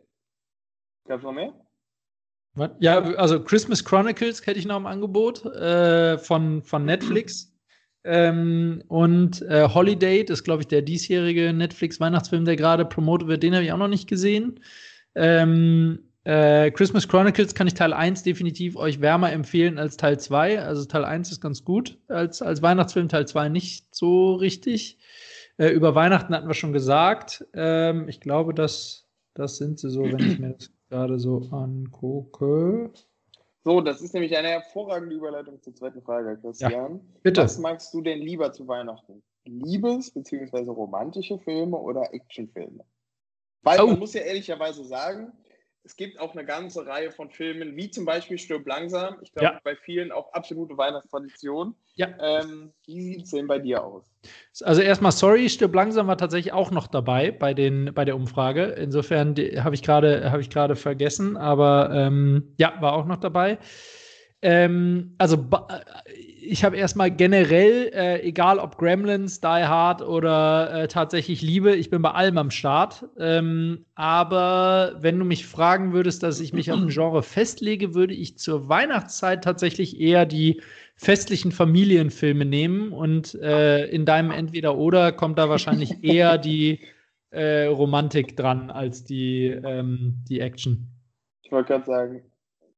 gab 1.07 1.23
noch 1.23 1.33
mehr? 1.33 1.53
Ja, 2.79 3.01
also 3.15 3.43
Christmas 3.43 3.83
Chronicles 3.83 4.45
hätte 4.45 4.59
ich 4.59 4.67
noch 4.67 4.77
im 4.77 4.85
Angebot 4.85 5.43
äh, 5.45 6.19
von, 6.19 6.61
von 6.61 6.85
Netflix. 6.85 7.51
Ähm, 8.03 8.83
und 8.89 9.41
äh, 9.43 9.67
Holiday, 9.73 10.23
das 10.23 10.39
ist, 10.39 10.43
glaube 10.43 10.61
ich, 10.61 10.67
der 10.67 10.83
diesjährige 10.83 11.51
Netflix-Weihnachtsfilm, 11.53 12.45
der 12.45 12.57
gerade 12.57 12.85
promotet 12.85 13.27
wird, 13.27 13.41
den 13.41 13.55
habe 13.55 13.63
ich 13.63 13.71
auch 13.71 13.77
noch 13.77 13.87
nicht 13.87 14.07
gesehen. 14.07 14.59
Ähm, 15.15 16.12
äh, 16.25 16.71
Christmas 16.71 17.07
Chronicles 17.07 17.53
kann 17.53 17.67
ich 17.67 17.73
Teil 17.73 17.91
1 17.91 18.23
definitiv 18.23 18.77
euch 18.77 19.01
wärmer 19.01 19.31
empfehlen 19.31 19.77
als 19.77 19.97
Teil 19.97 20.19
2. 20.19 20.61
Also 20.61 20.85
Teil 20.85 21.03
1 21.03 21.31
ist 21.31 21.41
ganz 21.41 21.65
gut 21.65 21.99
als, 22.07 22.41
als 22.41 22.61
Weihnachtsfilm, 22.61 23.09
Teil 23.09 23.27
2 23.27 23.49
nicht 23.49 23.93
so 23.93 24.35
richtig. 24.35 24.97
Äh, 25.57 25.69
über 25.69 25.95
Weihnachten 25.95 26.33
hatten 26.33 26.47
wir 26.47 26.53
schon 26.53 26.73
gesagt. 26.73 27.45
Ähm, 27.53 28.07
ich 28.07 28.21
glaube, 28.21 28.53
das, 28.53 29.05
das 29.33 29.57
sind 29.57 29.79
sie 29.79 29.89
so, 29.89 30.03
wenn 30.03 30.19
ich 30.19 30.39
mir 30.39 30.53
das 30.53 30.71
gerade 30.89 31.19
so 31.19 31.41
angucke. 31.51 32.91
So, 33.65 33.81
das 33.81 34.01
ist 34.01 34.13
nämlich 34.13 34.35
eine 34.35 34.49
hervorragende 34.49 35.15
Überleitung 35.15 35.61
zur 35.61 35.75
zweiten 35.75 36.01
Frage, 36.01 36.37
Christian. 36.41 36.71
Ja, 36.71 36.99
bitte. 37.21 37.43
Was 37.43 37.59
magst 37.59 37.93
du 37.93 38.01
denn 38.01 38.19
lieber 38.19 38.51
zu 38.51 38.67
Weihnachten? 38.67 39.23
Liebes- 39.45 40.11
bzw. 40.11 40.69
romantische 40.69 41.37
Filme 41.39 41.77
oder 41.77 42.13
Actionfilme? 42.13 42.85
Weil 43.61 43.81
oh. 43.81 43.87
man 43.87 43.99
muss 43.99 44.13
ja 44.13 44.21
ehrlicherweise 44.21 44.83
sagen, 44.83 45.31
es 45.85 45.97
gibt 45.97 46.19
auch 46.19 46.31
eine 46.33 46.45
ganze 46.45 46.85
Reihe 46.85 47.11
von 47.11 47.29
Filmen, 47.29 47.75
wie 47.75 47.91
zum 47.91 48.05
Beispiel 48.05 48.37
Stirb 48.37 48.65
langsam. 48.65 49.17
Ich 49.21 49.33
glaube, 49.33 49.55
ja. 49.55 49.59
bei 49.63 49.75
vielen 49.75 50.11
auch 50.13 50.31
absolute 50.31 50.77
Weihnachtstradition. 50.77 51.75
Ja. 51.95 52.07
Ähm, 52.19 52.71
wie 52.85 53.01
sieht 53.01 53.23
es 53.25 53.31
denn 53.31 53.47
bei 53.47 53.59
dir 53.59 53.83
aus? 53.83 54.09
Also 54.61 54.81
erstmal 54.81 55.11
sorry, 55.11 55.49
Stirb 55.49 55.75
langsam 55.75 56.07
war 56.07 56.17
tatsächlich 56.17 56.53
auch 56.53 56.71
noch 56.71 56.87
dabei 56.87 57.31
bei, 57.31 57.53
den, 57.53 57.93
bei 57.93 58.05
der 58.05 58.15
Umfrage. 58.15 58.63
Insofern 58.63 59.35
habe 59.35 59.75
ich 59.75 59.83
gerade 59.83 60.31
hab 60.31 60.39
ich 60.39 60.49
vergessen, 60.79 61.35
aber 61.35 61.89
ähm, 61.93 62.55
ja, 62.57 62.73
war 62.79 62.93
auch 62.93 63.05
noch 63.05 63.17
dabei. 63.17 63.57
Ähm, 64.41 65.15
also 65.17 65.37
ich 66.45 66.63
habe 66.63 66.77
erstmal 66.77 67.11
generell, 67.11 67.91
äh, 67.93 68.21
egal 68.21 68.59
ob 68.59 68.77
Gremlins, 68.77 69.39
Die 69.39 69.47
Hard 69.47 70.01
oder 70.01 70.73
äh, 70.73 70.87
tatsächlich 70.87 71.41
Liebe, 71.41 71.75
ich 71.75 71.89
bin 71.89 72.01
bei 72.01 72.11
allem 72.11 72.37
am 72.37 72.51
Start. 72.51 73.05
Ähm, 73.17 73.85
aber 73.95 74.95
wenn 74.99 75.17
du 75.17 75.25
mich 75.25 75.45
fragen 75.45 75.93
würdest, 75.93 76.23
dass 76.23 76.39
ich 76.39 76.53
mich 76.53 76.71
auf 76.71 76.79
ein 76.79 76.89
Genre 76.89 77.23
festlege, 77.23 77.93
würde 77.93 78.13
ich 78.13 78.37
zur 78.37 78.69
Weihnachtszeit 78.69 79.43
tatsächlich 79.43 79.99
eher 79.99 80.25
die 80.25 80.61
festlichen 80.95 81.51
Familienfilme 81.51 82.45
nehmen 82.45 82.91
und 82.91 83.35
äh, 83.35 83.85
in 83.87 84.05
deinem 84.05 84.31
Entweder-Oder 84.31 85.11
kommt 85.11 85.37
da 85.39 85.49
wahrscheinlich 85.49 86.03
eher 86.03 86.37
die 86.37 86.79
äh, 87.31 87.65
Romantik 87.65 88.37
dran 88.37 88.69
als 88.69 89.03
die, 89.03 89.47
ähm, 89.47 90.15
die 90.29 90.39
Action. 90.39 90.87
Ich 91.41 91.51
wollte 91.51 91.73
gerade 91.73 91.85
sagen, 91.85 92.21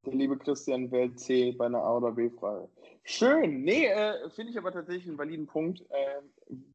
der 0.06 0.14
liebe 0.14 0.38
Christian 0.38 0.92
wählt 0.92 1.20
C 1.20 1.52
bei 1.52 1.66
einer 1.66 1.80
A- 1.80 1.98
oder 1.98 2.12
B-Frage. 2.12 2.70
Schön. 3.08 3.62
Nee, 3.62 3.86
äh, 3.86 4.30
finde 4.32 4.52
ich 4.52 4.58
aber 4.58 4.72
tatsächlich 4.72 5.08
einen 5.08 5.20
validen 5.20 5.46
Punkt. 5.46 5.82
Äh, 5.90 6.22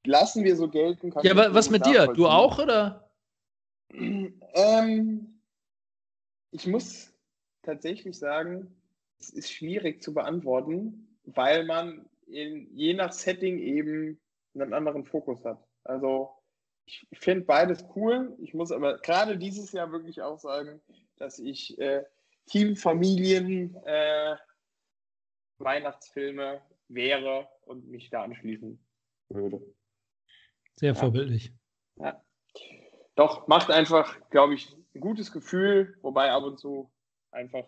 lassen 0.07 0.45
wir 0.45 0.55
so 0.55 0.69
gelten. 0.69 1.13
ja, 1.23 1.33
aber 1.33 1.53
was 1.53 1.71
mit 1.71 1.85
dir? 1.85 2.07
Du 2.07 2.29
auch, 2.29 2.61
oder? 2.61 3.11
Ähm, 3.93 5.41
ich 6.53 6.69
muss 6.69 7.13
tatsächlich 7.63 8.17
sagen, 8.17 8.73
es 9.19 9.31
ist 9.31 9.51
schwierig 9.51 10.03
zu 10.03 10.15
beantworten, 10.15 11.19
weil 11.25 11.65
man 11.65 12.09
in, 12.27 12.69
je 12.77 12.95
nach 12.95 13.13
Setting 13.13 13.59
eben 13.59 14.21
einen 14.55 14.73
anderen 14.73 15.05
Fokus 15.05 15.45
hat. 15.45 15.67
Also 15.83 16.31
ich 16.87 17.07
finde 17.13 17.45
beides 17.45 17.85
cool. 17.97 18.37
Ich 18.41 18.55
muss 18.55 18.71
aber 18.71 18.99
gerade 18.99 19.37
dieses 19.37 19.73
Jahr 19.73 19.91
wirklich 19.91 20.23
auch 20.23 20.39
sagen, 20.39 20.81
dass 21.17 21.41
ich 21.41 21.77
äh, 21.81 22.05
Team, 22.47 22.77
Familien, 22.77 23.77
äh, 23.85 24.37
Weihnachtsfilme 25.61 26.61
wäre 26.89 27.49
und 27.65 27.89
mich 27.89 28.11
da 28.11 28.23
anschließen 28.25 28.85
würde. 29.29 29.61
Sehr 30.77 30.93
ja. 30.93 30.95
vorbildlich. 30.95 31.53
Ja. 31.97 32.23
Doch, 33.15 33.47
macht 33.47 33.71
einfach, 33.71 34.19
glaube 34.31 34.55
ich, 34.55 34.75
ein 34.95 35.01
gutes 35.01 35.31
Gefühl, 35.33 35.97
wobei 36.03 36.31
ab 36.31 36.43
und 36.45 36.59
zu 36.59 36.91
einfach 37.31 37.65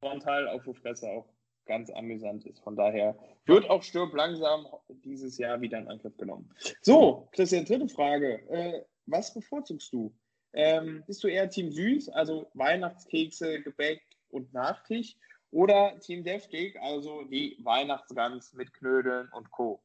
frontal 0.00 0.48
auf 0.48 0.64
die 0.64 0.74
Fresse 0.74 1.08
auch 1.08 1.28
ganz 1.66 1.90
amüsant 1.90 2.46
ist. 2.46 2.60
Von 2.60 2.76
daher 2.76 3.18
wird 3.44 3.68
auch 3.68 3.82
Stirb 3.82 4.14
langsam 4.14 4.66
dieses 5.04 5.36
Jahr 5.38 5.60
wieder 5.60 5.78
in 5.78 5.88
Angriff 5.88 6.16
genommen. 6.16 6.50
So, 6.80 7.28
Christian, 7.32 7.64
dritte 7.64 7.88
Frage. 7.88 8.48
Äh, 8.48 8.84
was 9.06 9.34
bevorzugst 9.34 9.92
du? 9.92 10.14
Ähm, 10.52 11.04
bist 11.06 11.22
du 11.22 11.28
eher 11.28 11.50
Team 11.50 11.70
Süß, 11.70 12.08
also 12.08 12.50
Weihnachtskekse, 12.54 13.60
Gebäck 13.62 14.02
und 14.30 14.52
Nachtisch? 14.54 15.16
Oder 15.56 15.98
Team 16.00 16.22
Deftig, 16.22 16.78
also 16.82 17.24
die 17.24 17.56
Weihnachtsgans 17.62 18.52
mit 18.52 18.74
Knödeln 18.74 19.28
und 19.32 19.50
Co.? 19.50 19.80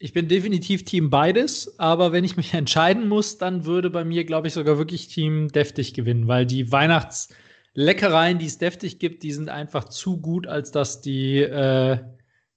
Ich 0.00 0.12
bin 0.12 0.26
definitiv 0.26 0.84
Team 0.84 1.08
beides, 1.08 1.78
aber 1.78 2.10
wenn 2.10 2.24
ich 2.24 2.36
mich 2.36 2.52
entscheiden 2.54 3.06
muss, 3.06 3.38
dann 3.38 3.64
würde 3.64 3.90
bei 3.90 4.04
mir, 4.04 4.24
glaube 4.24 4.48
ich, 4.48 4.54
sogar 4.54 4.78
wirklich 4.78 5.06
Team 5.06 5.52
Deftig 5.52 5.94
gewinnen, 5.94 6.26
weil 6.26 6.46
die 6.46 6.72
Weihnachtsleckereien, 6.72 8.40
die 8.40 8.46
es 8.46 8.58
deftig 8.58 8.98
gibt, 8.98 9.22
die 9.22 9.30
sind 9.30 9.50
einfach 9.50 9.84
zu 9.84 10.20
gut, 10.20 10.48
als 10.48 10.72
dass 10.72 11.00
die, 11.00 11.38
äh, 11.38 11.98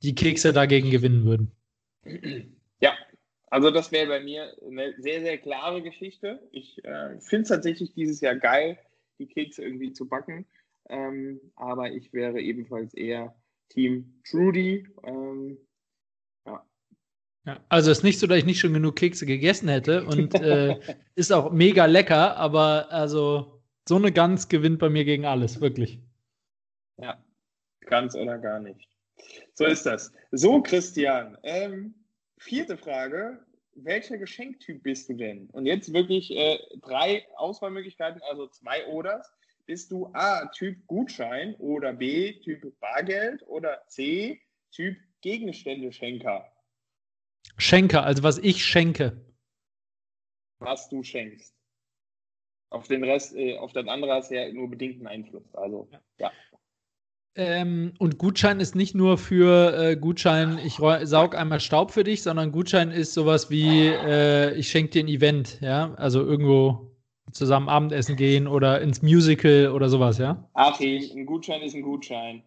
die 0.01 0.15
Kekse 0.15 0.51
dagegen 0.51 0.89
gewinnen 0.89 1.25
würden. 1.25 1.51
Ja, 2.79 2.97
also 3.51 3.69
das 3.69 3.91
wäre 3.91 4.07
bei 4.07 4.19
mir 4.19 4.51
eine 4.65 4.95
sehr, 4.97 5.21
sehr 5.21 5.37
klare 5.37 5.83
Geschichte. 5.83 6.41
Ich 6.51 6.83
äh, 6.83 7.19
finde 7.19 7.43
es 7.43 7.49
tatsächlich 7.49 7.93
dieses 7.93 8.19
Jahr 8.19 8.35
geil, 8.35 8.79
die 9.19 9.27
Kekse 9.27 9.61
irgendwie 9.61 9.93
zu 9.93 10.07
backen. 10.07 10.47
Ähm, 10.89 11.39
aber 11.55 11.91
ich 11.91 12.13
wäre 12.13 12.39
ebenfalls 12.39 12.93
eher 12.93 13.35
Team 13.69 14.21
Trudy. 14.29 14.87
Ähm, 15.03 15.57
ja. 16.45 16.65
ja. 17.45 17.59
Also 17.69 17.91
es 17.91 17.99
ist 17.99 18.03
nicht 18.03 18.19
so, 18.19 18.27
dass 18.27 18.37
ich 18.37 18.45
nicht 18.45 18.59
schon 18.59 18.73
genug 18.73 18.95
Kekse 18.95 19.25
gegessen 19.25 19.69
hätte 19.69 20.05
und 20.05 20.35
äh, 20.35 20.79
ist 21.15 21.31
auch 21.31 21.51
mega 21.51 21.85
lecker, 21.85 22.37
aber 22.37 22.91
also 22.91 23.61
so 23.87 23.95
eine 23.95 24.11
Gans 24.11 24.47
gewinnt 24.49 24.79
bei 24.79 24.89
mir 24.89 25.05
gegen 25.05 25.25
alles, 25.25 25.61
wirklich. 25.61 25.99
Ja, 26.97 27.23
ganz 27.81 28.15
oder 28.15 28.37
gar 28.37 28.59
nicht. 28.59 28.87
So 29.53 29.65
ist 29.65 29.85
das. 29.85 30.11
So, 30.31 30.61
Christian, 30.61 31.37
ähm, 31.43 31.95
vierte 32.37 32.77
Frage. 32.77 33.45
Welcher 33.77 34.17
Geschenktyp 34.17 34.83
bist 34.83 35.09
du 35.09 35.15
denn? 35.15 35.49
Und 35.51 35.65
jetzt 35.65 35.93
wirklich 35.93 36.31
äh, 36.31 36.57
drei 36.81 37.25
Auswahlmöglichkeiten, 37.35 38.21
also 38.29 38.47
zwei 38.47 38.85
Oders. 38.87 39.29
Bist 39.65 39.91
du 39.91 40.07
A, 40.13 40.45
Typ 40.47 40.85
Gutschein 40.85 41.55
oder 41.55 41.93
B, 41.93 42.39
Typ 42.41 42.79
Bargeld 42.79 43.41
oder 43.47 43.83
C, 43.87 44.39
Typ 44.71 44.95
Gegenstände-Schenker? 45.21 46.45
Schenker, 47.57 48.03
also 48.03 48.21
was 48.21 48.37
ich 48.37 48.63
schenke. 48.63 49.25
Was 50.59 50.87
du 50.89 51.03
schenkst. 51.03 51.55
Auf 52.69 52.87
den 52.87 53.03
Rest, 53.03 53.35
äh, 53.35 53.57
auf 53.57 53.73
das 53.73 53.87
andere 53.87 54.13
hast 54.13 54.31
du 54.31 54.35
ja 54.35 54.51
nur 54.51 54.69
bedingten 54.69 55.07
Einfluss. 55.07 55.43
Also, 55.53 55.87
ja. 55.91 56.01
ja. 56.19 56.31
Ähm, 57.35 57.93
und 57.99 58.17
Gutschein 58.17 58.59
ist 58.59 58.75
nicht 58.75 58.95
nur 58.95 59.17
für 59.17 59.77
äh, 59.77 59.97
Gutschein, 59.97 60.59
ich 60.59 60.75
saug 60.75 61.35
einmal 61.35 61.59
Staub 61.59 61.91
für 61.91 62.03
dich, 62.03 62.23
sondern 62.23 62.51
Gutschein 62.51 62.91
ist 62.91 63.13
sowas 63.13 63.49
wie, 63.49 63.87
äh, 63.87 64.53
ich 64.55 64.69
schenke 64.69 64.91
dir 64.91 65.03
ein 65.03 65.07
Event, 65.07 65.59
ja, 65.61 65.93
also 65.95 66.21
irgendwo 66.21 66.94
zusammen 67.31 67.69
Abendessen 67.69 68.15
gehen 68.15 68.47
oder 68.47 68.81
ins 68.81 69.01
Musical 69.01 69.71
oder 69.71 69.89
sowas, 69.89 70.17
ja? 70.17 70.47
Achim, 70.53 71.03
ein 71.15 71.25
Gutschein 71.25 71.61
ist 71.61 71.75
ein 71.75 71.81
Gutschein. 71.81 72.43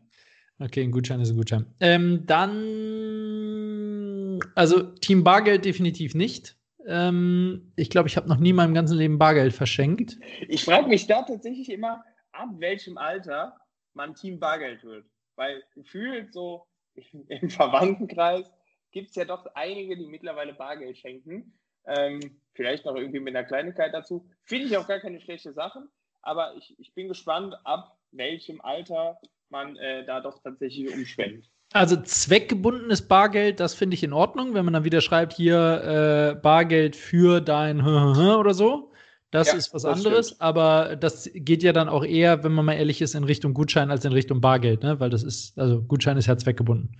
Okay, 0.60 0.82
ein 0.82 0.90
Gutschein 0.90 1.20
ist 1.20 1.30
ein 1.30 1.36
Gutschein. 1.36 1.66
Ähm, 1.80 2.26
dann, 2.26 4.40
also 4.54 4.82
Team 4.82 5.22
Bargeld 5.22 5.64
definitiv 5.64 6.14
nicht. 6.14 6.56
Ähm, 6.86 7.72
ich 7.76 7.90
glaube, 7.90 8.08
ich 8.08 8.16
habe 8.16 8.28
noch 8.28 8.38
nie 8.38 8.50
in 8.50 8.56
meinem 8.56 8.74
ganzen 8.74 8.98
Leben 8.98 9.18
Bargeld 9.18 9.52
verschenkt. 9.52 10.18
Ich 10.48 10.64
frage 10.64 10.88
mich 10.88 11.06
da 11.06 11.22
tatsächlich 11.22 11.70
immer, 11.70 12.02
ab 12.32 12.48
welchem 12.58 12.98
Alter 12.98 13.56
man 13.94 14.14
Team 14.14 14.40
Bargeld 14.40 14.82
wird. 14.84 15.06
Weil 15.36 15.62
gefühlt 15.74 16.32
so 16.32 16.66
im 17.28 17.50
Verwandtenkreis 17.50 18.50
gibt 18.90 19.10
es 19.10 19.16
ja 19.16 19.24
doch 19.24 19.46
einige, 19.54 19.96
die 19.96 20.06
mittlerweile 20.06 20.54
Bargeld 20.54 20.98
schenken. 20.98 21.52
Ähm, 21.86 22.40
vielleicht 22.58 22.84
noch 22.84 22.96
irgendwie 22.96 23.20
mit 23.20 23.36
einer 23.36 23.46
Kleinigkeit 23.46 23.94
dazu. 23.94 24.28
Finde 24.42 24.66
ich 24.66 24.76
auch 24.76 24.88
gar 24.88 24.98
keine 24.98 25.20
schlechte 25.20 25.52
Sache. 25.52 25.84
Aber 26.22 26.54
ich, 26.56 26.74
ich 26.78 26.92
bin 26.92 27.06
gespannt, 27.06 27.54
ab 27.62 27.96
welchem 28.10 28.60
Alter 28.60 29.20
man 29.48 29.76
äh, 29.76 30.04
da 30.04 30.20
doch 30.20 30.42
tatsächlich 30.42 30.92
umschwenkt. 30.92 31.48
Also 31.72 31.96
zweckgebundenes 31.96 33.06
Bargeld, 33.06 33.60
das 33.60 33.74
finde 33.74 33.94
ich 33.94 34.02
in 34.02 34.12
Ordnung, 34.12 34.54
wenn 34.54 34.64
man 34.64 34.74
dann 34.74 34.84
wieder 34.84 35.00
schreibt, 35.00 35.34
hier 35.34 36.34
äh, 36.36 36.40
Bargeld 36.40 36.96
für 36.96 37.40
dein 37.40 37.80
oder 37.86 38.54
so. 38.54 38.90
Das 39.30 39.48
ja, 39.48 39.54
ist 39.54 39.72
was 39.72 39.82
das 39.82 39.96
anderes, 39.98 40.26
stimmt. 40.28 40.40
aber 40.40 40.96
das 40.96 41.30
geht 41.34 41.62
ja 41.62 41.72
dann 41.72 41.88
auch 41.88 42.04
eher, 42.04 42.42
wenn 42.42 42.52
man 42.52 42.64
mal 42.64 42.72
ehrlich 42.72 43.02
ist, 43.02 43.14
in 43.14 43.24
Richtung 43.24 43.54
Gutschein 43.54 43.90
als 43.90 44.04
in 44.04 44.12
Richtung 44.12 44.40
Bargeld, 44.40 44.82
ne? 44.82 44.98
Weil 44.98 45.10
das 45.10 45.22
ist, 45.22 45.56
also 45.58 45.82
Gutschein 45.82 46.16
ist 46.16 46.26
ja 46.26 46.36
zweckgebunden. 46.38 46.96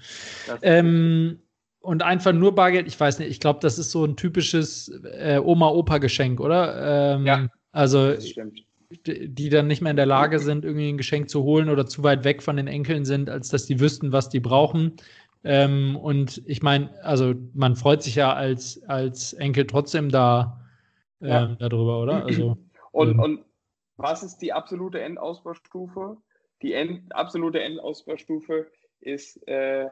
Ähm, 0.61 1.41
und 1.89 2.03
einfach 2.03 2.35
nur 2.35 2.55
Bargeld, 2.55 2.87
ich 2.87 3.01
weiß 3.01 3.19
nicht, 3.19 3.31
ich 3.31 3.41
glaube, 3.41 3.61
das 3.63 3.79
ist 3.79 3.91
so 3.91 4.05
ein 4.05 4.15
typisches 4.15 4.93
äh, 5.19 5.41
Oma-Opa-Geschenk, 5.43 6.39
oder? 6.39 7.15
Ähm, 7.17 7.27
ja. 7.27 7.49
Also, 7.73 8.13
das 8.13 8.29
stimmt 8.29 8.61
die 8.91 9.51
dann 9.51 9.67
nicht 9.67 9.83
mehr 9.83 9.91
in 9.91 9.99
der 9.99 10.07
Lage 10.07 10.39
sind, 10.39 10.65
irgendwie 10.65 10.89
ein 10.89 10.97
Geschenk 10.97 11.29
zu 11.29 11.43
holen 11.43 11.69
oder 11.69 11.85
zu 11.85 12.03
weit 12.03 12.25
weg 12.25 12.43
von 12.43 12.57
den 12.57 12.69
Enkeln 12.69 13.05
sind, 13.05 13.29
als 13.29 13.51
dass 13.51 13.67
die 13.67 13.81
wüssten, 13.81 14.13
was 14.13 14.31
die 14.31 14.41
brauchen. 14.41 14.97
Ähm, 15.45 15.95
und 15.97 16.43
ich 16.47 16.63
meine, 16.63 16.91
also 17.05 17.35
man 17.53 17.77
freut 17.77 18.03
sich 18.03 18.15
ja 18.15 18.33
als, 18.33 18.83
als 18.89 19.35
Enkel 19.35 19.67
trotzdem 19.67 20.09
da 20.09 20.67
äh, 21.21 21.29
ja. 21.29 21.47
darüber, 21.59 22.01
oder? 22.01 22.25
Also, 22.25 22.57
und, 22.93 23.11
ähm, 23.11 23.21
und 23.21 23.45
was 23.99 24.23
ist 24.23 24.39
die 24.39 24.55
absolute 24.55 25.03
Endausbaustufe? 25.03 26.17
Die 26.63 26.73
End, 26.73 27.15
absolute 27.15 27.61
Endausbaustufe 27.61 28.69
ist, 29.01 29.37
äh, 29.47 29.89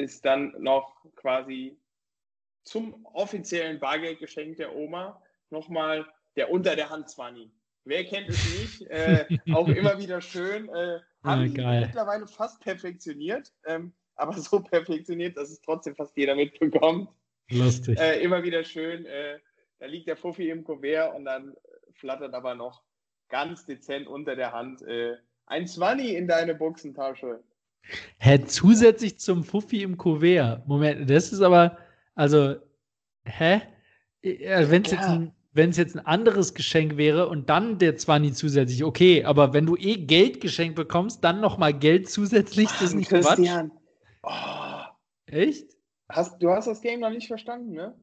ist 0.00 0.24
dann 0.24 0.54
noch 0.58 1.04
quasi 1.16 1.78
zum 2.64 3.06
offiziellen 3.06 3.78
Bargeldgeschenk 3.78 4.56
der 4.56 4.74
Oma 4.74 5.22
nochmal 5.50 6.06
der 6.36 6.50
unter 6.50 6.76
der 6.76 6.90
Hand 6.90 7.08
20. 7.08 7.50
Wer 7.84 8.04
kennt 8.04 8.28
es 8.28 8.58
nicht? 8.58 8.80
Äh, 8.90 9.26
auch 9.52 9.68
immer 9.68 9.98
wieder 9.98 10.20
schön. 10.20 10.68
Äh, 10.68 11.00
haben 11.22 11.54
ah, 11.60 11.80
mittlerweile 11.80 12.26
fast 12.26 12.60
perfektioniert, 12.60 13.52
ähm, 13.66 13.92
aber 14.16 14.32
so 14.38 14.60
perfektioniert, 14.60 15.36
dass 15.36 15.50
es 15.50 15.60
trotzdem 15.60 15.94
fast 15.94 16.16
jeder 16.16 16.34
mitbekommt. 16.34 17.08
Lustig. 17.50 17.98
Äh, 17.98 18.22
immer 18.22 18.42
wieder 18.42 18.64
schön. 18.64 19.06
Äh, 19.06 19.38
da 19.78 19.86
liegt 19.86 20.08
der 20.08 20.16
Fuffi 20.16 20.50
im 20.50 20.64
Kuvert 20.64 21.14
und 21.14 21.24
dann 21.24 21.54
flattert 21.94 22.34
aber 22.34 22.54
noch 22.54 22.82
ganz 23.28 23.64
dezent 23.64 24.06
unter 24.06 24.36
der 24.36 24.52
Hand 24.52 24.82
äh, 24.82 25.16
ein 25.46 25.66
Zwanni 25.66 26.14
in 26.14 26.28
deine 26.28 26.54
Buchsentasche. 26.54 27.42
Hä, 28.18 28.44
zusätzlich 28.46 29.18
zum 29.18 29.44
Fuffi 29.44 29.82
im 29.82 29.96
Kuvert. 29.96 30.66
Moment, 30.68 31.08
das 31.10 31.32
ist 31.32 31.40
aber, 31.40 31.78
also, 32.14 32.56
hä? 33.24 33.62
Äh, 34.22 34.70
Wenn 34.70 34.84
es 34.84 34.90
jetzt 34.90 35.08
ein 35.08 35.32
wenn 35.52 35.70
es 35.70 35.76
jetzt 35.76 35.96
ein 35.96 36.06
anderes 36.06 36.54
Geschenk 36.54 36.96
wäre 36.96 37.28
und 37.28 37.50
dann 37.50 37.78
der 37.78 37.96
20 37.96 38.34
zusätzlich, 38.34 38.84
okay, 38.84 39.24
aber 39.24 39.52
wenn 39.52 39.66
du 39.66 39.76
eh 39.76 39.96
Geld 39.96 40.40
geschenkt 40.40 40.76
bekommst, 40.76 41.24
dann 41.24 41.40
nochmal 41.40 41.74
Geld 41.74 42.08
zusätzlich, 42.08 42.68
das 42.68 42.82
ist 42.82 42.94
nicht 42.94 43.10
Christian. 43.10 43.72
Quatsch. 44.20 44.88
Oh. 45.28 45.32
Echt? 45.32 45.76
Hast, 46.08 46.40
du 46.40 46.50
hast 46.50 46.66
das 46.66 46.80
Game 46.80 47.00
noch 47.00 47.10
nicht 47.10 47.26
verstanden, 47.26 47.72
ne? 47.72 47.94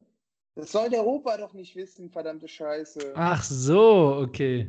Das 0.54 0.72
soll 0.72 0.90
der 0.90 1.06
Opa 1.06 1.36
doch 1.36 1.52
nicht 1.52 1.76
wissen, 1.76 2.10
verdammte 2.10 2.48
Scheiße. 2.48 3.12
Ach 3.14 3.42
so, 3.44 4.16
okay. 4.22 4.68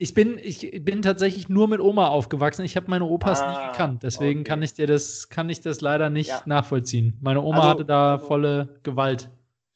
Ich 0.00 0.14
bin, 0.14 0.38
ich 0.38 0.84
bin 0.84 1.02
tatsächlich 1.02 1.48
nur 1.48 1.66
mit 1.66 1.80
Oma 1.80 2.08
aufgewachsen. 2.08 2.64
Ich 2.64 2.76
habe 2.76 2.88
meine 2.88 3.04
Opas 3.04 3.40
ah, 3.40 3.48
nicht 3.50 3.72
gekannt. 3.72 4.04
Deswegen 4.04 4.40
okay. 4.40 4.48
kann 4.48 4.62
ich 4.62 4.74
dir 4.74 4.86
das, 4.86 5.28
kann 5.28 5.50
ich 5.50 5.60
das 5.60 5.80
leider 5.80 6.08
nicht 6.08 6.28
ja. 6.28 6.42
nachvollziehen. 6.46 7.18
Meine 7.20 7.42
Oma 7.42 7.58
also, 7.58 7.68
hatte 7.68 7.84
da 7.84 8.14
also, 8.14 8.26
volle 8.26 8.80
Gewalt. 8.84 9.28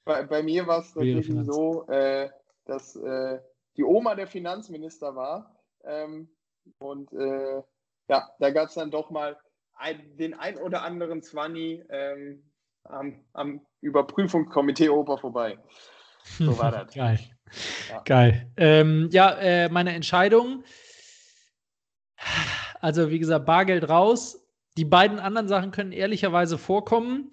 Bei, 0.04 0.22
bei 0.22 0.44
mir 0.44 0.66
war 0.68 0.80
es 0.80 0.94
tatsächlich 0.94 1.44
so, 1.44 1.86
äh, 1.88 2.28
dass 2.66 2.94
äh, 2.94 3.40
die 3.76 3.82
Oma 3.82 4.14
der 4.14 4.28
Finanzminister 4.28 5.16
war. 5.16 5.56
Ähm, 5.84 6.28
und 6.78 7.12
äh, 7.12 7.60
ja, 8.08 8.28
da 8.38 8.50
gab 8.50 8.68
es 8.68 8.74
dann 8.74 8.92
doch 8.92 9.10
mal 9.10 9.36
ein, 9.74 10.16
den 10.16 10.34
ein 10.34 10.56
oder 10.56 10.82
anderen 10.82 11.22
Zwanni 11.22 11.82
ähm, 11.88 12.44
am, 12.84 13.24
am 13.32 13.66
Überprüfungskomitee 13.80 14.88
Oper 14.88 15.18
vorbei. 15.18 15.58
So 16.24 16.58
war 16.58 16.70
das. 16.72 16.94
Geil. 16.94 17.18
Ja. 17.90 18.02
Geil. 18.04 18.50
Ähm, 18.56 19.08
ja, 19.12 19.30
äh, 19.38 19.68
meine 19.68 19.92
Entscheidung. 19.92 20.64
Also, 22.80 23.10
wie 23.10 23.18
gesagt, 23.18 23.46
Bargeld 23.46 23.88
raus. 23.88 24.38
Die 24.76 24.84
beiden 24.84 25.18
anderen 25.18 25.48
Sachen 25.48 25.70
können 25.70 25.92
ehrlicherweise 25.92 26.56
vorkommen. 26.56 27.30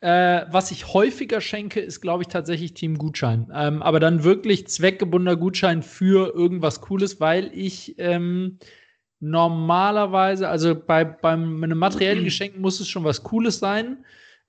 Äh, 0.00 0.46
was 0.50 0.72
ich 0.72 0.92
häufiger 0.92 1.40
schenke, 1.40 1.78
ist, 1.78 2.00
glaube 2.00 2.24
ich, 2.24 2.28
tatsächlich 2.28 2.74
Team 2.74 2.98
Gutschein. 2.98 3.52
Ähm, 3.54 3.82
aber 3.82 4.00
dann 4.00 4.24
wirklich 4.24 4.66
zweckgebundener 4.66 5.36
Gutschein 5.36 5.84
für 5.84 6.34
irgendwas 6.34 6.80
Cooles, 6.80 7.20
weil 7.20 7.52
ich 7.54 7.94
ähm, 7.98 8.58
normalerweise, 9.20 10.48
also 10.48 10.74
bei, 10.74 11.04
beim 11.04 11.62
einem 11.62 11.78
materiellen 11.78 12.24
Geschenk 12.24 12.58
muss 12.58 12.80
es 12.80 12.88
schon 12.88 13.04
was 13.04 13.22
Cooles 13.22 13.60
sein. 13.60 14.04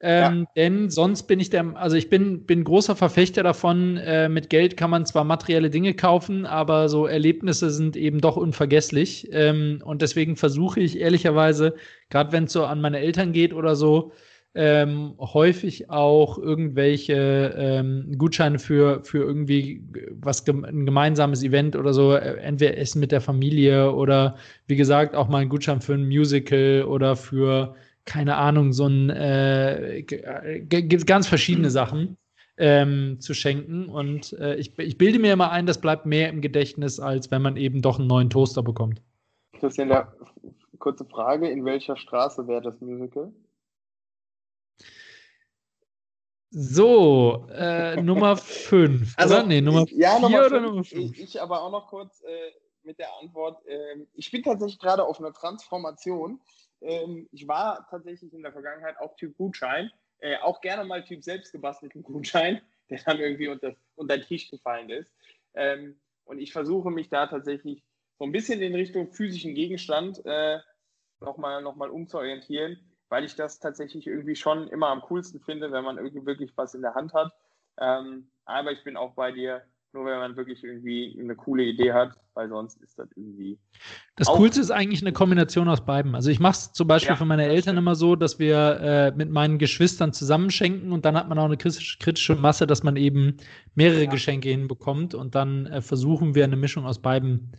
Ähm, 0.06 0.41
ja. 0.41 0.47
Denn 0.58 0.89
sonst 0.89 1.24
bin 1.24 1.39
ich 1.39 1.49
der, 1.49 1.78
also 1.78 1.95
ich 1.95 2.10
bin, 2.10 2.45
bin 2.45 2.66
großer 2.66 2.93
Verfechter 2.93 3.41
davon, 3.41 3.95
äh, 3.95 4.28
mit 4.28 4.49
Geld 4.49 4.76
kann 4.76 4.89
man 4.89 5.06
zwar 5.06 5.24
materielle 5.24 5.70
Dinge 5.70 5.93
kaufen, 5.93 6.45
aber 6.45 6.89
so 6.89 7.08
Erlebnisse 7.08 7.70
sind 7.70 7.95
eben 7.95 8.20
doch 8.20 8.36
unvergesslich. 8.36 9.30
Ähm, 9.32 9.82
und 9.86 10.01
deswegen 10.01 10.36
versuche 10.36 10.82
ich 10.82 10.99
ehrlicherweise, 10.99 11.76
gerade 12.10 12.34
wenn 12.34 12.43
es 12.43 12.51
so 12.51 12.66
an 12.66 12.82
meine 12.82 12.99
Eltern 12.99 13.32
geht 13.32 13.54
oder 13.54 13.78
so, 13.78 14.12
ähm, 14.56 15.16
häufig 15.20 15.89
auch 15.89 16.38
irgendwelche 16.38 17.56
ähm, 17.58 18.14
Gutscheine 18.18 18.60
für, 18.60 19.04
für 19.04 19.20
irgendwie 19.20 19.82
was 20.12 20.45
ein 20.47 20.86
gemeinsames 20.86 21.43
Event 21.43 21.76
oder 21.76 21.93
so, 21.93 22.14
äh, 22.14 22.38
entweder 22.41 22.78
Essen 22.78 22.99
mit 22.99 23.12
der 23.12 23.22
Familie 23.22 23.93
oder 23.93 24.36
wie 24.68 24.76
gesagt 24.76 25.16
auch 25.16 25.30
mal 25.30 25.39
ein 25.39 25.49
Gutschein 25.49 25.82
für 25.82 25.93
ein 25.93 26.08
Musical 26.08 26.84
oder 26.84 27.16
für, 27.16 27.76
keine 28.06 28.36
Ahnung, 28.36 28.74
so 28.74 28.88
ein, 28.88 29.10
äh, 29.10 30.04
gibt 30.04 31.08
ganz 31.08 31.28
verschiedene 31.28 31.70
Sachen. 31.70 32.18
Ähm, 32.56 33.20
zu 33.20 33.34
schenken. 33.34 33.89
Und 33.89 34.34
äh, 34.34 34.54
ich, 34.58 34.78
ich 34.78 34.99
bilde 34.99 35.18
mir 35.18 35.34
immer 35.34 35.49
ein, 35.49 35.66
das 35.66 35.82
bleibt 35.82 36.06
mehr 36.06 36.30
im 36.30 36.39
Gedächtnis, 36.39 36.99
als 36.99 37.32
wenn 37.32 37.41
man 37.41 37.58
eben 37.58 37.82
doch 37.82 37.97
einen 37.97 38.08
neuen 38.08 38.30
Toaster 38.30 38.62
bekommt. 38.62 39.01
Christian, 39.54 39.89
da, 39.89 40.14
kurze 40.78 41.04
Frage: 41.06 41.49
In 41.49 41.66
welcher 41.66 41.97
Straße 41.97 42.47
wäre 42.47 42.62
das 42.62 42.80
Musical? 42.80 43.34
So, 46.56 47.47
äh, 47.51 47.99
Nummer 48.01 48.38
5. 48.38 49.16
Also, 49.18 49.36
oder? 49.36 49.43
Nee, 49.45 49.62
Nummer 49.62 49.88
4 49.88 49.97
ja, 49.97 50.20
Nummer 50.20 50.45
oder 50.45 50.62
Nummer 50.62 50.84
5? 50.84 51.14
Ich, 51.14 51.24
ich, 51.24 51.41
aber 51.41 51.64
auch 51.64 51.72
noch 51.72 51.88
kurz 51.88 52.22
äh, 52.22 52.51
mit 52.84 52.99
der 52.99 53.08
Antwort. 53.20 53.66
Äh, 53.66 54.06
ich 54.14 54.30
bin 54.30 54.43
tatsächlich 54.43 54.80
gerade 54.80 55.04
auf 55.04 55.20
einer 55.20 55.34
Transformation. 55.34 56.39
Ähm, 56.84 57.27
ich 57.31 57.47
war 57.47 57.88
tatsächlich 57.89 58.34
in 58.34 58.43
der 58.43 58.51
Vergangenheit 58.51 58.97
auch 58.99 59.15
Typ 59.15 59.36
Gutschein. 59.38 59.91
Äh, 60.19 60.38
auch 60.38 60.61
gerne 60.61 60.86
mal 60.86 61.03
Typ 61.03 61.23
selbstgebastelten 61.23 62.03
Gutschein, 62.03 62.61
der 62.89 62.99
dann 63.05 63.19
irgendwie 63.19 63.47
unter, 63.47 63.75
unter 63.95 64.17
den 64.17 64.25
Tisch 64.25 64.49
gefallen 64.49 64.89
ist. 64.89 65.13
Ähm, 65.55 65.99
und 66.25 66.39
ich 66.39 66.53
versuche 66.53 66.91
mich 66.91 67.09
da 67.09 67.27
tatsächlich 67.27 67.84
so 68.17 68.25
ein 68.25 68.31
bisschen 68.31 68.61
in 68.61 68.75
Richtung 68.75 69.11
physischen 69.11 69.55
Gegenstand 69.55 70.25
äh, 70.25 70.59
nochmal 71.19 71.61
noch 71.61 71.75
mal 71.75 71.89
umzuorientieren 71.89 72.79
weil 73.13 73.25
ich 73.25 73.36
das 73.36 73.59
tatsächlich 73.59 74.07
irgendwie 74.07 74.36
schon 74.36 74.67
immer 74.69 74.88
am 74.88 75.01
coolsten 75.01 75.39
finde, 75.39 75.71
wenn 75.71 75.84
man 75.84 75.97
irgendwie 75.97 76.25
wirklich 76.25 76.51
was 76.55 76.73
in 76.73 76.81
der 76.81 76.95
Hand 76.95 77.13
hat. 77.13 77.31
Ähm, 77.77 78.31
aber 78.45 78.71
ich 78.71 78.84
bin 78.84 78.97
auch 78.97 79.13
bei 79.13 79.31
dir, 79.31 79.63
nur 79.94 80.06
wenn 80.06 80.18
man 80.18 80.36
wirklich 80.36 80.64
irgendwie 80.64 81.18
eine 81.20 81.36
coole 81.36 81.64
Idee 81.64 81.94
hat, 81.94 82.18
weil 82.34 82.50
sonst 82.50 82.82
ist 82.82 82.98
das 82.98 83.10
irgendwie. 83.16 83.60
Das 84.16 84.28
Coolste 84.28 84.62
ist 84.62 84.72
eigentlich 84.72 85.02
eine 85.02 85.14
Kombination 85.14 85.70
aus 85.70 85.86
beiden. 85.86 86.16
Also 86.16 86.30
ich 86.30 86.39
mache 86.39 86.54
es 86.54 86.74
zum 86.74 86.88
Beispiel 86.88 87.12
ja, 87.12 87.16
für 87.16 87.26
meine 87.26 87.46
Eltern 87.46 87.78
immer 87.78 87.96
so, 87.96 88.16
dass 88.16 88.39
wir 88.39 88.80
äh, 88.82 89.12
mit 89.16 89.30
meinen 89.30 89.58
Geschwistern 89.58 90.14
zusammenschenken 90.14 90.91
und 90.91 91.06
dann 91.06 91.16
hat 91.16 91.30
man 91.30 91.38
auch 91.39 91.46
eine 91.46 91.58
kritische 91.58 92.36
Masse, 92.36 92.68
dass 92.68 92.84
man 92.84 92.96
eben 92.96 93.38
mehrere 93.76 94.06
ja. 94.06 94.10
Geschenke 94.10 94.50
hinbekommt 94.50 95.16
und 95.16 95.36
dann 95.36 95.68
äh, 95.68 95.82
versuchen 95.82 96.36
wir 96.36 96.44
eine 96.44 96.58
Mischung 96.58 96.86
aus 96.86 97.02
beiden 97.02 97.52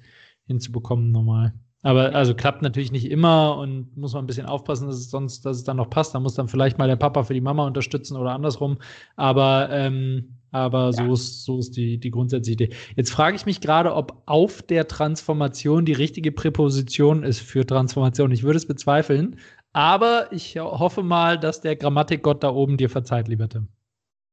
hinzubekommen 0.47 1.13
normal. 1.13 1.55
Aber 1.85 2.15
also 2.15 2.35
klappt 2.35 2.63
natürlich 2.63 2.93
nicht 2.93 3.11
immer 3.11 3.59
und 3.59 3.95
muss 3.95 4.15
man 4.15 4.25
ein 4.25 4.27
bisschen 4.27 4.47
aufpassen, 4.47 4.87
dass 4.87 4.97
es 4.97 5.11
sonst, 5.11 5.45
dass 5.45 5.59
es 5.59 5.65
dann 5.65 5.77
noch 5.77 5.91
passt. 5.91 6.15
Da 6.15 6.21
muss 6.21 6.35
dann 6.35 6.49
vielleicht 6.49 6.79
mal 6.79 6.89
der 6.89 6.97
Papa 6.97 7.25
für 7.25 7.35
die 7.35 7.43
Mama 7.43 7.67
unterstützen 7.67 8.17
oder 8.17 8.33
andersrum. 8.33 8.79
Aber, 9.17 9.69
ähm, 9.71 10.39
aber 10.55 10.85
ja. 10.85 10.93
so 10.93 11.13
ist, 11.13 11.45
so 11.45 11.59
ist 11.59 11.77
die, 11.77 11.99
die 11.99 12.13
grundsätzliche 12.13 12.65
Idee. 12.65 12.77
Jetzt 12.95 13.11
frage 13.11 13.35
ich 13.35 13.45
mich 13.45 13.61
gerade, 13.61 13.93
ob 13.93 14.23
auf 14.27 14.63
der 14.63 14.87
Transformation 14.87 15.85
die 15.85 15.93
richtige 15.93 16.31
Präposition 16.31 17.25
ist 17.25 17.41
für 17.41 17.67
Transformation. 17.67 18.31
Ich 18.31 18.45
würde 18.45 18.59
es 18.59 18.67
bezweifeln. 18.67 19.41
Aber 19.73 20.33
ich 20.33 20.57
hoffe 20.57 21.03
mal, 21.03 21.41
dass 21.41 21.61
der 21.61 21.75
Grammatikgott 21.75 22.45
da 22.45 22.51
oben 22.51 22.77
dir 22.77 22.89
verzeiht, 22.89 23.27
lieber 23.27 23.49
Tim. 23.49 23.67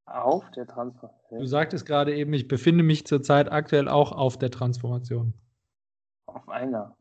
Auf 0.05 0.51
der 0.51 0.67
Transformation. 0.67 1.39
Du 1.39 1.45
sagtest 1.47 1.87
gerade 1.87 2.15
eben, 2.15 2.33
ich 2.33 2.47
befinde 2.47 2.83
mich 2.83 3.07
zurzeit 3.07 3.51
aktuell 3.51 3.87
auch 3.87 4.11
auf 4.11 4.37
der 4.37 4.51
Transformation. 4.51 5.33
Auf 6.27 6.47
einer. 6.49 6.95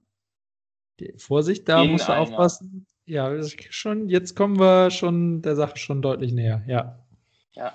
Vorsicht, 1.19 1.69
da 1.69 1.85
musst 1.85 2.09
du 2.09 2.17
aufpassen. 2.17 2.87
Ja, 3.05 3.31
schon, 3.43 4.09
jetzt 4.09 4.35
kommen 4.35 4.59
wir 4.59 4.91
schon 4.91 5.43
der 5.43 5.57
Sache 5.57 5.77
schon 5.77 6.01
deutlich 6.01 6.33
näher, 6.33 6.63
ja. 6.67 6.99
Ja, 7.53 7.75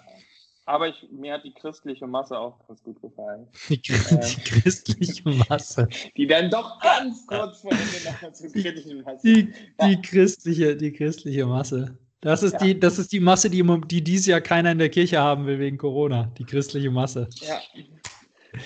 aber 0.66 0.88
ich, 0.88 1.08
mir 1.12 1.34
hat 1.34 1.44
die 1.44 1.54
christliche 1.54 2.08
Masse 2.08 2.38
auch 2.38 2.68
ganz 2.68 2.84
gut 2.84 3.00
gefallen. 3.02 3.48
Die, 3.70 3.76
ähm, 3.76 4.20
die 4.22 4.42
christliche 4.44 5.30
Masse. 5.48 5.88
Die 6.18 6.26
dann 6.26 6.50
doch 6.50 6.80
ganz 6.80 7.26
kurz 7.28 7.62
vor 7.62 7.72
Ende 7.72 8.10
nochmal 8.12 8.34
zur 8.34 8.52
christlichen 8.52 9.04
Masse. 9.04 9.22
Die, 9.24 9.54
ja. 9.80 9.88
die, 9.88 10.02
christliche, 10.02 10.76
die 10.76 10.92
christliche 10.92 11.46
Masse. 11.46 11.98
Das 12.22 12.42
ist, 12.42 12.54
ja. 12.54 12.60
die, 12.60 12.80
das 12.80 12.98
ist 12.98 13.12
die 13.12 13.20
Masse, 13.20 13.50
die, 13.52 13.64
die 13.86 14.04
dieses 14.04 14.26
Jahr 14.26 14.42
keiner 14.42 14.72
in 14.72 14.80
der 14.80 14.90
Kirche 14.90 15.20
haben 15.20 15.46
will 15.46 15.60
wegen 15.60 15.78
Corona. 15.78 16.32
Die 16.38 16.46
christliche 16.46 16.90
Masse. 16.90 17.30
Ja, 17.42 17.62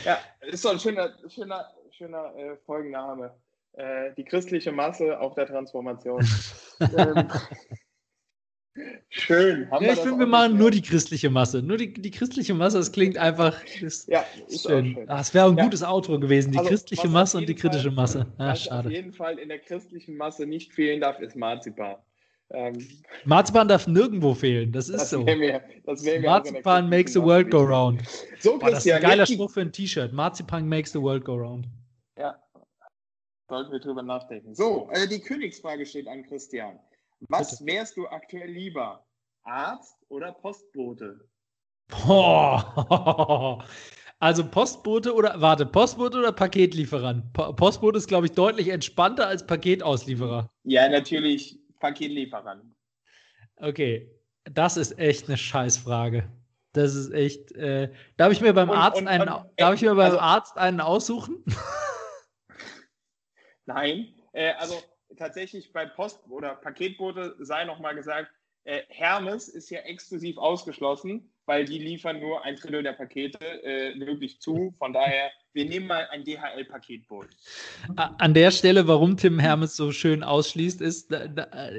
ja 0.05 0.19
ist 0.47 0.63
doch 0.63 0.71
ein 0.71 0.79
schöner, 0.79 1.13
schöner, 1.27 1.69
schöner 1.91 2.33
äh, 2.37 2.55
Folgenname. 2.65 3.35
Äh, 3.73 4.13
die 4.15 4.23
christliche 4.23 4.71
Masse 4.71 5.19
auf 5.19 5.35
der 5.35 5.47
Transformation. 5.47 6.25
ähm, 6.79 7.27
Schön. 9.09 9.67
Ja, 9.72 9.82
ich 9.82 9.99
finde, 9.99 10.20
wir 10.20 10.28
machen 10.28 10.57
nur 10.57 10.72
die 10.72 10.82
christliche 10.82 11.30
Masse. 11.30 11.61
Nur 11.61 11.78
die, 11.78 11.91
die 11.91 12.11
christliche 12.11 12.53
Masse, 12.53 12.78
das 12.78 12.91
klingt 12.91 13.17
einfach. 13.17 13.59
Das 13.82 14.05
ja, 14.07 14.24
ist 14.47 14.67
schön. 14.67 14.93
schön. 14.93 15.05
Ach, 15.07 15.22
es 15.22 15.34
wäre 15.34 15.47
ein 15.47 15.57
ja. 15.57 15.63
gutes 15.63 15.84
Outro 15.84 16.20
gewesen. 16.20 16.51
Die 16.51 16.59
also, 16.59 16.70
christliche 16.70 17.07
Masse 17.07 17.38
und 17.38 17.49
die 17.49 17.55
kritische 17.55 17.89
Fall, 17.89 17.95
Masse. 17.95 18.26
Ah, 18.38 18.51
was 18.51 18.63
schade. 18.63 18.88
auf 18.88 18.93
jeden 18.93 19.11
Fall 19.11 19.39
in 19.39 19.49
der 19.49 19.59
christlichen 19.59 20.15
Masse 20.15 20.45
nicht 20.45 20.72
fehlen 20.72 21.01
darf, 21.01 21.20
ist 21.20 21.36
Marzipan. 21.36 21.95
Ähm, 22.51 22.88
Marzipan 23.26 23.67
darf 23.67 23.88
nirgendwo 23.88 24.34
fehlen. 24.34 24.72
Das 24.72 24.89
ist 24.89 25.01
das 25.01 25.09
so. 25.11 25.24
Mir, 25.24 25.61
das 25.86 26.03
Marzipan 26.22 26.89
makes 26.89 27.13
the 27.13 27.22
world 27.22 27.51
go 27.51 27.59
round. 27.59 28.01
So, 28.39 28.57
Boah, 28.57 28.72
das 28.72 28.86
ist 28.86 28.91
ein 28.91 29.01
geiler 29.01 29.26
Spruch 29.26 29.51
für 29.51 29.61
ein 29.61 29.72
T-Shirt. 29.72 30.13
Marzipan 30.13 30.67
makes 30.67 30.91
the 30.91 31.01
world 31.01 31.26
go 31.26 31.36
round. 31.36 31.67
Ja. 32.17 32.41
Sollten 33.49 33.72
wir 33.72 33.80
drüber 33.80 34.03
nachdenken. 34.03 34.53
So, 34.55 34.89
äh, 34.91 35.07
die 35.07 35.20
Königsfrage 35.20 35.86
steht 35.86 36.07
an 36.07 36.24
Christian. 36.24 36.80
Was 37.28 37.65
wärst 37.65 37.97
du 37.97 38.07
aktuell 38.07 38.49
lieber? 38.49 39.05
Arzt 39.43 39.97
oder 40.09 40.32
Postbote? 40.32 41.28
Boah. 41.88 43.65
Also 44.22 44.45
Postbote 44.45 45.15
oder, 45.15 45.39
warte, 45.39 45.65
Postbote 45.65 46.17
oder 46.17 46.34
Paketlieferant? 46.34 47.32
Postbote 47.32 47.97
ist, 47.97 48.07
glaube 48.07 48.26
ich, 48.26 48.34
deutlich 48.34 48.67
entspannter 48.67 49.28
als 49.28 49.47
Paketauslieferer. 49.47 50.51
Ja, 50.63 50.89
natürlich 50.89 51.57
Paketlieferant. 51.80 52.65
Okay, 53.55 54.11
das 54.43 54.76
ist 54.76 54.99
echt 54.99 55.30
eine 55.30 55.38
Scheißfrage. 55.38 56.30
Das 56.74 56.95
ist 56.95 57.11
echt. 57.11 57.53
Äh, 57.53 57.93
darf 58.17 58.34
ich 58.34 58.41
mir 58.41 58.53
beim 58.53 58.70
und, 58.70 58.78
Arzt 58.78 58.99
und, 58.99 59.07
einen, 59.07 59.30
und, 59.30 59.45
darf 59.55 59.76
ich 59.76 59.82
mir 59.82 59.95
beim 59.95 59.99
also, 59.99 60.20
Arzt 60.20 60.57
einen 60.57 60.82
aussuchen? 60.82 61.45
Nein, 63.65 64.13
äh, 64.34 64.51
also 64.53 64.76
tatsächlich 65.20 65.72
bei 65.72 65.86
Post- 65.86 66.24
oder 66.30 66.55
Paketboote 66.55 67.36
sei 67.39 67.65
nochmal 67.65 67.93
gesagt, 67.93 68.32
äh, 68.63 68.82
Hermes 68.89 69.47
ist 69.47 69.70
ja 69.70 69.82
exklusiv 69.82 70.38
ausgeschlossen, 70.38 71.32
weil 71.45 71.65
die 71.65 71.80
liefern 71.80 72.20
nur 72.20 72.43
ein 72.43 72.55
Drittel 72.55 72.84
der 72.84 72.93
Pakete 72.93 73.63
äh, 73.63 73.99
wirklich 73.99 74.39
zu. 74.41 74.74
Von 74.78 74.93
daher 74.93 75.32
wir 75.60 75.66
nehmen 75.66 75.88
mal 75.88 76.07
ein 76.12 76.24
DHL-Paketboot. 76.24 77.28
An 77.97 78.34
der 78.34 78.49
Stelle, 78.51 78.88
warum 78.88 79.18
Tim 79.18 79.39
Hermes 79.39 79.76
so 79.76 79.91
schön 79.91 80.24
ausschließt, 80.24 80.80
ist, 80.80 81.14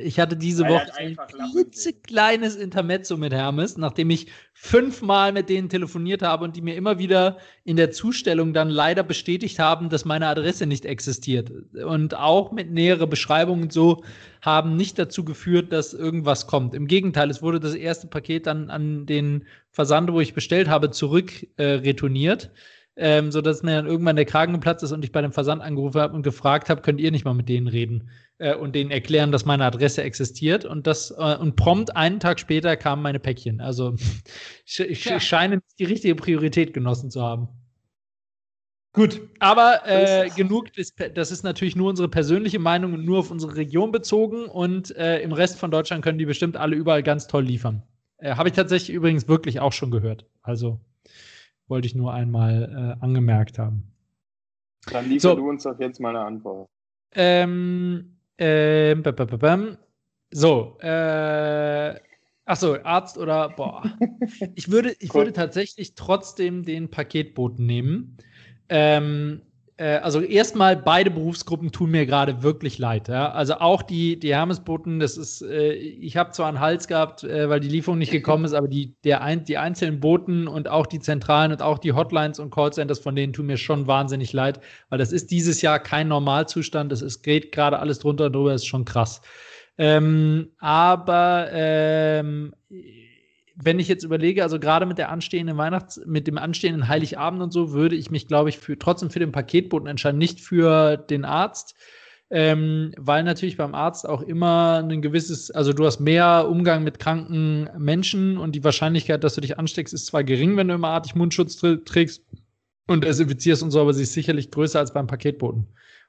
ich 0.03 0.21
hatte 0.21 0.37
diese 0.37 0.65
Weil 0.65 0.73
Woche 0.73 0.95
ein 0.99 1.17
klitzekleines 1.53 2.57
Intermezzo 2.57 3.17
mit 3.17 3.33
Hermes, 3.33 3.79
nachdem 3.79 4.11
ich 4.11 4.27
fünfmal 4.53 5.33
mit 5.33 5.49
denen 5.49 5.71
telefoniert 5.71 6.21
habe 6.21 6.45
und 6.45 6.57
die 6.57 6.61
mir 6.61 6.75
immer 6.75 6.99
wieder 6.99 7.39
in 7.65 7.77
der 7.77 7.91
Zustellung 7.91 8.53
dann 8.53 8.69
leider 8.69 9.03
bestätigt 9.03 9.59
haben, 9.59 9.89
dass 9.89 10.05
meine 10.05 10.27
Adresse 10.27 10.67
nicht 10.67 10.85
existiert. 10.85 11.51
Und 11.83 12.15
auch 12.15 12.53
mit 12.53 12.71
näherer 12.71 13.07
Beschreibung 13.07 13.63
und 13.63 13.73
so 13.73 14.05
haben 14.43 14.77
nicht 14.77 14.99
dazu 14.99 15.25
geführt, 15.25 15.73
dass 15.73 15.95
irgendwas 15.95 16.47
kommt. 16.47 16.75
Im 16.75 16.87
Gegenteil, 16.87 17.31
es 17.31 17.41
wurde 17.41 17.61
das 17.61 17.75
erste 17.75 18.09
Paket 18.09 18.47
dann 18.47 18.69
an 18.69 19.07
den 19.07 19.47
Versand, 19.71 20.13
wo 20.13 20.21
ich 20.21 20.35
bestellt 20.35 20.69
habe, 20.69 20.91
zurück 20.91 21.47
äh, 21.57 21.65
retourniert 21.65 22.51
ähm, 23.01 23.33
sodass 23.33 23.63
mir 23.63 23.77
dann 23.77 23.87
irgendwann 23.87 24.17
der 24.17 24.27
Kragen 24.27 24.53
geplatzt 24.53 24.83
ist 24.83 24.93
und 24.93 25.03
ich 25.03 25.11
bei 25.11 25.23
dem 25.23 25.33
Versand 25.33 25.63
angerufen 25.63 26.01
habe 26.01 26.15
und 26.15 26.23
gefragt 26.23 26.69
habe, 26.69 26.83
könnt 26.83 27.01
ihr 27.01 27.11
nicht 27.11 27.25
mal 27.25 27.33
mit 27.33 27.49
denen 27.49 27.67
reden 27.67 28.11
äh, 28.37 28.55
und 28.55 28.75
denen 28.75 28.91
erklären, 28.91 29.33
dass 29.33 29.47
meine 29.47 29.65
Adresse 29.65 30.03
existiert. 30.03 30.67
Und 30.67 30.87
das 30.87 31.11
äh, 31.11 31.37
und 31.37 31.57
prompt 31.57 31.97
einen 31.97 32.21
Tag 32.21 32.39
später 32.39 32.77
kamen 32.77 33.01
meine 33.03 33.19
Päckchen. 33.19 33.63
Also 33.63 33.95
ich, 34.67 34.81
ich, 34.81 35.05
ja. 35.07 35.19
scheine 35.19 35.61
die 35.79 35.85
richtige 35.85 36.15
Priorität 36.15 36.75
genossen 36.75 37.11
zu 37.11 37.23
haben. 37.23 37.49
Gut, 38.93 39.23
aber 39.39 39.81
äh, 39.87 40.29
genug, 40.37 40.73
das, 40.75 40.93
das, 41.15 41.31
ist 41.31 41.43
natürlich 41.43 41.77
nur 41.77 41.89
unsere 41.89 42.09
persönliche 42.09 42.59
Meinung 42.59 42.93
und 42.93 43.05
nur 43.05 43.21
auf 43.21 43.31
unsere 43.31 43.57
Region 43.57 43.93
bezogen 43.93 44.45
und 44.47 44.95
äh, 44.97 45.21
im 45.21 45.33
Rest 45.33 45.59
von 45.59 45.71
Deutschland 45.71 46.03
können 46.03 46.19
die 46.19 46.27
bestimmt 46.27 46.57
alle 46.57 46.77
überall 46.77 47.03
ganz 47.03 47.29
toll 47.29 47.45
liefern. 47.45 47.83
Äh, 48.19 48.35
Habe 48.35 48.49
ich 48.49 48.57
tatsächlich 48.57 48.95
übrigens 48.95 49.27
wirklich 49.29 49.61
auch 49.61 49.73
schon 49.73 49.93
gehört. 49.93 50.27
Also 50.43 50.81
wollte 51.71 51.87
ich 51.87 51.95
nur 51.95 52.13
einmal 52.13 52.97
äh, 53.01 53.05
angemerkt 53.05 53.59
haben. 53.59 53.85
Dann 54.91 55.09
liefer 55.09 55.31
so. 55.31 55.37
du 55.37 55.49
uns 55.49 55.63
doch 55.63 55.79
jetzt 55.79 56.01
mal 56.01 56.11
eine 56.11 56.21
Antwort. 56.21 56.69
Ähm, 57.15 58.17
äh, 58.37 58.95
so, 60.33 60.79
äh, 60.81 62.01
achso, 62.45 62.77
Arzt 62.83 63.19
oder, 63.19 63.51
boah. 63.51 63.83
ich 64.55 64.71
würde, 64.71 64.95
ich 64.99 65.11
cool. 65.15 65.21
würde 65.21 65.33
tatsächlich 65.33 65.95
trotzdem 65.95 66.65
den 66.65 66.91
Paketboten 66.91 67.67
nehmen. 67.67 68.17
Ähm, 68.69 69.43
äh, 69.43 69.50
also 69.85 70.21
erstmal 70.21 70.77
beide 70.77 71.11
Berufsgruppen 71.11 71.73
tun 71.73 71.91
mir 71.91 72.05
gerade 72.05 72.43
wirklich 72.43 72.79
leid. 72.79 73.09
Ja? 73.09 73.33
Also 73.33 73.55
auch 73.55 73.83
die, 73.83 74.19
die 74.19 74.35
Hermesboten, 74.35 75.01
das 75.01 75.17
ist, 75.17 75.43
äh, 75.43 75.73
ich 75.73 76.17
habe 76.17 76.33
zwar 76.33 76.49
einen 76.49 76.61
Hals 76.61 76.87
gehabt, 76.87 77.25
äh, 77.25 77.49
weil 77.49 77.61
die 77.61 77.69
Lieferung 77.69 77.99
nicht 77.99 78.13
gekommen 78.13 78.45
ist, 78.45 78.53
aber 78.53 78.69
die, 78.69 78.95
der 79.05 79.23
ein, 79.23 79.45
die 79.45 79.57
einzelnen 79.57 80.01
Boten 80.01 80.49
und 80.49 80.69
auch 80.69 80.87
die 80.87 81.01
Zentralen 81.01 81.53
und 81.53 81.63
auch 81.63 81.79
die 81.79 81.93
Hotlines 81.93 82.39
und 82.39 82.51
Callcenters 82.51 82.99
von 82.99 83.17
denen 83.17 83.33
tun 83.33 83.47
mir 83.47 83.57
schon 83.57 83.87
wahnsinnig 83.87 84.33
leid, 84.33 84.61
weil 84.91 84.99
das 84.99 85.13
ist 85.13 85.31
dieses 85.31 85.63
Jahr 85.63 85.79
kein 85.79 86.09
Normalzustand. 86.09 86.93
Das 86.93 87.01
ist, 87.01 87.23
geht 87.23 87.53
gerade 87.53 87.79
alles 87.79 88.01
drunter 88.01 88.27
und 88.27 88.35
drüber, 88.35 88.53
ist 88.53 88.67
schon 88.67 88.85
krass. 88.85 89.23
Ähm, 89.79 90.51
aber 90.59 91.49
ähm, 91.53 92.53
wenn 93.63 93.79
ich 93.79 93.89
jetzt 93.89 94.05
überlege, 94.05 94.43
also 94.43 94.59
gerade 94.59 94.87
mit 94.87 94.99
der 94.99 95.11
anstehenden 95.11 95.57
Weihnachts-, 95.57 96.01
mit 96.07 96.27
dem 96.27 96.39
anstehenden 96.39 96.89
Heiligabend 96.89 97.43
und 97.43 97.53
so, 97.53 97.73
würde 97.73 97.97
ich 97.97 98.11
mich, 98.11 98.27
glaube 98.27 98.49
ich, 98.49 98.59
für, 98.59 98.79
trotzdem 98.79 99.11
für 99.11 99.19
den 99.19 99.33
Paketboten 99.33 99.89
entscheiden, 99.89 100.19
nicht 100.19 100.41
für 100.41 100.97
den 100.97 101.25
Arzt. 101.25 101.75
Ähm, 102.33 102.93
weil 102.97 103.25
natürlich 103.25 103.57
beim 103.57 103.75
Arzt 103.75 104.09
auch 104.09 104.23
immer 104.23 104.85
ein 104.89 105.03
gewisses, 105.03 105.51
also 105.51 105.73
du 105.73 105.85
hast 105.85 105.99
mehr 105.99 106.47
Umgang 106.49 106.85
mit 106.85 107.01
kranken 107.01 107.69
Menschen 107.77 108.39
und 108.39 108.55
die 108.55 108.63
Wahrscheinlichkeit, 108.63 109.25
dass 109.25 109.35
du 109.35 109.41
dich 109.41 109.59
ansteckst, 109.59 109.93
ist 109.93 110.07
zwar 110.07 110.23
gering, 110.23 110.57
wenn 110.57 110.69
du 110.69 110.75
immer 110.75 110.91
artig 110.91 111.17
Mundschutz 111.17 111.57
trägst 111.57 112.23
und 112.87 113.03
desinfizierst 113.03 113.65
und 113.65 113.73
so, 113.73 113.81
aber 113.81 113.95
sie 113.95 114.05
ist 114.05 114.13
sicherlich 114.13 114.53
größer 114.53 114.79
als 114.79 114.93
beim 114.93 115.09
Paketboten. 115.09 115.67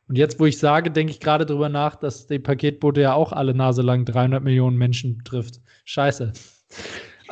Und 0.08 0.18
jetzt, 0.18 0.40
wo 0.40 0.46
ich 0.46 0.60
sage, 0.60 0.92
denke 0.92 1.12
ich 1.12 1.20
gerade 1.20 1.48
drüber 1.48 1.70
nach, 1.70 1.96
dass 1.96 2.28
die 2.28 2.38
Paketboote 2.38 3.02
ja 3.02 3.14
auch 3.14 3.32
alle 3.32 3.56
Nase 3.56 3.82
lang 3.82 4.06
300 4.06 4.44
Millionen 4.44 4.78
Menschen 4.78 5.24
trifft. 5.24 5.60
Scheiße. 5.86 6.34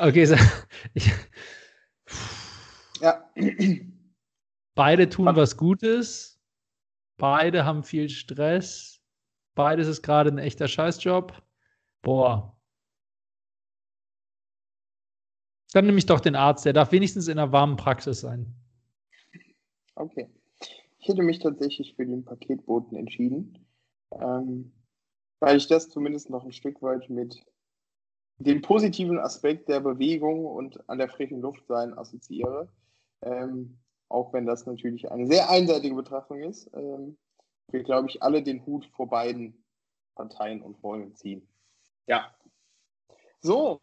Okay, 0.01 0.25
so, 0.25 0.35
ich, 0.93 1.11
ja. 3.01 3.29
Beide 4.75 5.09
tun 5.09 5.25
was 5.35 5.57
Gutes. 5.57 6.39
Beide 7.17 7.65
haben 7.65 7.83
viel 7.83 8.09
Stress. 8.09 9.01
Beides 9.55 9.87
ist 9.87 10.01
gerade 10.01 10.29
ein 10.29 10.37
echter 10.37 10.69
Scheißjob. 10.69 11.33
Boah. 12.01 12.57
Dann 15.73 15.85
nehme 15.85 15.97
ich 15.97 16.05
doch 16.05 16.21
den 16.21 16.35
Arzt. 16.35 16.65
Der 16.65 16.73
darf 16.73 16.93
wenigstens 16.93 17.27
in 17.27 17.37
einer 17.37 17.51
warmen 17.51 17.75
Praxis 17.75 18.21
sein. 18.21 18.55
Okay. 19.95 20.29
Ich 20.99 21.09
hätte 21.09 21.23
mich 21.23 21.39
tatsächlich 21.39 21.95
für 21.95 22.05
den 22.05 22.23
Paketboten 22.23 22.97
entschieden, 22.97 23.67
ähm, 24.11 24.71
weil 25.39 25.57
ich 25.57 25.67
das 25.67 25.89
zumindest 25.89 26.29
noch 26.29 26.45
ein 26.45 26.53
Stück 26.53 26.81
weit 26.81 27.09
mit 27.09 27.43
den 28.39 28.61
positiven 28.61 29.19
Aspekt 29.19 29.67
der 29.67 29.81
Bewegung 29.81 30.45
und 30.45 30.89
an 30.89 30.97
der 30.97 31.09
frischen 31.09 31.41
Luft 31.41 31.67
sein 31.67 31.97
assoziiere. 31.97 32.69
Ähm, 33.21 33.77
auch 34.07 34.33
wenn 34.33 34.45
das 34.45 34.65
natürlich 34.65 35.11
eine 35.11 35.27
sehr 35.27 35.49
einseitige 35.49 35.95
Betrachtung 35.95 36.41
ist. 36.41 36.69
Ähm, 36.73 37.17
wir, 37.71 37.83
glaube 37.83 38.07
ich, 38.09 38.23
alle 38.23 38.41
den 38.41 38.65
Hut 38.65 38.85
vor 38.95 39.07
beiden 39.07 39.63
Parteien 40.15 40.61
und 40.61 40.81
Rollen 40.83 41.15
ziehen. 41.15 41.47
Ja. 42.07 42.33
So. 43.41 43.79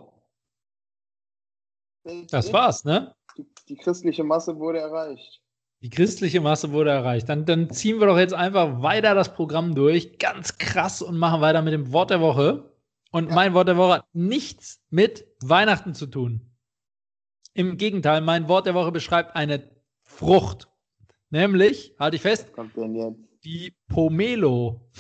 Das 2.30 2.52
war's, 2.52 2.84
ne? 2.84 3.14
Die, 3.36 3.46
die, 3.68 3.76
christliche 3.76 4.24
Masse 4.24 4.58
wurde 4.58 4.78
erreicht. 4.78 5.42
Die 5.82 5.90
christliche 5.90 6.40
Masse 6.40 6.72
wurde 6.72 6.90
erreicht. 6.90 7.28
Dann, 7.28 7.44
dann 7.44 7.70
ziehen 7.70 8.00
wir 8.00 8.06
doch 8.06 8.18
jetzt 8.18 8.34
einfach 8.34 8.82
weiter 8.82 9.14
das 9.14 9.34
Programm 9.34 9.74
durch. 9.74 10.18
Ganz 10.18 10.58
krass 10.58 11.02
und 11.02 11.18
machen 11.18 11.40
weiter 11.40 11.62
mit 11.62 11.72
dem 11.72 11.92
Wort 11.92 12.10
der 12.10 12.20
Woche. 12.20 12.75
Und 13.10 13.28
ja. 13.28 13.34
mein 13.34 13.54
Wort 13.54 13.68
der 13.68 13.76
Woche 13.76 13.94
hat 13.94 14.06
nichts 14.12 14.82
mit 14.90 15.26
Weihnachten 15.42 15.94
zu 15.94 16.06
tun. 16.06 16.40
Im 17.54 17.78
Gegenteil, 17.78 18.20
mein 18.20 18.48
Wort 18.48 18.66
der 18.66 18.74
Woche 18.74 18.92
beschreibt 18.92 19.34
eine 19.34 19.70
Frucht. 20.02 20.68
Nämlich, 21.30 21.94
halte 21.98 22.16
ich 22.16 22.22
fest, 22.22 22.52
die 23.44 23.74
Pomelo. 23.88 24.90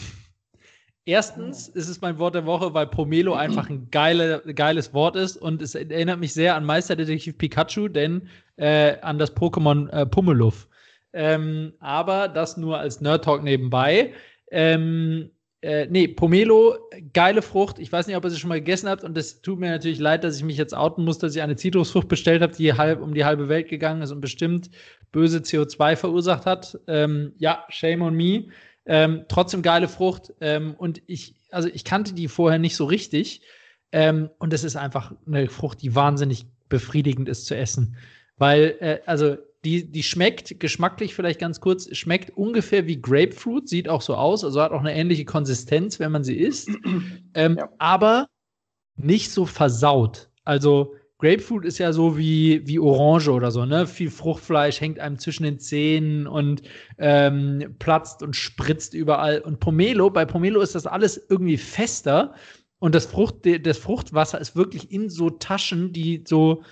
Erstens 1.04 1.68
ist 1.68 1.88
es 1.88 2.00
mein 2.00 2.18
Wort 2.18 2.34
der 2.34 2.46
Woche, 2.46 2.74
weil 2.74 2.88
Pomelo 2.88 3.34
einfach 3.34 3.70
ein 3.70 3.90
geile, 3.90 4.42
geiles 4.54 4.92
Wort 4.92 5.14
ist 5.14 5.36
und 5.36 5.62
es 5.62 5.76
erinnert 5.76 6.18
mich 6.18 6.34
sehr 6.34 6.56
an 6.56 6.64
Meisterdetektiv 6.64 7.38
Pikachu, 7.38 7.86
denn 7.86 8.28
äh, 8.56 8.98
an 9.02 9.18
das 9.18 9.36
Pokémon 9.36 9.88
äh, 9.90 10.04
Pummeluff. 10.04 10.68
Ähm, 11.12 11.74
aber 11.78 12.26
das 12.26 12.56
nur 12.56 12.78
als 12.78 13.00
Nerd 13.00 13.24
Talk 13.24 13.44
nebenbei. 13.44 14.14
Ähm, 14.50 15.30
äh, 15.66 15.88
nee, 15.90 16.06
Pomelo, 16.06 16.76
geile 17.12 17.42
Frucht. 17.42 17.80
Ich 17.80 17.90
weiß 17.90 18.06
nicht, 18.06 18.16
ob 18.16 18.22
ihr 18.22 18.30
sie 18.30 18.38
schon 18.38 18.50
mal 18.50 18.60
gegessen 18.60 18.88
habt. 18.88 19.02
Und 19.02 19.18
es 19.18 19.42
tut 19.42 19.58
mir 19.58 19.68
natürlich 19.68 19.98
leid, 19.98 20.22
dass 20.22 20.36
ich 20.36 20.44
mich 20.44 20.56
jetzt 20.56 20.76
outen 20.76 21.04
muss, 21.04 21.18
dass 21.18 21.34
ich 21.34 21.42
eine 21.42 21.56
Zitrusfrucht 21.56 22.06
bestellt 22.06 22.40
habe, 22.40 22.54
die 22.54 22.72
halb 22.74 23.02
um 23.02 23.14
die 23.14 23.24
halbe 23.24 23.48
Welt 23.48 23.68
gegangen 23.68 24.00
ist 24.00 24.12
und 24.12 24.20
bestimmt 24.20 24.70
böse 25.10 25.38
CO2 25.38 25.96
verursacht 25.96 26.46
hat. 26.46 26.78
Ähm, 26.86 27.32
ja, 27.38 27.64
shame 27.68 28.02
on 28.02 28.14
me. 28.14 28.44
Ähm, 28.86 29.24
trotzdem 29.28 29.62
geile 29.62 29.88
Frucht. 29.88 30.32
Ähm, 30.40 30.76
und 30.78 31.02
ich, 31.08 31.34
also 31.50 31.68
ich 31.68 31.82
kannte 31.82 32.14
die 32.14 32.28
vorher 32.28 32.60
nicht 32.60 32.76
so 32.76 32.84
richtig. 32.84 33.42
Ähm, 33.90 34.30
und 34.38 34.52
es 34.52 34.62
ist 34.62 34.76
einfach 34.76 35.14
eine 35.26 35.48
Frucht, 35.48 35.82
die 35.82 35.96
wahnsinnig 35.96 36.46
befriedigend 36.68 37.28
ist 37.28 37.46
zu 37.46 37.56
essen. 37.56 37.96
Weil, 38.36 38.76
äh, 38.78 38.98
also 39.04 39.36
die, 39.66 39.90
die 39.90 40.04
schmeckt 40.04 40.60
geschmacklich 40.60 41.12
vielleicht 41.16 41.40
ganz 41.40 41.60
kurz, 41.60 41.88
schmeckt 41.96 42.30
ungefähr 42.36 42.86
wie 42.86 43.02
Grapefruit, 43.02 43.68
sieht 43.68 43.88
auch 43.88 44.00
so 44.00 44.14
aus, 44.14 44.44
also 44.44 44.62
hat 44.62 44.70
auch 44.70 44.78
eine 44.78 44.94
ähnliche 44.94 45.24
Konsistenz, 45.24 45.98
wenn 45.98 46.12
man 46.12 46.22
sie 46.22 46.36
isst, 46.36 46.68
ähm, 47.34 47.56
ja. 47.58 47.68
aber 47.78 48.28
nicht 48.94 49.32
so 49.32 49.44
versaut. 49.44 50.30
Also 50.44 50.94
Grapefruit 51.18 51.64
ist 51.64 51.78
ja 51.78 51.92
so 51.92 52.16
wie, 52.16 52.64
wie 52.64 52.78
Orange 52.78 53.28
oder 53.30 53.50
so, 53.50 53.64
ne? 53.66 53.88
Viel 53.88 54.10
Fruchtfleisch 54.10 54.80
hängt 54.80 55.00
einem 55.00 55.18
zwischen 55.18 55.42
den 55.42 55.58
Zähnen 55.58 56.28
und 56.28 56.62
ähm, 56.98 57.74
platzt 57.80 58.22
und 58.22 58.36
spritzt 58.36 58.94
überall. 58.94 59.40
Und 59.40 59.58
Pomelo, 59.58 60.10
bei 60.10 60.24
Pomelo 60.26 60.60
ist 60.60 60.76
das 60.76 60.86
alles 60.86 61.20
irgendwie 61.28 61.56
fester 61.56 62.34
und 62.78 62.94
das, 62.94 63.06
Frucht, 63.06 63.36
das 63.62 63.78
Fruchtwasser 63.78 64.40
ist 64.40 64.54
wirklich 64.54 64.92
in 64.92 65.10
so 65.10 65.28
Taschen, 65.28 65.92
die 65.92 66.22
so 66.24 66.62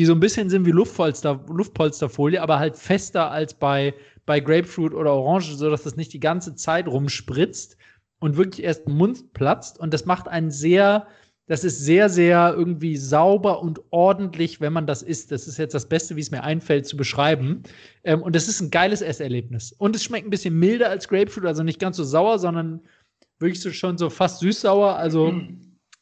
die 0.00 0.06
so 0.06 0.14
ein 0.14 0.20
bisschen 0.20 0.48
sind 0.48 0.64
wie 0.64 0.70
Luftpolster, 0.70 1.44
Luftpolsterfolie, 1.46 2.40
aber 2.40 2.58
halt 2.58 2.74
fester 2.74 3.30
als 3.30 3.52
bei, 3.52 3.92
bei 4.24 4.40
Grapefruit 4.40 4.94
oder 4.94 5.12
Orange, 5.12 5.54
sodass 5.54 5.82
das 5.82 5.96
nicht 5.96 6.14
die 6.14 6.20
ganze 6.20 6.54
Zeit 6.54 6.88
rumspritzt 6.88 7.76
und 8.18 8.38
wirklich 8.38 8.64
erst 8.64 8.86
im 8.86 8.96
Mund 8.96 9.34
platzt. 9.34 9.78
Und 9.78 9.92
das 9.92 10.06
macht 10.06 10.26
einen 10.26 10.50
sehr, 10.50 11.06
das 11.48 11.64
ist 11.64 11.80
sehr, 11.80 12.08
sehr 12.08 12.54
irgendwie 12.56 12.96
sauber 12.96 13.60
und 13.60 13.82
ordentlich, 13.90 14.62
wenn 14.62 14.72
man 14.72 14.86
das 14.86 15.02
isst. 15.02 15.32
Das 15.32 15.46
ist 15.46 15.58
jetzt 15.58 15.74
das 15.74 15.86
Beste, 15.86 16.16
wie 16.16 16.22
es 16.22 16.30
mir 16.30 16.44
einfällt, 16.44 16.86
zu 16.86 16.96
beschreiben. 16.96 17.62
Ähm, 18.02 18.22
und 18.22 18.34
es 18.34 18.48
ist 18.48 18.62
ein 18.62 18.70
geiles 18.70 19.02
Esserlebnis. 19.02 19.72
Und 19.72 19.94
es 19.94 20.02
schmeckt 20.02 20.26
ein 20.26 20.30
bisschen 20.30 20.58
milder 20.58 20.88
als 20.88 21.08
Grapefruit, 21.08 21.44
also 21.44 21.62
nicht 21.62 21.78
ganz 21.78 21.98
so 21.98 22.04
sauer, 22.04 22.38
sondern 22.38 22.80
wirklich 23.38 23.60
so 23.60 23.70
schon 23.70 23.98
so 23.98 24.08
fast 24.08 24.40
süß-sauer. 24.40 24.96
Also 24.96 25.34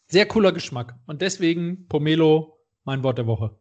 sehr 0.06 0.26
cooler 0.26 0.52
Geschmack. 0.52 0.94
Und 1.06 1.20
deswegen 1.20 1.88
Pomelo, 1.88 2.60
mein 2.84 3.02
Wort 3.02 3.18
der 3.18 3.26
Woche. 3.26 3.58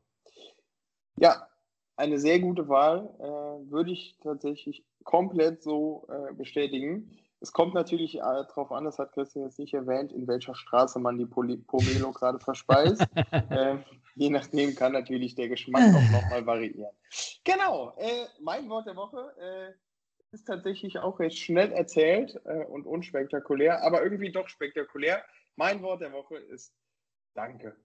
Ja, 1.20 1.47
eine 1.95 2.20
sehr 2.20 2.39
gute 2.39 2.68
Wahl. 2.70 3.09
Äh, 3.20 3.72
würde 3.72 3.91
ich 3.91 4.18
tatsächlich 4.22 4.86
komplett 5.03 5.63
so 5.63 6.07
äh, 6.09 6.34
bestätigen. 6.34 7.18
Es 7.39 7.51
kommt 7.51 7.74
natürlich 7.74 8.15
äh, 8.15 8.22
darauf 8.22 8.72
an, 8.72 8.86
das 8.86 8.99
hat 8.99 9.13
Christian 9.13 9.45
jetzt 9.45 9.59
nicht 9.59 9.74
erwähnt, 9.74 10.11
in 10.11 10.28
welcher 10.28 10.55
Straße 10.55 10.99
man 10.99 11.18
die 11.18 11.26
Poli 11.26 11.57
Pomelo 11.57 12.11
gerade 12.11 12.39
verspeist. 12.39 13.01
äh, 13.32 13.78
je 14.15 14.30
nachdem 14.30 14.76
kann 14.76 14.93
natürlich 14.93 15.36
der 15.36 15.49
Geschmack 15.49 15.93
auch 15.93 16.11
nochmal 16.11 16.45
variieren. 16.45 16.95
Genau, 17.43 17.93
äh, 17.97 18.26
mein 18.41 18.70
Wort 18.70 18.88
der 18.88 18.95
Woche 18.95 19.34
äh, 19.39 19.74
ist 20.32 20.45
tatsächlich 20.45 20.99
auch 20.99 21.20
recht 21.20 21.38
schnell 21.38 21.72
erzählt 21.72 22.39
äh, 22.45 22.65
und 22.65 22.86
unspektakulär, 22.86 23.84
aber 23.84 24.03
irgendwie 24.03 24.32
doch 24.32 24.49
spektakulär. 24.49 25.24
Mein 25.55 25.82
Wort 25.82 26.01
der 26.01 26.11
Woche 26.11 26.38
ist 26.38 26.74
Danke. 27.38 27.76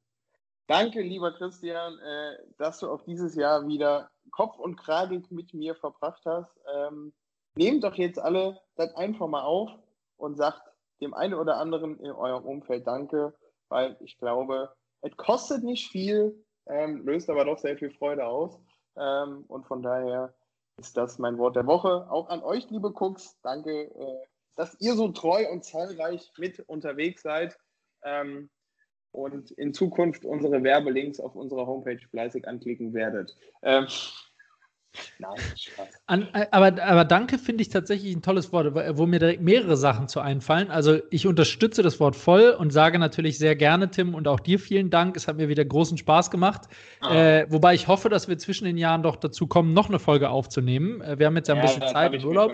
Danke, 0.66 1.02
lieber 1.02 1.32
Christian, 1.32 1.98
äh, 1.98 2.38
dass 2.58 2.78
du 2.78 2.90
auch 2.90 3.02
dieses 3.02 3.34
Jahr 3.34 3.66
wieder 3.66 4.10
Kopf 4.30 4.58
und 4.58 4.76
Kragen 4.76 5.26
mit 5.30 5.52
mir 5.54 5.74
verbracht 5.74 6.22
hast. 6.24 6.50
Ähm, 6.74 7.12
nehmt 7.54 7.84
doch 7.84 7.94
jetzt 7.94 8.18
alle 8.18 8.60
das 8.76 8.94
einfach 8.94 9.26
mal 9.26 9.42
auf 9.42 9.70
und 10.16 10.36
sagt 10.36 10.62
dem 11.00 11.14
einen 11.14 11.34
oder 11.34 11.56
anderen 11.56 11.98
in 11.98 12.12
eurem 12.12 12.44
Umfeld 12.44 12.86
Danke, 12.86 13.34
weil 13.68 13.96
ich 14.00 14.18
glaube, 14.18 14.72
es 15.00 15.16
kostet 15.16 15.64
nicht 15.64 15.90
viel, 15.90 16.44
ähm, 16.66 17.04
löst 17.04 17.28
aber 17.28 17.44
doch 17.44 17.58
sehr 17.58 17.76
viel 17.76 17.90
Freude 17.90 18.24
aus. 18.26 18.58
Ähm, 18.96 19.44
und 19.48 19.66
von 19.66 19.82
daher 19.82 20.32
ist 20.76 20.96
das 20.96 21.18
mein 21.18 21.38
Wort 21.38 21.56
der 21.56 21.66
Woche. 21.66 22.06
Auch 22.10 22.28
an 22.28 22.42
euch, 22.42 22.70
liebe 22.70 22.92
Cooks, 22.94 23.38
danke, 23.42 23.90
äh, 23.90 24.26
dass 24.56 24.80
ihr 24.80 24.94
so 24.94 25.08
treu 25.08 25.50
und 25.50 25.64
zahlreich 25.64 26.30
mit 26.38 26.60
unterwegs 26.60 27.22
seid. 27.22 27.58
Ähm, 28.04 28.50
und 29.12 29.50
in 29.52 29.74
Zukunft 29.74 30.24
unsere 30.24 30.62
Werbelinks 30.62 31.20
auf 31.20 31.36
unserer 31.36 31.66
Homepage 31.66 32.00
fleißig 32.10 32.48
anklicken 32.48 32.94
werdet. 32.94 33.36
Ähm, 33.62 33.86
Nein. 35.18 35.38
An, 36.07 36.28
aber, 36.51 36.82
aber 36.82 37.05
danke 37.05 37.38
finde 37.38 37.62
ich 37.62 37.70
tatsächlich 37.70 38.14
ein 38.14 38.22
tolles 38.22 38.53
Wort, 38.53 38.74
wo 38.97 39.07
mir 39.07 39.18
direkt 39.18 39.40
mehrere 39.40 39.76
Sachen 39.76 40.09
zu 40.09 40.20
einfallen. 40.20 40.70
Also 40.70 40.99
ich 41.11 41.26
unterstütze 41.26 41.82
das 41.82 41.99
Wort 42.01 42.16
voll 42.16 42.51
und 42.51 42.72
sage 42.72 42.99
natürlich 42.99 43.38
sehr 43.38 43.57
gerne, 43.57 43.90
Tim, 43.90 44.14
und 44.14 44.28
auch 44.28 44.40
dir 44.40 44.59
vielen 44.59 44.90
Dank. 44.90 45.16
Es 45.16 45.28
hat 45.28 45.36
mir 45.36 45.49
wieder 45.49 45.64
großen 45.64 45.97
Spaß 45.97 46.30
gemacht. 46.30 46.62
Ah. 47.01 47.14
Äh, 47.14 47.47
wobei 47.51 47.74
ich 47.74 47.88
hoffe, 47.88 48.09
dass 48.09 48.28
wir 48.28 48.36
zwischen 48.38 48.64
den 48.64 48.76
Jahren 48.76 49.03
doch 49.03 49.16
dazu 49.16 49.47
kommen, 49.47 49.72
noch 49.72 49.88
eine 49.88 49.99
Folge 49.99 50.28
aufzunehmen. 50.28 51.01
Äh, 51.01 51.18
wir 51.18 51.26
haben 51.26 51.36
jetzt 51.36 51.49
ja 51.49 51.55
ein 51.55 51.61
ja, 51.61 51.66
bisschen 51.66 51.88
Zeit 51.88 52.12
im 52.12 52.24
Urlaub. 52.24 52.53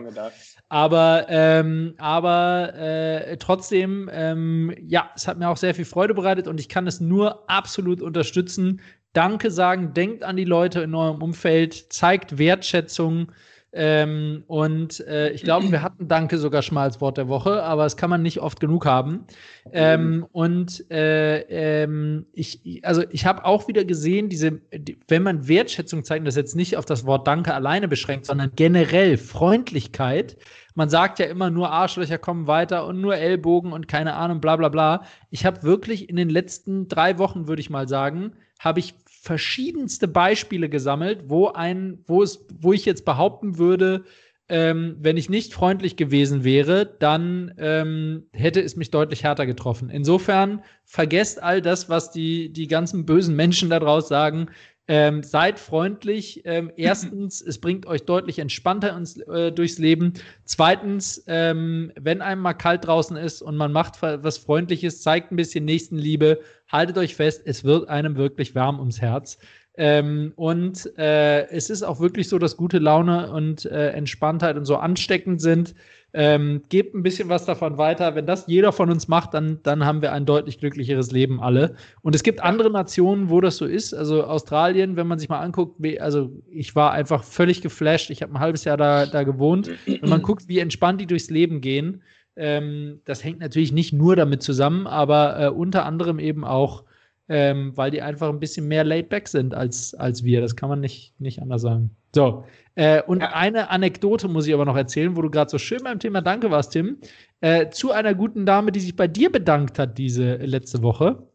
Aber, 0.69 1.27
ähm, 1.29 1.95
aber 1.99 2.75
äh, 2.75 3.37
trotzdem, 3.39 4.11
ähm, 4.13 4.75
ja, 4.87 5.11
es 5.17 5.27
hat 5.27 5.39
mir 5.39 5.49
auch 5.49 5.57
sehr 5.57 5.75
viel 5.75 5.87
Freude 5.87 6.15
bereitet 6.15 6.47
und 6.47 6.61
ich 6.61 6.69
kann 6.69 6.87
es 6.87 7.01
nur 7.01 7.49
absolut 7.49 8.03
unterstützen, 8.03 8.81
Danke 9.19 9.51
sagen, 9.51 9.95
denkt 9.95 10.23
an 10.23 10.37
die 10.37 10.45
Leute 10.45 10.81
in 10.81 10.95
eurem 10.95 11.21
Umfeld, 11.21 11.93
zeigt 11.93 12.39
Wertschätzung. 12.39 13.33
Ähm, 13.73 14.45
und 14.47 15.01
äh, 15.01 15.31
ich 15.31 15.43
glaube, 15.43 15.73
wir 15.73 15.83
hatten 15.83 16.07
Danke 16.07 16.39
sogar 16.39 16.63
schon 16.63 16.77
mal 16.77 16.85
als 16.85 17.01
Wort 17.01 17.17
der 17.17 17.27
Woche, 17.27 17.65
aber 17.65 17.83
das 17.83 17.97
kann 17.97 18.11
man 18.11 18.23
nicht 18.23 18.39
oft 18.39 18.61
genug 18.61 18.87
haben. 18.87 19.27
Ähm, 19.73 20.25
und 20.31 20.89
äh, 20.93 21.41
ähm, 21.83 22.27
ich, 22.33 22.81
also 22.85 23.03
ich 23.11 23.27
habe 23.27 23.45
auch 23.45 23.67
wieder 23.67 23.85
gesehen, 23.85 24.29
diese, 24.29 24.53
die, 24.73 25.01
wenn 25.09 25.25
man 25.25 25.49
Wertschätzung 25.49 26.05
zeigt, 26.05 26.25
das 26.25 26.37
jetzt 26.37 26.55
nicht 26.55 26.77
auf 26.77 26.85
das 26.85 27.05
Wort 27.05 27.27
Danke 27.27 27.53
alleine 27.53 27.89
beschränkt, 27.89 28.27
sondern 28.27 28.53
generell 28.55 29.17
Freundlichkeit. 29.17 30.37
Man 30.77 30.91
sagt 30.91 31.19
ja 31.19 31.27
immer 31.27 31.51
nur 31.51 31.73
Arschlöcher 31.73 32.19
kommen 32.19 32.47
weiter 32.47 32.87
und 32.87 33.01
nur 33.01 33.17
Ellbogen 33.17 33.73
und 33.73 33.89
keine 33.89 34.15
Ahnung, 34.15 34.41
bla 34.41 34.55
bla 34.55 34.69
bla. 34.69 35.03
Ich 35.31 35.45
habe 35.45 35.65
wirklich 35.65 36.09
in 36.09 36.15
den 36.15 36.31
letzten 36.31 36.87
drei 36.87 37.19
Wochen, 37.19 37.49
würde 37.49 37.59
ich 37.59 37.69
mal 37.69 37.89
sagen, 37.89 38.37
habe 38.61 38.81
ich 38.81 38.95
verschiedenste 39.29 40.09
Beispiele 40.09 40.71
gesammelt, 40.71 41.25
wo 41.27 41.49
ein, 41.49 42.03
wo 42.07 42.23
es, 42.23 42.47
wo 42.61 42.73
ich 42.73 42.87
jetzt 42.87 43.05
behaupten 43.05 43.59
würde, 43.59 44.05
ähm, 44.49 44.97
wenn 45.01 45.19
ich 45.19 45.29
nicht 45.29 45.53
freundlich 45.53 45.97
gewesen 45.97 46.45
wäre, 46.45 46.97
dann 46.99 47.53
ähm, 47.59 48.25
hätte 48.33 48.63
es 48.63 48.75
mich 48.75 48.91
deutlich 48.91 49.25
härter 49.25 49.45
getroffen. 49.45 49.91
Insofern 49.91 50.63
vergesst 50.87 51.43
all 51.43 51.61
das, 51.61 51.91
was 51.91 52.11
die, 52.11 52.51
die 52.55 52.69
ganzen 52.69 53.05
bösen 53.05 53.37
Menschen 53.37 53.69
daraus 53.69 54.09
sagen. 54.09 54.49
Ähm, 54.91 55.23
seid 55.23 55.59
freundlich. 55.59 56.43
Ähm, 56.47 56.73
erstens, 56.77 57.43
es 57.43 57.61
bringt 57.61 57.87
euch 57.87 58.05
deutlich 58.05 58.39
entspannter 58.39 58.97
ins, 58.97 59.19
äh, 59.19 59.53
durchs 59.53 59.79
Leben. 59.79 60.15
Zweitens, 60.45 61.23
ähm, 61.27 61.93
wenn 62.01 62.23
einem 62.23 62.41
mal 62.41 62.55
kalt 62.55 62.87
draußen 62.87 63.17
ist 63.17 63.43
und 63.43 63.57
man 63.57 63.71
macht 63.71 64.01
was 64.01 64.39
Freundliches, 64.39 65.03
zeigt 65.03 65.31
ein 65.31 65.37
bisschen 65.37 65.67
Nächstenliebe, 65.67 66.41
haltet 66.69 66.97
euch 66.97 67.15
fest, 67.15 67.43
es 67.45 67.65
wird 67.65 67.89
einem 67.89 68.17
wirklich 68.17 68.55
warm 68.55 68.79
ums 68.79 69.01
Herz. 69.01 69.39
Ähm, 69.77 70.33
und 70.35 70.91
äh, 70.99 71.47
es 71.51 71.71
ist 71.71 71.85
auch 71.85 72.01
wirklich 72.01 72.29
so, 72.29 72.39
dass 72.39 72.57
gute 72.57 72.79
Laune 72.79 73.31
und 73.31 73.65
äh, 73.67 73.91
Entspanntheit 73.91 74.57
und 74.57 74.65
so 74.65 74.77
ansteckend 74.77 75.41
sind. 75.41 75.75
Ähm, 76.15 76.63
gebt 76.71 76.95
ein 76.95 77.03
bisschen 77.03 77.29
was 77.29 77.45
davon 77.45 77.77
weiter. 77.77 78.15
Wenn 78.15 78.25
das 78.25 78.47
jeder 78.47 78.73
von 78.73 78.91
uns 78.91 79.09
macht, 79.09 79.35
dann, 79.35 79.61
dann 79.63 79.85
haben 79.85 80.01
wir 80.01 80.13
ein 80.13 80.25
deutlich 80.25 80.59
glücklicheres 80.59 81.11
Leben 81.11 81.41
alle. 81.43 81.75
Und 82.01 82.15
es 82.15 82.23
gibt 82.23 82.41
andere 82.41 82.71
Nationen, 82.71 83.29
wo 83.29 83.43
das 83.43 83.59
so 83.59 83.67
ist. 83.67 83.93
Also 83.93 84.25
Australien, 84.25 84.97
wenn 84.97 85.07
man 85.07 85.19
sich 85.19 85.29
mal 85.29 85.41
anguckt, 85.41 85.77
wie, 85.79 86.01
also 86.01 86.31
ich 86.51 86.75
war 86.75 86.93
einfach 86.93 87.25
völlig 87.25 87.61
geflasht. 87.61 88.09
Ich 88.09 88.23
habe 88.23 88.33
ein 88.33 88.41
halbes 88.41 88.65
Jahr 88.65 88.79
da, 88.79 89.05
da 89.05 89.23
gewohnt. 89.23 89.71
Wenn 89.85 90.09
man 90.09 90.23
guckt, 90.23 90.49
wie 90.49 90.61
entspannt 90.61 91.01
die 91.01 91.07
durchs 91.07 91.29
Leben 91.29 91.61
gehen, 91.61 92.03
ähm, 92.37 93.01
das 93.05 93.23
hängt 93.23 93.41
natürlich 93.41 93.73
nicht 93.73 93.93
nur 93.93 94.17
damit 94.17 94.43
zusammen, 94.43 94.87
aber 94.87 95.41
äh, 95.41 95.49
unter 95.49 95.85
anderem 95.85 96.21
eben 96.21 96.45
auch, 96.45 96.85
ähm, 97.29 97.77
weil 97.77 97.91
die 97.91 98.01
einfach 98.01 98.29
ein 98.29 98.41
bisschen 98.41 98.69
mehr 98.69 98.85
laid 98.85 99.09
back 99.09 99.29
sind 99.29 99.55
als, 99.55 99.93
als 99.95 100.25
wir. 100.25 100.41
Das 100.41 100.57
kann 100.57 100.69
man 100.69 100.81
nicht, 100.81 101.21
nicht 101.21 101.43
anders 101.43 101.63
sagen. 101.63 101.91
So, 102.15 102.45
äh, 102.75 103.03
und 103.03 103.21
ja. 103.21 103.33
eine 103.33 103.71
Anekdote 103.71 104.29
muss 104.29 104.47
ich 104.47 104.55
aber 104.55 104.65
noch 104.65 104.77
erzählen, 104.77 105.17
wo 105.17 105.23
du 105.23 105.31
gerade 105.31 105.51
so 105.51 105.59
schön 105.59 105.83
beim 105.83 105.99
Thema 105.99 106.21
Danke 106.21 106.51
warst, 106.51 106.73
Tim. 106.73 106.99
Äh, 107.41 107.71
zu 107.71 107.91
einer 107.91 108.15
guten 108.15 108.47
Dame, 108.47 108.71
die 108.71 108.81
sich 108.81 108.95
bei 108.95 109.09
dir 109.09 109.33
bedankt 109.33 109.79
hat 109.79 109.99
diese 109.99 110.37
letzte 110.37 110.83
Woche. 110.83 111.29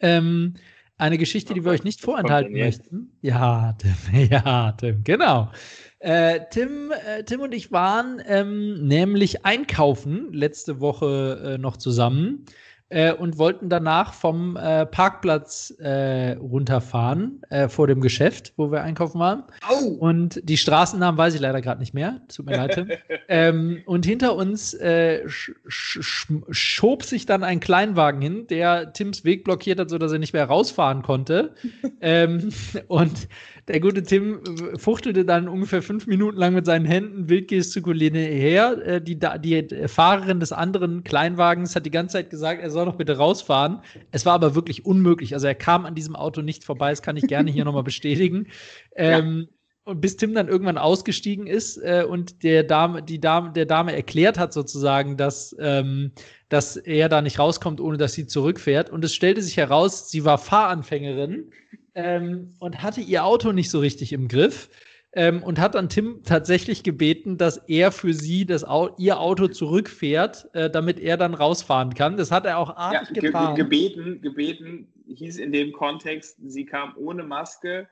Ähm, 0.00 0.54
eine 0.98 1.18
Geschichte, 1.18 1.52
die 1.52 1.62
wir 1.62 1.72
euch 1.72 1.84
nicht 1.84 2.00
vorenthalten 2.00 2.54
möchten. 2.54 3.18
Ja, 3.20 3.74
Tim, 3.74 4.28
ja, 4.30 4.72
Tim, 4.72 5.04
genau. 5.04 5.50
Äh, 5.98 6.40
Tim, 6.50 6.90
äh, 6.90 7.24
Tim 7.24 7.40
und 7.40 7.52
ich 7.52 7.70
waren 7.70 8.22
ähm, 8.26 8.86
nämlich 8.86 9.44
einkaufen 9.44 10.32
letzte 10.32 10.80
Woche 10.80 11.56
äh, 11.56 11.58
noch 11.58 11.76
zusammen 11.76 12.46
äh, 12.88 13.12
und 13.12 13.38
wollten 13.38 13.68
danach 13.68 14.14
vom 14.14 14.56
äh, 14.56 14.86
Parkplatz 14.86 15.74
äh, 15.78 16.32
runterfahren 16.32 17.42
äh, 17.50 17.68
vor 17.68 17.86
dem 17.88 18.00
Geschäft, 18.00 18.52
wo 18.56 18.70
wir 18.70 18.82
einkaufen 18.82 19.18
waren. 19.18 19.44
Au. 19.68 19.86
Und 19.86 20.40
die 20.44 20.56
Straßennamen 20.56 21.18
weiß 21.18 21.34
ich 21.34 21.40
leider 21.40 21.60
gerade 21.60 21.80
nicht 21.80 21.94
mehr. 21.94 22.20
Tut 22.34 22.46
mir 22.46 22.56
leid. 22.56 22.86
ähm, 23.28 23.82
und 23.86 24.06
hinter 24.06 24.36
uns 24.36 24.72
äh, 24.74 25.28
sch 25.28 25.52
sch 25.66 26.28
schob 26.50 27.02
sich 27.02 27.26
dann 27.26 27.42
ein 27.42 27.58
Kleinwagen 27.58 28.20
hin, 28.20 28.46
der 28.48 28.92
Tims 28.92 29.24
Weg 29.24 29.44
blockiert 29.44 29.80
hat, 29.80 29.90
sodass 29.90 30.12
er 30.12 30.18
nicht 30.18 30.32
mehr 30.32 30.44
rausfahren 30.44 31.02
konnte. 31.02 31.54
ähm, 32.00 32.50
und 32.86 33.28
der 33.68 33.80
gute 33.80 34.04
Tim 34.04 34.40
fuchtelte 34.76 35.24
dann 35.24 35.48
ungefähr 35.48 35.82
fünf 35.82 36.06
Minuten 36.06 36.36
lang 36.36 36.54
mit 36.54 36.66
seinen 36.66 36.84
Händen 36.84 37.28
wildgestikuliert 37.28 38.14
her. 38.14 38.78
Äh, 38.86 39.00
die, 39.00 39.18
die 39.40 39.88
Fahrerin 39.88 40.38
des 40.38 40.52
anderen 40.52 41.02
Kleinwagens 41.02 41.74
hat 41.74 41.84
die 41.84 41.90
ganze 41.90 42.14
Zeit 42.14 42.30
gesagt, 42.30 42.62
er 42.62 42.70
soll 42.76 42.86
doch 42.86 42.96
bitte 42.96 43.16
rausfahren. 43.16 43.80
Es 44.12 44.24
war 44.26 44.34
aber 44.34 44.54
wirklich 44.54 44.86
unmöglich. 44.86 45.34
Also 45.34 45.46
er 45.46 45.54
kam 45.54 45.86
an 45.86 45.94
diesem 45.94 46.14
Auto 46.14 46.42
nicht 46.42 46.62
vorbei. 46.62 46.90
Das 46.90 47.02
kann 47.02 47.16
ich 47.16 47.26
gerne 47.26 47.50
hier 47.50 47.64
nochmal 47.64 47.82
bestätigen. 47.82 48.46
Ähm, 48.98 49.48
und 49.84 50.00
bis 50.00 50.16
Tim 50.16 50.34
dann 50.34 50.48
irgendwann 50.48 50.78
ausgestiegen 50.78 51.46
ist 51.46 51.76
äh, 51.76 52.04
und 52.08 52.42
der 52.42 52.64
Dame, 52.64 53.02
die 53.02 53.20
Dame, 53.20 53.52
der 53.52 53.66
Dame 53.66 53.94
erklärt 53.94 54.36
hat 54.36 54.52
sozusagen, 54.52 55.16
dass, 55.16 55.54
ähm, 55.60 56.12
dass 56.48 56.76
er 56.76 57.08
da 57.08 57.22
nicht 57.22 57.38
rauskommt, 57.38 57.80
ohne 57.80 57.96
dass 57.96 58.14
sie 58.14 58.26
zurückfährt. 58.26 58.90
Und 58.90 59.04
es 59.04 59.14
stellte 59.14 59.42
sich 59.42 59.56
heraus, 59.56 60.10
sie 60.10 60.24
war 60.24 60.38
Fahranfängerin 60.38 61.52
ähm, 61.94 62.54
und 62.58 62.82
hatte 62.82 63.00
ihr 63.00 63.24
Auto 63.24 63.52
nicht 63.52 63.70
so 63.70 63.78
richtig 63.78 64.12
im 64.12 64.26
Griff. 64.26 64.70
Ähm, 65.16 65.42
und 65.42 65.58
hat 65.58 65.74
dann 65.74 65.88
Tim 65.88 66.22
tatsächlich 66.24 66.82
gebeten, 66.82 67.38
dass 67.38 67.56
er 67.68 67.90
für 67.90 68.12
sie 68.12 68.44
das 68.44 68.64
Au 68.64 68.94
ihr 68.98 69.18
Auto 69.18 69.48
zurückfährt, 69.48 70.54
äh, 70.54 70.70
damit 70.70 71.00
er 71.00 71.16
dann 71.16 71.32
rausfahren 71.32 71.94
kann. 71.94 72.16
Das 72.16 72.30
hat 72.30 72.44
er 72.44 72.58
auch 72.58 72.76
artig 72.76 73.16
ja, 73.16 73.22
getan. 73.22 73.54
Ge 73.54 73.64
gebeten, 73.64 74.20
gebeten 74.20 74.92
hieß 75.08 75.38
in 75.38 75.52
dem 75.52 75.72
Kontext, 75.72 76.36
sie 76.46 76.66
kam 76.66 76.94
ohne 76.96 77.22
Maske 77.22 77.88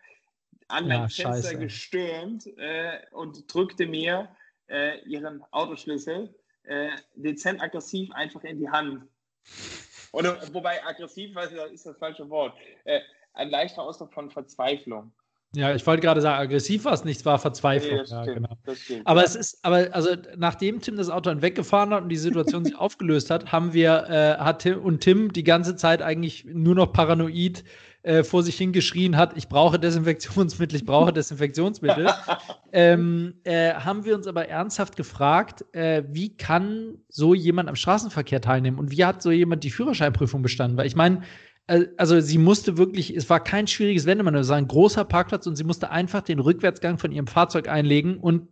an 0.69 0.87
mein 0.87 1.01
ja, 1.01 1.09
Fenster 1.09 1.49
scheiße. 1.49 1.59
gestürmt 1.59 2.47
äh, 2.59 2.99
und 3.13 3.53
drückte 3.53 3.87
mir 3.87 4.29
äh, 4.69 5.01
ihren 5.09 5.43
Autoschlüssel 5.51 6.35
äh, 6.65 6.91
dezent 7.15 7.63
aggressiv 7.63 8.11
einfach 8.13 8.43
in 8.45 8.59
die 8.59 8.69
Hand. 8.69 9.03
Oder, 10.13 10.41
wobei 10.53 10.85
aggressiv, 10.85 11.35
weiß 11.35 11.53
ich, 11.53 11.73
ist 11.73 11.87
das 11.87 11.99
falsche 11.99 12.29
Wort. 12.31 12.55
Äh, 12.85 13.01
ein 13.35 13.51
leichter 13.51 13.83
Ausdruck 13.83 14.13
von 14.13 14.31
Verzweiflung. 14.31 15.13
Ja, 15.55 15.75
ich 15.75 15.87
wollte 15.87 16.03
gerade 16.03 16.21
sagen, 16.21 16.43
aggressiv 16.43 16.85
war 16.85 16.93
es 16.93 17.05
nicht, 17.05 17.19
es 17.19 17.27
war 17.27 17.39
Verzweiflung. 17.39 18.01
Nee, 18.03 18.11
ja, 18.11 18.25
genau. 18.25 18.57
aber 19.05 19.25
es 19.25 19.37
ist, 19.37 19.65
aber 19.65 19.89
also 19.93 20.11
nachdem 20.37 20.81
Tim 20.81 20.97
das 20.97 21.11
Auto 21.11 21.31
dann 21.31 21.43
weggefahren 21.43 21.91
hat 21.95 22.03
und 22.03 22.09
die 22.09 22.17
Situation 22.17 22.65
sich 22.65 22.77
aufgelöst 22.79 23.31
hat, 23.31 23.53
haben 23.53 23.73
wir, 23.73 24.07
äh, 24.09 24.43
hat 24.43 24.63
Tim 24.63 24.81
und 24.81 25.01
Tim 25.01 25.33
die 25.33 25.45
ganze 25.45 25.77
Zeit 25.77 26.03
eigentlich 26.03 26.45
nur 26.45 26.75
noch 26.75 26.93
paranoid 26.93 27.65
äh, 28.05 28.23
vor 28.23 28.43
sich 28.43 28.59
hingeschrien 28.59 29.17
hat, 29.17 29.35
ich 29.35 29.49
brauche 29.49 29.79
Desinfektionsmittel, 29.79 30.77
ich 30.77 30.85
brauche 30.85 31.11
Desinfektionsmittel. 31.13 32.11
ähm, 32.73 33.35
äh, 33.45 33.73
haben 33.73 34.05
wir 34.05 34.15
uns 34.15 34.27
aber 34.27 34.47
ernsthaft 34.47 34.97
gefragt, 34.97 35.65
äh, 35.73 36.03
wie 36.09 36.37
kann 36.37 36.99
so 37.09 37.33
jemand 37.33 37.71
am 37.71 37.77
Straßenverkehr 37.77 38.43
teilnehmen 38.43 38.79
und 38.79 38.91
wie 38.91 39.07
hat 39.07 39.23
so 39.23 39.31
jemand 39.31 39.65
die 39.65 39.71
Führerscheinprüfung 39.71 40.43
bestanden? 40.43 40.77
Weil 40.77 40.87
ich 40.87 40.97
meine, 40.97 41.23
also 41.67 42.21
sie 42.21 42.39
musste 42.39 42.77
wirklich, 42.77 43.15
es 43.17 43.31
war 43.31 43.43
kein 43.43 43.67
schwieriges 43.67 44.07
Wendemanöver, 44.07 44.43
es 44.43 44.49
war 44.49 44.57
ein 44.57 44.69
großer 44.69 45.05
Parkplatz 45.05 45.47
und 45.47 45.57
sie 45.57 45.65
musste 45.65 45.91
einfach 45.91 46.23
den 46.23 46.39
Rückwärtsgang 46.39 46.99
von 46.99 47.11
ihrem 47.11 47.27
Fahrzeug 47.27 47.69
einlegen 47.69 48.19
und 48.19 48.49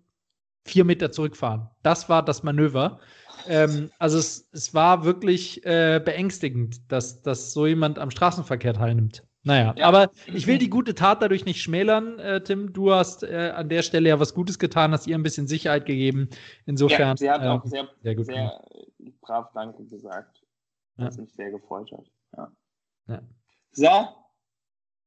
vier 0.64 0.84
Meter 0.84 1.10
zurückfahren. 1.10 1.68
Das 1.82 2.08
war 2.08 2.24
das 2.24 2.42
Manöver. 2.42 3.00
Ähm, 3.48 3.90
also 3.98 4.18
es, 4.18 4.48
es 4.52 4.72
war 4.72 5.04
wirklich 5.04 5.64
äh, 5.66 6.00
beängstigend, 6.02 6.90
dass, 6.90 7.22
dass 7.22 7.52
so 7.52 7.66
jemand 7.66 7.98
am 7.98 8.10
Straßenverkehr 8.10 8.74
teilnimmt. 8.74 9.24
Naja, 9.44 9.74
ja. 9.76 9.86
aber 9.86 10.10
ich 10.32 10.46
will 10.46 10.58
die 10.58 10.70
gute 10.70 10.94
Tat 10.94 11.20
dadurch 11.20 11.44
nicht 11.44 11.60
schmälern, 11.60 12.20
äh, 12.20 12.42
Tim. 12.44 12.72
Du 12.72 12.92
hast 12.92 13.24
äh, 13.24 13.52
an 13.54 13.68
der 13.68 13.82
Stelle 13.82 14.08
ja 14.08 14.20
was 14.20 14.34
Gutes 14.34 14.58
getan, 14.60 14.92
hast 14.92 15.08
ihr 15.08 15.16
ein 15.16 15.24
bisschen 15.24 15.48
Sicherheit 15.48 15.84
gegeben. 15.84 16.28
Insofern. 16.64 17.08
Ja, 17.08 17.16
sie 17.16 17.30
hat 17.30 17.42
auch 17.42 17.66
sehr, 17.66 17.88
sehr, 18.02 18.24
sehr 18.24 18.62
brav 19.20 19.50
Danke 19.52 19.84
gesagt, 19.86 20.44
was 20.96 21.16
ja. 21.16 21.22
mich 21.22 21.32
sehr 21.34 21.50
gefreut 21.50 21.90
hat. 21.90 22.04
Ja. 22.36 22.52
Ja. 23.08 23.22
So, 23.72 24.08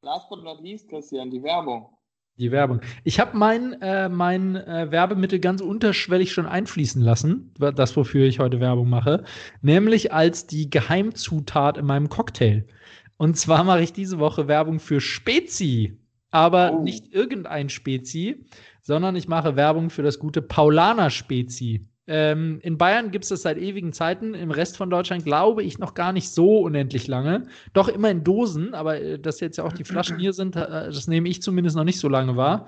last 0.01 0.29
but 0.29 0.43
not 0.43 0.61
least, 0.61 0.89
Christian, 0.89 1.29
die 1.29 1.41
Werbung. 1.43 1.89
Die 2.37 2.51
Werbung. 2.51 2.81
Ich 3.05 3.19
habe 3.21 3.37
mein, 3.37 3.81
äh, 3.81 4.09
mein 4.09 4.57
äh, 4.57 4.91
Werbemittel 4.91 5.39
ganz 5.39 5.61
unterschwellig 5.61 6.33
schon 6.33 6.45
einfließen 6.45 7.01
lassen, 7.01 7.53
das, 7.57 7.95
wofür 7.95 8.25
ich 8.25 8.39
heute 8.39 8.59
Werbung 8.59 8.89
mache, 8.89 9.23
nämlich 9.61 10.11
als 10.11 10.45
die 10.45 10.69
Geheimzutat 10.69 11.77
in 11.77 11.85
meinem 11.85 12.09
Cocktail. 12.09 12.67
Und 13.15 13.37
zwar 13.37 13.63
mache 13.63 13.83
ich 13.83 13.93
diese 13.93 14.19
Woche 14.19 14.49
Werbung 14.49 14.79
für 14.79 14.99
Spezi, 14.99 15.97
aber 16.29 16.73
oh. 16.73 16.83
nicht 16.83 17.13
irgendein 17.13 17.69
Spezi, 17.69 18.45
sondern 18.81 19.15
ich 19.15 19.29
mache 19.29 19.55
Werbung 19.55 19.89
für 19.89 20.03
das 20.03 20.19
gute 20.19 20.41
Paulaner 20.41 21.11
Spezi. 21.11 21.87
Ähm, 22.07 22.59
in 22.61 22.77
Bayern 22.77 23.09
gibt 23.09 23.25
es 23.25 23.29
das 23.29 23.41
seit 23.41 23.57
ewigen 23.57 23.91
Zeiten. 23.91 24.35
Im 24.35 24.51
Rest 24.51 24.77
von 24.77 24.89
Deutschland 24.89 25.25
glaube 25.25 25.63
ich 25.63 25.79
noch 25.79 25.95
gar 25.95 26.13
nicht 26.13 26.29
so 26.29 26.59
unendlich 26.59 27.07
lange. 27.07 27.47
Doch 27.73 27.87
immer 27.87 28.11
in 28.11 28.23
Dosen, 28.23 28.73
aber 28.75 29.01
äh, 29.01 29.19
dass 29.19 29.39
jetzt 29.39 29.57
ja 29.57 29.63
auch 29.63 29.73
die 29.73 29.83
Flaschen 29.83 30.19
hier 30.19 30.33
sind, 30.33 30.55
äh, 30.55 30.59
das 30.59 31.07
nehme 31.07 31.29
ich 31.29 31.41
zumindest 31.41 31.75
noch 31.75 31.83
nicht 31.83 31.99
so 31.99 32.07
lange 32.07 32.35
wahr. 32.35 32.67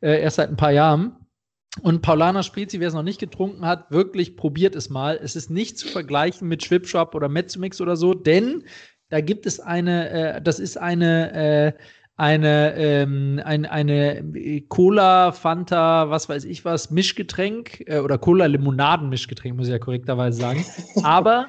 Äh, 0.00 0.22
erst 0.22 0.36
seit 0.36 0.48
ein 0.48 0.56
paar 0.56 0.72
Jahren. 0.72 1.16
Und 1.82 2.00
Paulaner 2.00 2.42
Spezi, 2.42 2.80
wer 2.80 2.88
es 2.88 2.94
noch 2.94 3.02
nicht 3.02 3.20
getrunken 3.20 3.66
hat, 3.66 3.90
wirklich 3.90 4.36
probiert 4.36 4.74
es 4.74 4.88
mal. 4.88 5.20
Es 5.22 5.36
ist 5.36 5.50
nicht 5.50 5.78
zu 5.78 5.86
vergleichen 5.86 6.48
mit 6.48 6.64
Schwipschwap 6.64 7.14
oder 7.14 7.28
Metzumix 7.28 7.80
oder 7.80 7.94
so, 7.94 8.14
denn 8.14 8.64
da 9.10 9.20
gibt 9.20 9.46
es 9.46 9.60
eine, 9.60 10.10
äh, 10.10 10.42
das 10.42 10.58
ist 10.58 10.78
eine 10.78 11.32
äh, 11.34 11.72
eine, 12.18 12.74
ähm, 12.74 13.40
ein, 13.44 13.64
eine 13.64 14.62
Cola, 14.68 15.30
Fanta, 15.30 16.10
was 16.10 16.28
weiß 16.28 16.44
ich 16.44 16.64
was, 16.64 16.90
Mischgetränk 16.90 17.84
äh, 17.86 18.00
oder 18.00 18.18
Cola-Limonaden-Mischgetränk, 18.18 19.56
muss 19.56 19.68
ich 19.68 19.72
ja 19.72 19.78
korrekterweise 19.78 20.40
sagen. 20.40 20.66
Aber 21.04 21.46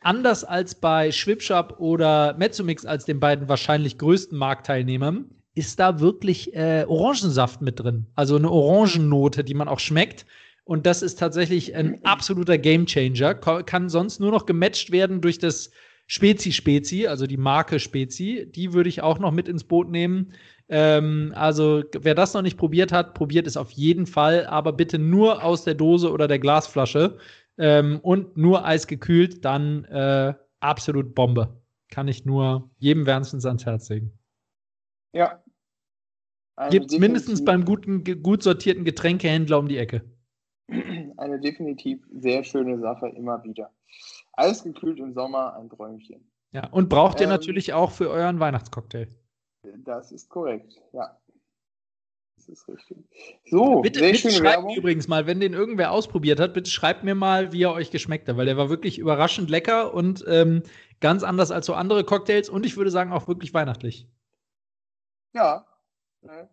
anders 0.00 0.44
als 0.44 0.76
bei 0.76 1.10
Schwipschap 1.10 1.80
oder 1.80 2.34
Mezzomix 2.38 2.86
als 2.86 3.04
den 3.04 3.18
beiden 3.18 3.48
wahrscheinlich 3.48 3.98
größten 3.98 4.38
Marktteilnehmern, 4.38 5.24
ist 5.56 5.80
da 5.80 5.98
wirklich 5.98 6.54
äh, 6.54 6.84
Orangensaft 6.86 7.60
mit 7.60 7.80
drin. 7.80 8.06
Also 8.14 8.36
eine 8.36 8.50
Orangennote, 8.50 9.42
die 9.42 9.54
man 9.54 9.66
auch 9.66 9.80
schmeckt. 9.80 10.24
Und 10.64 10.86
das 10.86 11.02
ist 11.02 11.18
tatsächlich 11.18 11.74
ein 11.74 11.98
absoluter 12.04 12.58
Gamechanger. 12.58 13.34
Kann 13.34 13.88
sonst 13.88 14.20
nur 14.20 14.30
noch 14.30 14.46
gematcht 14.46 14.92
werden 14.92 15.20
durch 15.20 15.40
das 15.40 15.72
Spezi 16.06 16.52
Spezi, 16.52 17.06
also 17.06 17.26
die 17.26 17.36
Marke 17.36 17.78
Spezi, 17.78 18.50
die 18.54 18.72
würde 18.72 18.88
ich 18.88 19.02
auch 19.02 19.18
noch 19.18 19.32
mit 19.32 19.48
ins 19.48 19.64
Boot 19.64 19.90
nehmen. 19.90 20.32
Ähm, 20.68 21.32
also, 21.34 21.82
wer 21.98 22.14
das 22.14 22.34
noch 22.34 22.42
nicht 22.42 22.56
probiert 22.56 22.92
hat, 22.92 23.14
probiert 23.14 23.46
es 23.46 23.56
auf 23.56 23.70
jeden 23.70 24.06
Fall, 24.06 24.46
aber 24.46 24.72
bitte 24.72 24.98
nur 24.98 25.44
aus 25.44 25.64
der 25.64 25.74
Dose 25.74 26.10
oder 26.10 26.28
der 26.28 26.38
Glasflasche 26.38 27.18
ähm, 27.58 28.00
und 28.02 28.36
nur 28.36 28.64
eisgekühlt, 28.64 29.44
dann 29.44 29.84
äh, 29.84 30.34
absolut 30.60 31.14
Bombe. 31.14 31.60
Kann 31.90 32.08
ich 32.08 32.24
nur 32.24 32.70
jedem 32.78 33.06
wärmstens 33.06 33.44
ans 33.44 33.66
Herz 33.66 33.88
legen. 33.90 34.18
Ja. 35.12 35.42
Gibt 36.70 36.92
es 36.92 36.98
mindestens 36.98 37.44
beim 37.44 37.64
guten, 37.64 38.04
gut 38.22 38.42
sortierten 38.42 38.84
Getränkehändler 38.84 39.58
um 39.58 39.68
die 39.68 39.78
Ecke. 39.78 40.02
Eine 41.16 41.40
definitiv 41.40 42.00
sehr 42.12 42.44
schöne 42.44 42.78
Sache 42.78 43.08
immer 43.08 43.42
wieder. 43.44 43.70
Eisgekühlt 44.32 44.98
im 44.98 45.12
Sommer 45.14 45.54
ein 45.56 45.68
Träumchen. 45.68 46.30
Ja, 46.52 46.68
und 46.68 46.88
braucht 46.88 47.20
ihr 47.20 47.24
ähm, 47.24 47.30
natürlich 47.30 47.72
auch 47.72 47.90
für 47.90 48.10
euren 48.10 48.40
Weihnachtscocktail. 48.40 49.08
Das 49.84 50.12
ist 50.12 50.28
korrekt, 50.28 50.80
ja. 50.92 51.18
Das 52.36 52.48
ist 52.48 52.68
richtig. 52.68 52.98
So, 53.46 53.80
bitte, 53.80 54.00
bitte 54.00 54.30
schreibt 54.30 54.42
Werbung. 54.42 54.74
übrigens 54.74 55.06
mal, 55.06 55.26
wenn 55.26 55.38
den 55.38 55.52
irgendwer 55.52 55.92
ausprobiert 55.92 56.40
hat, 56.40 56.54
bitte 56.54 56.70
schreibt 56.70 57.04
mir 57.04 57.14
mal, 57.14 57.52
wie 57.52 57.62
er 57.62 57.72
euch 57.72 57.90
geschmeckt 57.90 58.28
hat, 58.28 58.36
weil 58.36 58.46
der 58.46 58.56
war 58.56 58.68
wirklich 58.68 58.98
überraschend 58.98 59.48
lecker 59.48 59.94
und 59.94 60.24
ähm, 60.26 60.62
ganz 61.00 61.22
anders 61.22 61.50
als 61.50 61.66
so 61.66 61.74
andere 61.74 62.04
Cocktails 62.04 62.48
und 62.48 62.66
ich 62.66 62.76
würde 62.76 62.90
sagen 62.90 63.12
auch 63.12 63.28
wirklich 63.28 63.54
weihnachtlich. 63.54 64.08
Ja, 65.34 65.66
äh, 66.22 66.46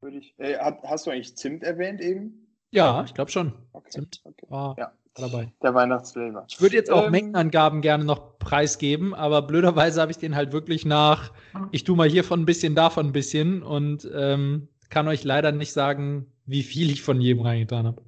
würde 0.00 0.18
ich. 0.18 0.34
Äh, 0.38 0.58
hast 0.58 1.06
du 1.06 1.10
eigentlich 1.10 1.36
Zimt 1.36 1.62
erwähnt 1.62 2.00
eben? 2.00 2.56
Ja, 2.70 3.04
ich 3.04 3.14
glaube 3.14 3.30
schon. 3.30 3.52
Okay. 3.72 3.90
Zimt 3.90 4.22
okay. 4.24 4.46
war 4.48 4.76
ja 4.76 4.92
dabei. 5.14 5.52
Der 5.62 5.74
Weihnachtsflavor. 5.74 6.46
Ich 6.48 6.60
würde 6.60 6.76
jetzt 6.76 6.90
auch 6.90 7.06
ähm, 7.06 7.10
Mengenangaben 7.10 7.80
gerne 7.80 8.04
noch 8.04 8.38
preisgeben, 8.38 9.14
aber 9.14 9.42
blöderweise 9.42 10.00
habe 10.00 10.10
ich 10.10 10.18
den 10.18 10.34
halt 10.34 10.52
wirklich 10.52 10.84
nach, 10.84 11.32
ich 11.70 11.84
tue 11.84 11.96
mal 11.96 12.08
hiervon 12.08 12.40
ein 12.40 12.46
bisschen, 12.46 12.74
davon 12.74 13.06
ein 13.06 13.12
bisschen 13.12 13.62
und 13.62 14.10
ähm, 14.14 14.68
kann 14.90 15.08
euch 15.08 15.24
leider 15.24 15.52
nicht 15.52 15.72
sagen, 15.72 16.32
wie 16.44 16.62
viel 16.62 16.90
ich 16.90 17.02
von 17.02 17.20
jedem 17.20 17.42
reingetan 17.42 17.86
habe. 17.86 18.02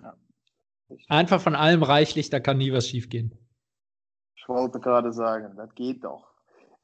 Ja. 0.00 0.14
Einfach 1.08 1.40
von 1.40 1.54
allem 1.54 1.82
reichlich, 1.82 2.30
da 2.30 2.40
kann 2.40 2.58
nie 2.58 2.72
was 2.72 2.88
schiefgehen. 2.88 3.34
Ich 4.36 4.48
wollte 4.48 4.80
gerade 4.80 5.12
sagen, 5.12 5.56
das 5.56 5.74
geht 5.74 6.04
doch. 6.04 6.32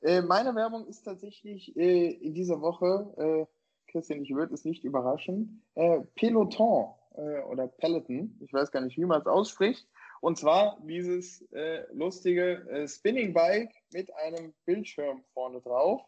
Äh, 0.01 0.23
meine 0.23 0.55
Werbung 0.55 0.87
ist 0.87 1.03
tatsächlich 1.03 1.77
äh, 1.77 2.13
in 2.13 2.35
dieser 2.35 2.61
Woche 2.61 3.13
äh, 3.17 3.47
Christian, 3.91 4.23
ich 4.23 4.35
würde 4.35 4.55
es 4.55 4.65
nicht 4.65 4.85
überraschen, 4.85 5.65
äh, 5.75 6.01
Peloton 6.15 6.95
äh, 7.19 7.43
oder 7.43 7.69
Peloton, 7.69 8.39
ich 8.41 8.53
weiß 8.53 8.71
gar 8.71 8.81
nicht, 8.81 8.97
wie 8.97 9.05
man 9.05 9.21
es 9.21 9.27
ausspricht. 9.27 9.87
Und 10.21 10.39
zwar 10.39 10.79
dieses 10.83 11.43
äh, 11.53 11.83
lustige 11.93 12.67
äh, 12.71 12.89
Spinning 12.89 13.33
Bike 13.35 13.73
mit 13.93 14.13
einem 14.15 14.53
Bildschirm 14.65 15.23
vorne 15.33 15.61
drauf. 15.61 16.03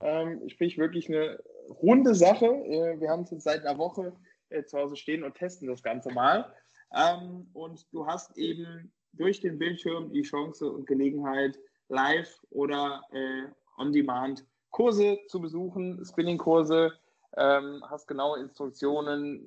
Ähm, 0.00 0.46
sprich 0.48 0.76
wirklich 0.76 1.08
eine 1.08 1.42
runde 1.68 2.14
Sache. 2.14 2.46
Äh, 2.46 3.00
wir 3.00 3.08
haben 3.08 3.22
es 3.22 3.30
jetzt 3.30 3.44
seit 3.44 3.64
einer 3.64 3.78
Woche 3.78 4.14
äh, 4.50 4.64
zu 4.64 4.78
Hause 4.78 4.96
stehen 4.96 5.24
und 5.24 5.34
testen 5.34 5.68
das 5.68 5.82
Ganze 5.82 6.12
mal. 6.12 6.52
Ähm, 6.94 7.48
und 7.52 7.86
du 7.92 8.06
hast 8.06 8.36
eben 8.36 8.92
durch 9.12 9.40
den 9.40 9.58
Bildschirm 9.58 10.12
die 10.12 10.22
Chance 10.22 10.70
und 10.70 10.86
Gelegenheit, 10.86 11.58
live 11.88 12.40
oder 12.50 13.02
äh, 13.12 13.44
on 13.78 13.92
demand 13.92 14.44
Kurse 14.70 15.18
zu 15.28 15.40
besuchen, 15.40 16.04
Spinning-Kurse, 16.04 16.92
ähm, 17.36 17.82
hast 17.88 18.06
genaue 18.06 18.40
Instruktionen, 18.40 19.44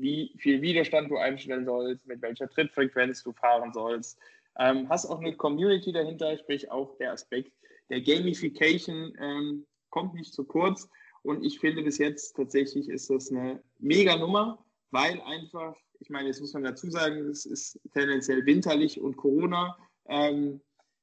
wie 0.00 0.32
viel 0.38 0.62
Widerstand 0.62 1.10
du 1.10 1.16
einstellen 1.16 1.64
sollst, 1.64 2.06
mit 2.06 2.22
welcher 2.22 2.48
Trittfrequenz 2.48 3.22
du 3.22 3.32
fahren 3.32 3.72
sollst. 3.72 4.18
Ähm, 4.58 4.88
hast 4.88 5.06
auch 5.06 5.20
eine 5.20 5.34
Community 5.34 5.92
dahinter, 5.92 6.36
sprich 6.38 6.70
auch 6.70 6.96
der 6.98 7.12
Aspekt 7.12 7.52
der 7.88 8.00
Gamification 8.00 9.14
ähm, 9.18 9.66
kommt 9.90 10.14
nicht 10.14 10.34
zu 10.34 10.44
kurz. 10.44 10.88
Und 11.22 11.44
ich 11.44 11.58
finde 11.58 11.82
bis 11.82 11.98
jetzt 11.98 12.36
tatsächlich 12.36 12.88
ist 12.88 13.10
das 13.10 13.30
eine 13.30 13.62
mega 13.78 14.16
Nummer, 14.16 14.64
weil 14.90 15.20
einfach, 15.22 15.76
ich 16.00 16.10
meine, 16.10 16.28
jetzt 16.28 16.40
muss 16.40 16.52
man 16.52 16.64
dazu 16.64 16.90
sagen, 16.90 17.28
es 17.28 17.46
ist 17.46 17.80
tendenziell 17.92 18.44
winterlich 18.46 19.00
und 19.00 19.16
Corona. 19.16 19.76
Ähm, 20.06 20.60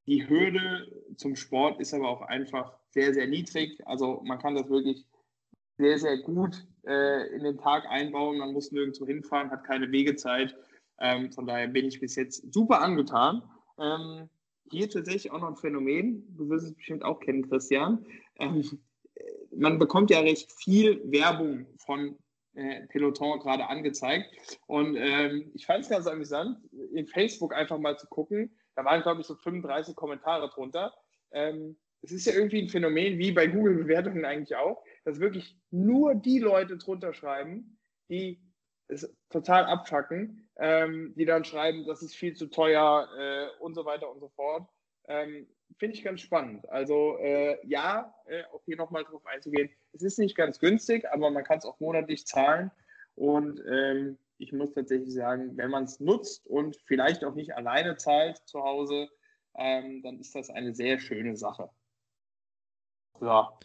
die 0.07 0.27
Hürde 0.27 0.87
zum 1.17 1.35
Sport 1.35 1.79
ist 1.79 1.93
aber 1.93 2.09
auch 2.09 2.21
einfach 2.21 2.77
sehr, 2.89 3.13
sehr 3.13 3.27
niedrig. 3.27 3.85
Also 3.85 4.21
man 4.23 4.39
kann 4.39 4.55
das 4.55 4.69
wirklich 4.69 5.05
sehr, 5.77 5.97
sehr 5.97 6.17
gut 6.17 6.65
äh, 6.85 7.27
in 7.35 7.43
den 7.43 7.57
Tag 7.57 7.85
einbauen. 7.89 8.37
Man 8.37 8.53
muss 8.53 8.71
nirgendwo 8.71 9.05
hinfahren, 9.05 9.51
hat 9.51 9.63
keine 9.63 9.91
Wegezeit. 9.91 10.55
Ähm, 10.99 11.31
von 11.31 11.45
daher 11.45 11.67
bin 11.67 11.85
ich 11.85 11.99
bis 11.99 12.15
jetzt 12.15 12.53
super 12.53 12.81
angetan. 12.81 13.43
Ähm, 13.79 14.29
hier 14.71 14.89
tatsächlich 14.89 15.31
auch 15.31 15.39
noch 15.39 15.49
ein 15.49 15.55
Phänomen, 15.55 16.25
du 16.35 16.49
wirst 16.49 16.65
es 16.65 16.73
bestimmt 16.73 17.03
auch 17.03 17.19
kennen, 17.19 17.47
Christian. 17.47 18.05
Ähm, 18.39 18.79
man 19.55 19.77
bekommt 19.79 20.09
ja 20.09 20.19
recht 20.19 20.51
viel 20.51 21.01
Werbung 21.11 21.67
von 21.77 22.17
äh, 22.55 22.87
Peloton 22.87 23.39
gerade 23.39 23.67
angezeigt. 23.67 24.59
Und 24.67 24.95
ähm, 24.95 25.51
ich 25.53 25.65
fand 25.65 25.83
es 25.83 25.89
ganz 25.89 26.07
amüsant, 26.07 26.57
in 26.93 27.07
Facebook 27.07 27.53
einfach 27.53 27.77
mal 27.77 27.97
zu 27.97 28.07
gucken. 28.07 28.55
Da 28.75 28.85
waren, 28.85 29.01
glaube 29.01 29.21
ich, 29.21 29.27
so 29.27 29.35
35 29.35 29.95
Kommentare 29.95 30.49
drunter. 30.49 30.93
Ähm, 31.31 31.77
es 32.01 32.11
ist 32.11 32.25
ja 32.25 32.33
irgendwie 32.33 32.61
ein 32.61 32.69
Phänomen, 32.69 33.17
wie 33.17 33.31
bei 33.31 33.47
Google-Bewertungen 33.47 34.25
eigentlich 34.25 34.55
auch, 34.55 34.83
dass 35.03 35.19
wirklich 35.19 35.57
nur 35.71 36.15
die 36.15 36.39
Leute 36.39 36.77
drunter 36.77 37.13
schreiben, 37.13 37.77
die 38.09 38.41
es 38.87 39.15
total 39.29 39.65
abfacken, 39.65 40.49
ähm, 40.57 41.13
die 41.15 41.25
dann 41.25 41.45
schreiben, 41.45 41.85
das 41.85 42.01
ist 42.03 42.15
viel 42.15 42.35
zu 42.35 42.47
teuer 42.47 43.07
äh, 43.17 43.63
und 43.63 43.73
so 43.75 43.85
weiter 43.85 44.11
und 44.11 44.19
so 44.19 44.29
fort. 44.29 44.67
Ähm, 45.07 45.47
Finde 45.77 45.95
ich 45.95 46.03
ganz 46.03 46.21
spannend. 46.21 46.69
Also 46.69 47.17
äh, 47.17 47.57
ja, 47.65 48.13
äh, 48.25 48.43
auch 48.53 48.61
hier 48.65 48.77
nochmal 48.77 49.03
drauf 49.03 49.25
einzugehen, 49.25 49.69
es 49.93 50.03
ist 50.03 50.19
nicht 50.19 50.35
ganz 50.35 50.59
günstig, 50.59 51.09
aber 51.11 51.31
man 51.31 51.43
kann 51.43 51.57
es 51.57 51.65
auch 51.65 51.79
monatlich 51.79 52.27
zahlen. 52.27 52.71
Und 53.15 53.61
ähm, 53.67 54.17
ich 54.37 54.53
muss 54.53 54.73
tatsächlich 54.73 55.13
sagen, 55.13 55.57
wenn 55.57 55.71
man 55.71 55.85
es 55.85 55.99
nutzt 55.99 56.45
und 56.47 56.77
vielleicht 56.85 57.23
auch 57.23 57.33
nicht 57.33 57.55
alleine 57.55 57.97
zahlt 57.97 58.37
zu 58.45 58.61
Hause, 58.61 59.09
ähm, 59.55 60.01
dann 60.03 60.19
ist 60.19 60.35
das 60.35 60.49
eine 60.49 60.73
sehr 60.75 60.99
schöne 60.99 61.35
Sache. 61.35 61.69
Ja. 63.21 63.57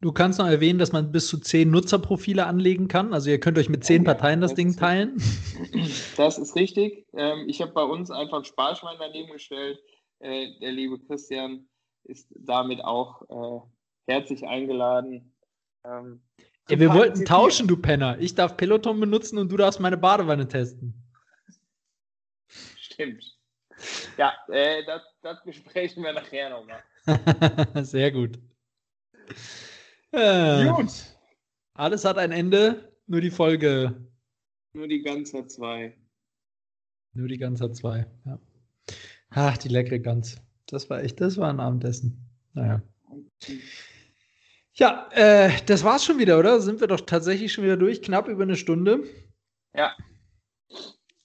Du 0.00 0.12
kannst 0.12 0.38
noch 0.38 0.46
erwähnen, 0.46 0.78
dass 0.78 0.92
man 0.92 1.10
bis 1.10 1.26
zu 1.26 1.38
zehn 1.38 1.70
Nutzerprofile 1.70 2.46
anlegen 2.46 2.86
kann. 2.86 3.12
Also 3.12 3.30
ihr 3.30 3.40
könnt 3.40 3.58
euch 3.58 3.68
mit 3.68 3.84
zehn 3.84 4.02
oh, 4.02 4.04
Parteien 4.04 4.40
das, 4.40 4.52
das 4.52 4.56
Ding 4.56 4.76
teilen. 4.76 5.16
Das 6.16 6.38
ist 6.38 6.54
richtig. 6.54 7.06
Ähm, 7.14 7.48
ich 7.48 7.60
habe 7.60 7.72
bei 7.72 7.82
uns 7.82 8.10
einfach 8.10 8.38
ein 8.38 8.44
Sparschwein 8.44 8.96
daneben 8.98 9.32
gestellt. 9.32 9.80
Äh, 10.20 10.58
der 10.60 10.70
liebe 10.70 11.00
Christian 11.00 11.68
ist 12.04 12.28
damit 12.36 12.84
auch 12.84 13.22
äh, 13.28 14.12
herzlich 14.12 14.46
eingeladen. 14.46 15.34
Ähm, 15.84 16.22
ja, 16.68 16.78
wir 16.78 16.94
wollten 16.94 17.24
tauschen, 17.24 17.66
du 17.66 17.76
Penner. 17.76 18.18
Ich 18.20 18.34
darf 18.34 18.56
Peloton 18.56 19.00
benutzen 19.00 19.38
und 19.38 19.50
du 19.50 19.56
darfst 19.56 19.80
meine 19.80 19.96
Badewanne 19.96 20.46
testen. 20.46 20.94
Stimmt. 22.76 23.24
Ja, 24.16 24.34
äh, 24.48 24.84
das, 24.84 25.02
das 25.22 25.42
besprechen 25.44 26.02
wir 26.04 26.12
nachher 26.12 26.50
nochmal. 26.50 26.82
Sehr 27.84 28.12
gut. 28.12 28.38
Äh, 30.12 30.66
gut. 30.72 30.88
Alles 31.74 32.04
hat 32.04 32.18
ein 32.18 32.32
Ende, 32.32 32.92
nur 33.06 33.20
die 33.20 33.30
Folge. 33.30 33.94
Nur 34.72 34.88
die 34.88 35.02
ganze 35.02 35.46
zwei. 35.46 35.96
Nur 37.12 37.28
die 37.28 37.38
ganze 37.38 37.70
zwei, 37.72 38.06
ja. 38.24 38.38
Ach, 39.30 39.56
die 39.58 39.68
leckere 39.68 39.98
Gans. 39.98 40.36
Das 40.66 40.88
war 40.90 41.02
echt, 41.02 41.20
das 41.20 41.36
war 41.36 41.50
ein 41.50 41.60
Abendessen. 41.60 42.28
Naja. 42.54 42.82
Ja, 44.74 45.08
äh, 45.12 45.50
das 45.66 45.84
war's 45.84 46.04
schon 46.04 46.18
wieder, 46.18 46.38
oder? 46.38 46.60
Sind 46.60 46.80
wir 46.80 46.86
doch 46.86 47.00
tatsächlich 47.00 47.52
schon 47.52 47.64
wieder 47.64 47.76
durch, 47.76 48.02
knapp 48.02 48.28
über 48.28 48.44
eine 48.44 48.56
Stunde. 48.56 49.04
Ja. 49.74 49.96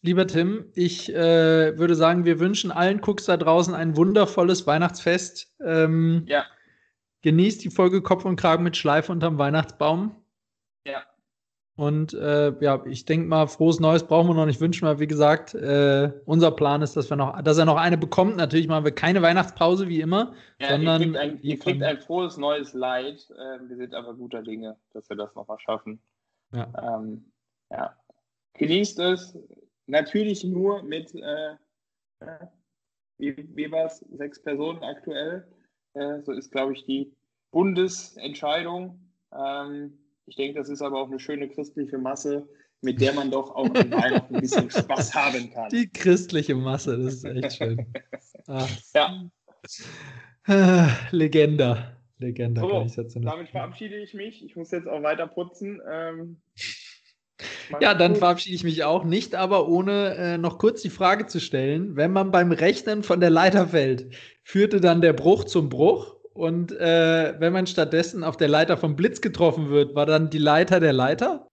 Lieber 0.01 0.27
Tim, 0.27 0.65
ich 0.73 1.13
äh, 1.13 1.77
würde 1.77 1.95
sagen, 1.95 2.25
wir 2.25 2.39
wünschen 2.39 2.71
allen 2.71 2.99
Cooks 3.01 3.25
da 3.25 3.37
draußen 3.37 3.73
ein 3.73 3.95
wundervolles 3.95 4.67
Weihnachtsfest. 4.67 5.53
Ähm, 5.63 6.23
ja. 6.27 6.45
Genießt 7.23 7.63
die 7.63 7.69
Folge 7.69 8.01
Kopf 8.01 8.25
und 8.25 8.35
Kragen 8.35 8.63
mit 8.63 8.77
Schleife 8.77 9.11
unterm 9.11 9.37
Weihnachtsbaum. 9.37 10.15
Ja. 10.85 11.03
Und 11.75 12.13
äh, 12.13 12.53
ja, 12.59 12.85
ich 12.85 13.05
denke 13.05 13.27
mal, 13.27 13.47
frohes 13.47 13.79
Neues 13.79 14.03
brauchen 14.03 14.29
wir 14.29 14.35
noch 14.35 14.45
nicht 14.45 14.61
wünschen, 14.61 14.87
weil 14.87 14.99
wie 14.99 15.07
gesagt, 15.07 15.55
äh, 15.55 16.11
unser 16.25 16.51
Plan 16.51 16.83
ist, 16.83 16.95
dass 16.95 17.09
wir 17.09 17.17
noch, 17.17 17.41
dass 17.41 17.57
er 17.57 17.65
noch 17.65 17.77
eine 17.77 17.97
bekommt. 17.97 18.35
Natürlich 18.37 18.67
machen 18.67 18.85
wir 18.85 18.91
keine 18.91 19.23
Weihnachtspause 19.23 19.87
wie 19.89 20.01
immer, 20.01 20.35
ja, 20.59 20.69
sondern 20.69 21.01
ihr 21.01 21.07
kriegt 21.07 21.17
ein, 21.17 21.39
ihr 21.41 21.59
kriegt 21.59 21.83
ein 21.83 21.99
frohes 21.99 22.37
neues 22.37 22.73
Leid. 22.73 23.27
Äh, 23.31 23.67
wir 23.67 23.77
sind 23.77 23.95
aber 23.95 24.13
guter 24.13 24.43
Dinge, 24.43 24.77
dass 24.93 25.09
wir 25.09 25.17
das 25.17 25.33
noch 25.33 25.47
mal 25.47 25.57
schaffen. 25.59 25.99
Ja. 26.53 26.99
Ähm, 26.99 27.31
ja. 27.71 27.97
Genießt 28.53 28.99
es, 28.99 29.35
Natürlich 29.87 30.43
nur 30.43 30.81
mit, 30.83 31.13
äh, 31.13 31.53
äh, 32.19 32.47
wie, 33.17 33.35
wie 33.55 33.71
war 33.71 33.85
es, 33.85 33.99
sechs 34.11 34.41
Personen 34.41 34.81
aktuell. 34.83 35.45
Äh, 35.93 36.21
so 36.23 36.31
ist, 36.31 36.51
glaube 36.51 36.73
ich, 36.73 36.85
die 36.85 37.13
Bundesentscheidung. 37.51 38.99
Ähm, 39.31 39.97
ich 40.25 40.35
denke, 40.35 40.59
das 40.59 40.69
ist 40.69 40.81
aber 40.81 41.01
auch 41.01 41.07
eine 41.07 41.19
schöne 41.19 41.49
christliche 41.49 41.97
Masse, 41.97 42.47
mit 42.81 43.01
der 43.01 43.13
man 43.13 43.31
doch 43.31 43.55
auch 43.55 43.65
an 43.65 43.91
Weihnachten 43.91 44.35
ein 44.35 44.41
bisschen 44.41 44.69
Spaß 44.71 45.13
haben 45.13 45.51
kann. 45.51 45.69
Die 45.69 45.89
christliche 45.89 46.55
Masse, 46.55 46.97
das 46.97 47.15
ist 47.15 47.25
echt 47.25 47.57
schön. 47.57 47.93
Ach. 48.47 48.69
Ja. 48.95 49.29
Ah, 50.45 50.89
Legende. 51.11 51.97
Legende. 52.17 52.61
So, 52.61 53.19
damit 53.19 53.49
verabschiede 53.49 53.97
ich 53.97 54.13
mich. 54.13 54.43
Ich 54.43 54.55
muss 54.55 54.71
jetzt 54.71 54.87
auch 54.87 55.03
weiter 55.03 55.27
putzen. 55.27 55.81
Ähm, 55.89 56.41
ja, 57.79 57.93
dann 57.93 58.15
verabschiede 58.15 58.55
ich 58.55 58.63
mich 58.63 58.83
auch 58.83 59.03
nicht, 59.03 59.35
aber 59.35 59.67
ohne 59.67 60.15
äh, 60.15 60.37
noch 60.37 60.57
kurz 60.57 60.81
die 60.81 60.89
Frage 60.89 61.27
zu 61.27 61.39
stellen, 61.39 61.95
wenn 61.95 62.11
man 62.11 62.31
beim 62.31 62.51
Rechnen 62.51 63.03
von 63.03 63.19
der 63.19 63.29
Leiter 63.29 63.67
fällt, 63.67 64.13
führte 64.43 64.81
dann 64.81 65.01
der 65.01 65.13
Bruch 65.13 65.45
zum 65.45 65.69
Bruch? 65.69 66.15
Und 66.33 66.71
äh, 66.71 67.35
wenn 67.39 67.53
man 67.53 67.67
stattdessen 67.67 68.23
auf 68.23 68.37
der 68.37 68.47
Leiter 68.47 68.75
vom 68.75 68.95
Blitz 68.95 69.21
getroffen 69.21 69.69
wird, 69.69 69.93
war 69.93 70.05
dann 70.05 70.29
die 70.29 70.39
Leiter 70.39 70.79
der 70.79 70.93
Leiter? 70.93 71.47